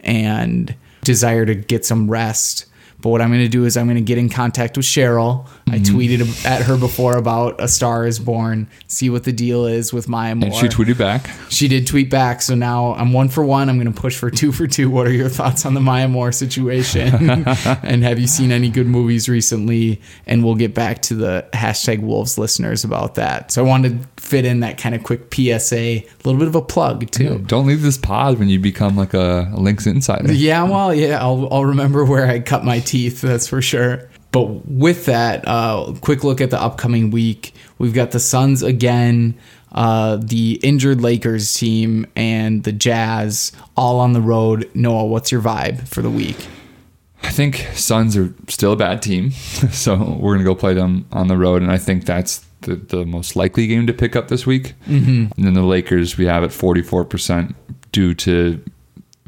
and 0.00 0.76
desire 1.02 1.46
to 1.46 1.54
get 1.54 1.86
some 1.86 2.10
rest. 2.10 2.66
But 3.00 3.10
what 3.10 3.22
I'm 3.22 3.30
going 3.30 3.42
to 3.42 3.48
do 3.48 3.64
is 3.64 3.76
I'm 3.76 3.86
going 3.86 3.96
to 3.96 4.00
get 4.02 4.18
in 4.18 4.28
contact 4.28 4.76
with 4.76 4.86
Cheryl. 4.86 5.46
I 5.68 5.78
Mm-hmm. 5.78 5.96
tweeted 5.96 6.44
at 6.46 6.62
her 6.62 6.76
before 6.76 7.16
about 7.16 7.60
A 7.60 7.68
Star 7.68 8.06
is 8.06 8.18
Born, 8.18 8.68
see 8.88 9.08
what 9.10 9.22
the 9.24 9.32
deal 9.32 9.66
is 9.66 9.92
with 9.92 10.08
Maya 10.08 10.34
Moore. 10.34 10.48
And 10.48 10.54
she 10.56 10.66
tweeted 10.66 10.98
back. 10.98 11.30
She 11.50 11.68
did 11.68 11.86
tweet 11.86 12.10
back, 12.10 12.42
so 12.42 12.54
now 12.56 12.94
I'm 12.94 13.12
one 13.12 13.28
for 13.28 13.44
one. 13.44 13.68
I'm 13.68 13.78
going 13.78 13.92
to 13.92 14.00
push 14.00 14.16
for 14.16 14.30
two 14.30 14.50
for 14.50 14.66
two. 14.66 14.90
What 14.90 15.06
are 15.06 15.12
your 15.12 15.28
thoughts 15.28 15.64
on 15.64 15.74
the 15.74 15.80
Maya 15.80 16.08
Moore 16.08 16.32
situation? 16.32 17.08
and 17.28 18.02
have 18.02 18.18
you 18.18 18.26
seen 18.26 18.50
any 18.50 18.70
good 18.70 18.86
movies 18.88 19.28
recently? 19.28 20.00
And 20.26 20.42
we'll 20.44 20.54
get 20.56 20.74
back 20.74 21.02
to 21.02 21.14
the 21.14 21.46
hashtag 21.52 22.00
Wolves 22.00 22.38
listeners 22.38 22.82
about 22.82 23.14
that. 23.16 23.52
So 23.52 23.64
I 23.64 23.68
wanted 23.68 24.02
to 24.02 24.17
fit 24.28 24.44
in 24.44 24.60
that 24.60 24.76
kind 24.76 24.94
of 24.94 25.02
quick 25.02 25.32
PSA, 25.32 25.76
a 25.76 26.06
little 26.24 26.38
bit 26.38 26.48
of 26.48 26.54
a 26.54 26.62
plug 26.62 27.10
too. 27.10 27.38
Don't 27.46 27.66
leave 27.66 27.82
this 27.82 27.96
pod 27.96 28.38
when 28.38 28.48
you 28.48 28.58
become 28.60 28.94
like 28.96 29.14
a 29.14 29.50
Lynx 29.56 29.86
insider. 29.86 30.32
Yeah, 30.32 30.64
well, 30.64 30.94
yeah, 30.94 31.20
I'll, 31.20 31.48
I'll 31.50 31.64
remember 31.64 32.04
where 32.04 32.26
I 32.28 32.40
cut 32.40 32.64
my 32.64 32.80
teeth, 32.80 33.22
that's 33.22 33.48
for 33.48 33.62
sure. 33.62 34.08
But 34.30 34.66
with 34.68 35.06
that, 35.06 35.48
uh, 35.48 35.94
quick 36.02 36.22
look 36.22 36.42
at 36.42 36.50
the 36.50 36.60
upcoming 36.60 37.10
week. 37.10 37.54
We've 37.78 37.94
got 37.94 38.10
the 38.10 38.20
Suns 38.20 38.62
again, 38.62 39.38
uh, 39.72 40.16
the 40.16 40.60
injured 40.62 41.00
Lakers 41.00 41.54
team, 41.54 42.06
and 42.14 42.62
the 42.64 42.72
Jazz 42.72 43.52
all 43.76 44.00
on 44.00 44.12
the 44.12 44.20
road. 44.20 44.70
Noah, 44.74 45.06
what's 45.06 45.32
your 45.32 45.40
vibe 45.40 45.88
for 45.88 46.02
the 46.02 46.10
week? 46.10 46.36
I 47.22 47.30
think 47.30 47.66
Suns 47.72 48.16
are 48.16 48.34
still 48.48 48.72
a 48.72 48.76
bad 48.76 49.00
team, 49.00 49.30
so 49.72 49.96
we're 50.20 50.34
gonna 50.34 50.44
go 50.44 50.54
play 50.54 50.74
them 50.74 51.06
on 51.10 51.28
the 51.28 51.36
road, 51.36 51.62
and 51.62 51.72
I 51.72 51.78
think 51.78 52.04
that's 52.04 52.44
the, 52.62 52.76
the 52.76 53.04
most 53.04 53.36
likely 53.36 53.66
game 53.66 53.86
to 53.86 53.92
pick 53.92 54.16
up 54.16 54.28
this 54.28 54.46
week. 54.46 54.74
Mm-hmm. 54.86 55.32
And 55.36 55.46
then 55.46 55.54
the 55.54 55.62
Lakers, 55.62 56.16
we 56.18 56.26
have 56.26 56.42
at 56.44 56.52
forty 56.52 56.82
four 56.82 57.04
percent 57.04 57.54
due 57.92 58.14
to 58.14 58.62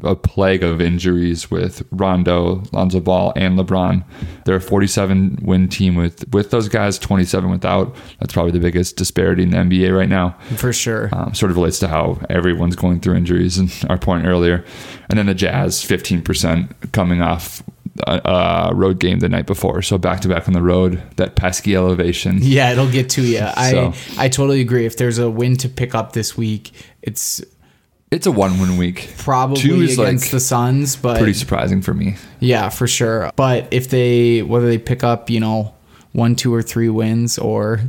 a 0.03 0.15
plague 0.15 0.63
of 0.63 0.81
injuries 0.81 1.51
with 1.51 1.83
Rondo, 1.91 2.63
Lonzo 2.71 2.99
Ball, 2.99 3.33
and 3.35 3.57
LeBron. 3.59 4.03
They're 4.45 4.55
a 4.55 4.61
forty 4.61 4.87
seven 4.87 5.37
win 5.43 5.67
team 5.69 5.95
with 5.95 6.27
with 6.33 6.49
those 6.51 6.67
guys, 6.69 6.97
twenty 6.97 7.23
seven 7.23 7.51
without. 7.51 7.95
That's 8.19 8.33
probably 8.33 8.51
the 8.51 8.59
biggest 8.59 8.95
disparity 8.97 9.43
in 9.43 9.51
the 9.51 9.57
NBA 9.57 9.95
right 9.95 10.09
now 10.09 10.37
For 10.55 10.73
sure. 10.73 11.09
um, 11.13 11.33
sort 11.35 11.51
of 11.51 11.57
relates 11.57 11.77
to 11.79 11.87
how 11.87 12.19
everyone's 12.29 12.75
going 12.75 12.99
through 12.99 13.15
injuries 13.15 13.57
and 13.57 13.71
our 13.89 13.97
point 13.99 14.25
earlier. 14.25 14.65
And 15.09 15.19
then 15.19 15.27
the 15.27 15.35
Jazz, 15.35 15.83
15% 15.83 16.91
coming 16.93 17.21
off 17.21 17.61
a 18.07 18.71
road 18.73 18.99
game 18.99 19.19
the 19.19 19.29
night 19.29 19.45
before. 19.47 19.81
So 19.81 19.97
back 19.97 20.21
to 20.21 20.27
back 20.29 20.47
on 20.47 20.53
the 20.53 20.61
road, 20.61 21.01
that 21.17 21.35
pesky 21.35 21.75
elevation. 21.75 22.37
yeah, 22.41 22.71
it'll 22.71 22.89
get 22.89 23.09
to 23.11 23.21
you. 23.21 23.39
I 23.41 23.93
I 24.17 24.29
totally 24.29 24.61
agree. 24.61 24.85
If 24.85 24.97
there's 24.97 25.17
a 25.17 25.29
win 25.29 25.57
to 25.57 25.69
pick 25.69 25.93
up 25.93 26.13
this 26.13 26.37
week, 26.37 26.71
it's 27.01 27.41
It's 28.09 28.25
a 28.27 28.31
one 28.31 28.59
win 28.59 28.77
week. 28.77 29.13
probably 29.17 29.61
Two 29.61 29.81
is 29.81 29.97
against 29.99 30.25
like 30.25 30.31
the 30.31 30.39
Suns, 30.39 30.95
but 30.95 31.17
pretty 31.17 31.33
surprising 31.33 31.81
for 31.81 31.93
me. 31.93 32.15
Yeah, 32.39 32.69
for 32.69 32.87
sure. 32.87 33.31
But 33.35 33.67
if 33.71 33.89
they 33.89 34.41
whether 34.41 34.67
they 34.67 34.77
pick 34.77 35.03
up, 35.03 35.29
you 35.29 35.39
know, 35.39 35.73
one, 36.13 36.35
two, 36.35 36.53
or 36.53 36.61
three 36.61 36.89
wins 36.89 37.37
or 37.37 37.81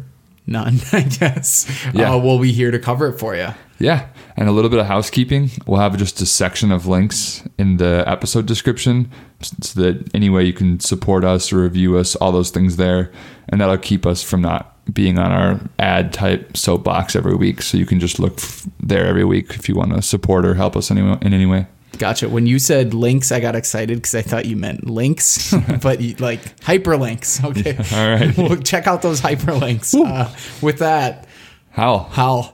none, 0.46 0.78
I 0.92 1.02
guess, 1.02 1.66
Yeah. 1.94 2.12
uh, 2.14 2.18
we'll 2.18 2.38
be 2.40 2.52
here 2.52 2.70
to 2.72 2.78
cover 2.78 3.08
it 3.08 3.18
for 3.18 3.34
you. 3.36 3.48
Yeah. 3.82 4.06
And 4.36 4.48
a 4.48 4.52
little 4.52 4.70
bit 4.70 4.78
of 4.78 4.86
housekeeping. 4.86 5.50
We'll 5.66 5.80
have 5.80 5.96
just 5.96 6.20
a 6.20 6.26
section 6.26 6.70
of 6.70 6.86
links 6.86 7.42
in 7.58 7.78
the 7.78 8.04
episode 8.06 8.46
description 8.46 9.10
so 9.40 9.80
that 9.82 10.08
any 10.14 10.30
way 10.30 10.44
you 10.44 10.52
can 10.52 10.78
support 10.78 11.24
us 11.24 11.52
or 11.52 11.62
review 11.62 11.96
us, 11.98 12.14
all 12.16 12.30
those 12.30 12.50
things 12.50 12.76
there. 12.76 13.10
And 13.48 13.60
that'll 13.60 13.76
keep 13.78 14.06
us 14.06 14.22
from 14.22 14.40
not 14.40 14.68
being 14.94 15.18
on 15.18 15.32
our 15.32 15.60
ad 15.80 16.12
type 16.12 16.56
soapbox 16.56 17.16
every 17.16 17.34
week. 17.34 17.60
So 17.60 17.76
you 17.76 17.84
can 17.84 17.98
just 17.98 18.20
look 18.20 18.34
f- 18.38 18.68
there 18.80 19.04
every 19.06 19.24
week 19.24 19.50
if 19.54 19.68
you 19.68 19.74
want 19.74 19.92
to 19.94 20.00
support 20.00 20.46
or 20.46 20.54
help 20.54 20.76
us 20.76 20.90
any, 20.90 21.00
in 21.00 21.34
any 21.34 21.46
way. 21.46 21.66
Gotcha. 21.98 22.28
When 22.28 22.46
you 22.46 22.58
said 22.60 22.94
links, 22.94 23.32
I 23.32 23.40
got 23.40 23.54
excited 23.56 23.98
because 23.98 24.14
I 24.14 24.22
thought 24.22 24.46
you 24.46 24.56
meant 24.56 24.88
Lynx, 24.88 25.52
but 25.82 26.00
you, 26.00 26.14
like 26.16 26.40
hyperlinks. 26.60 27.44
Okay. 27.44 27.76
All 27.96 28.08
right. 28.16 28.36
well, 28.38 28.56
check 28.62 28.86
out 28.86 29.02
those 29.02 29.20
hyperlinks. 29.20 29.92
Uh, 29.94 30.30
with 30.64 30.78
that, 30.78 31.26
How? 31.70 31.98
Hal. 32.12 32.50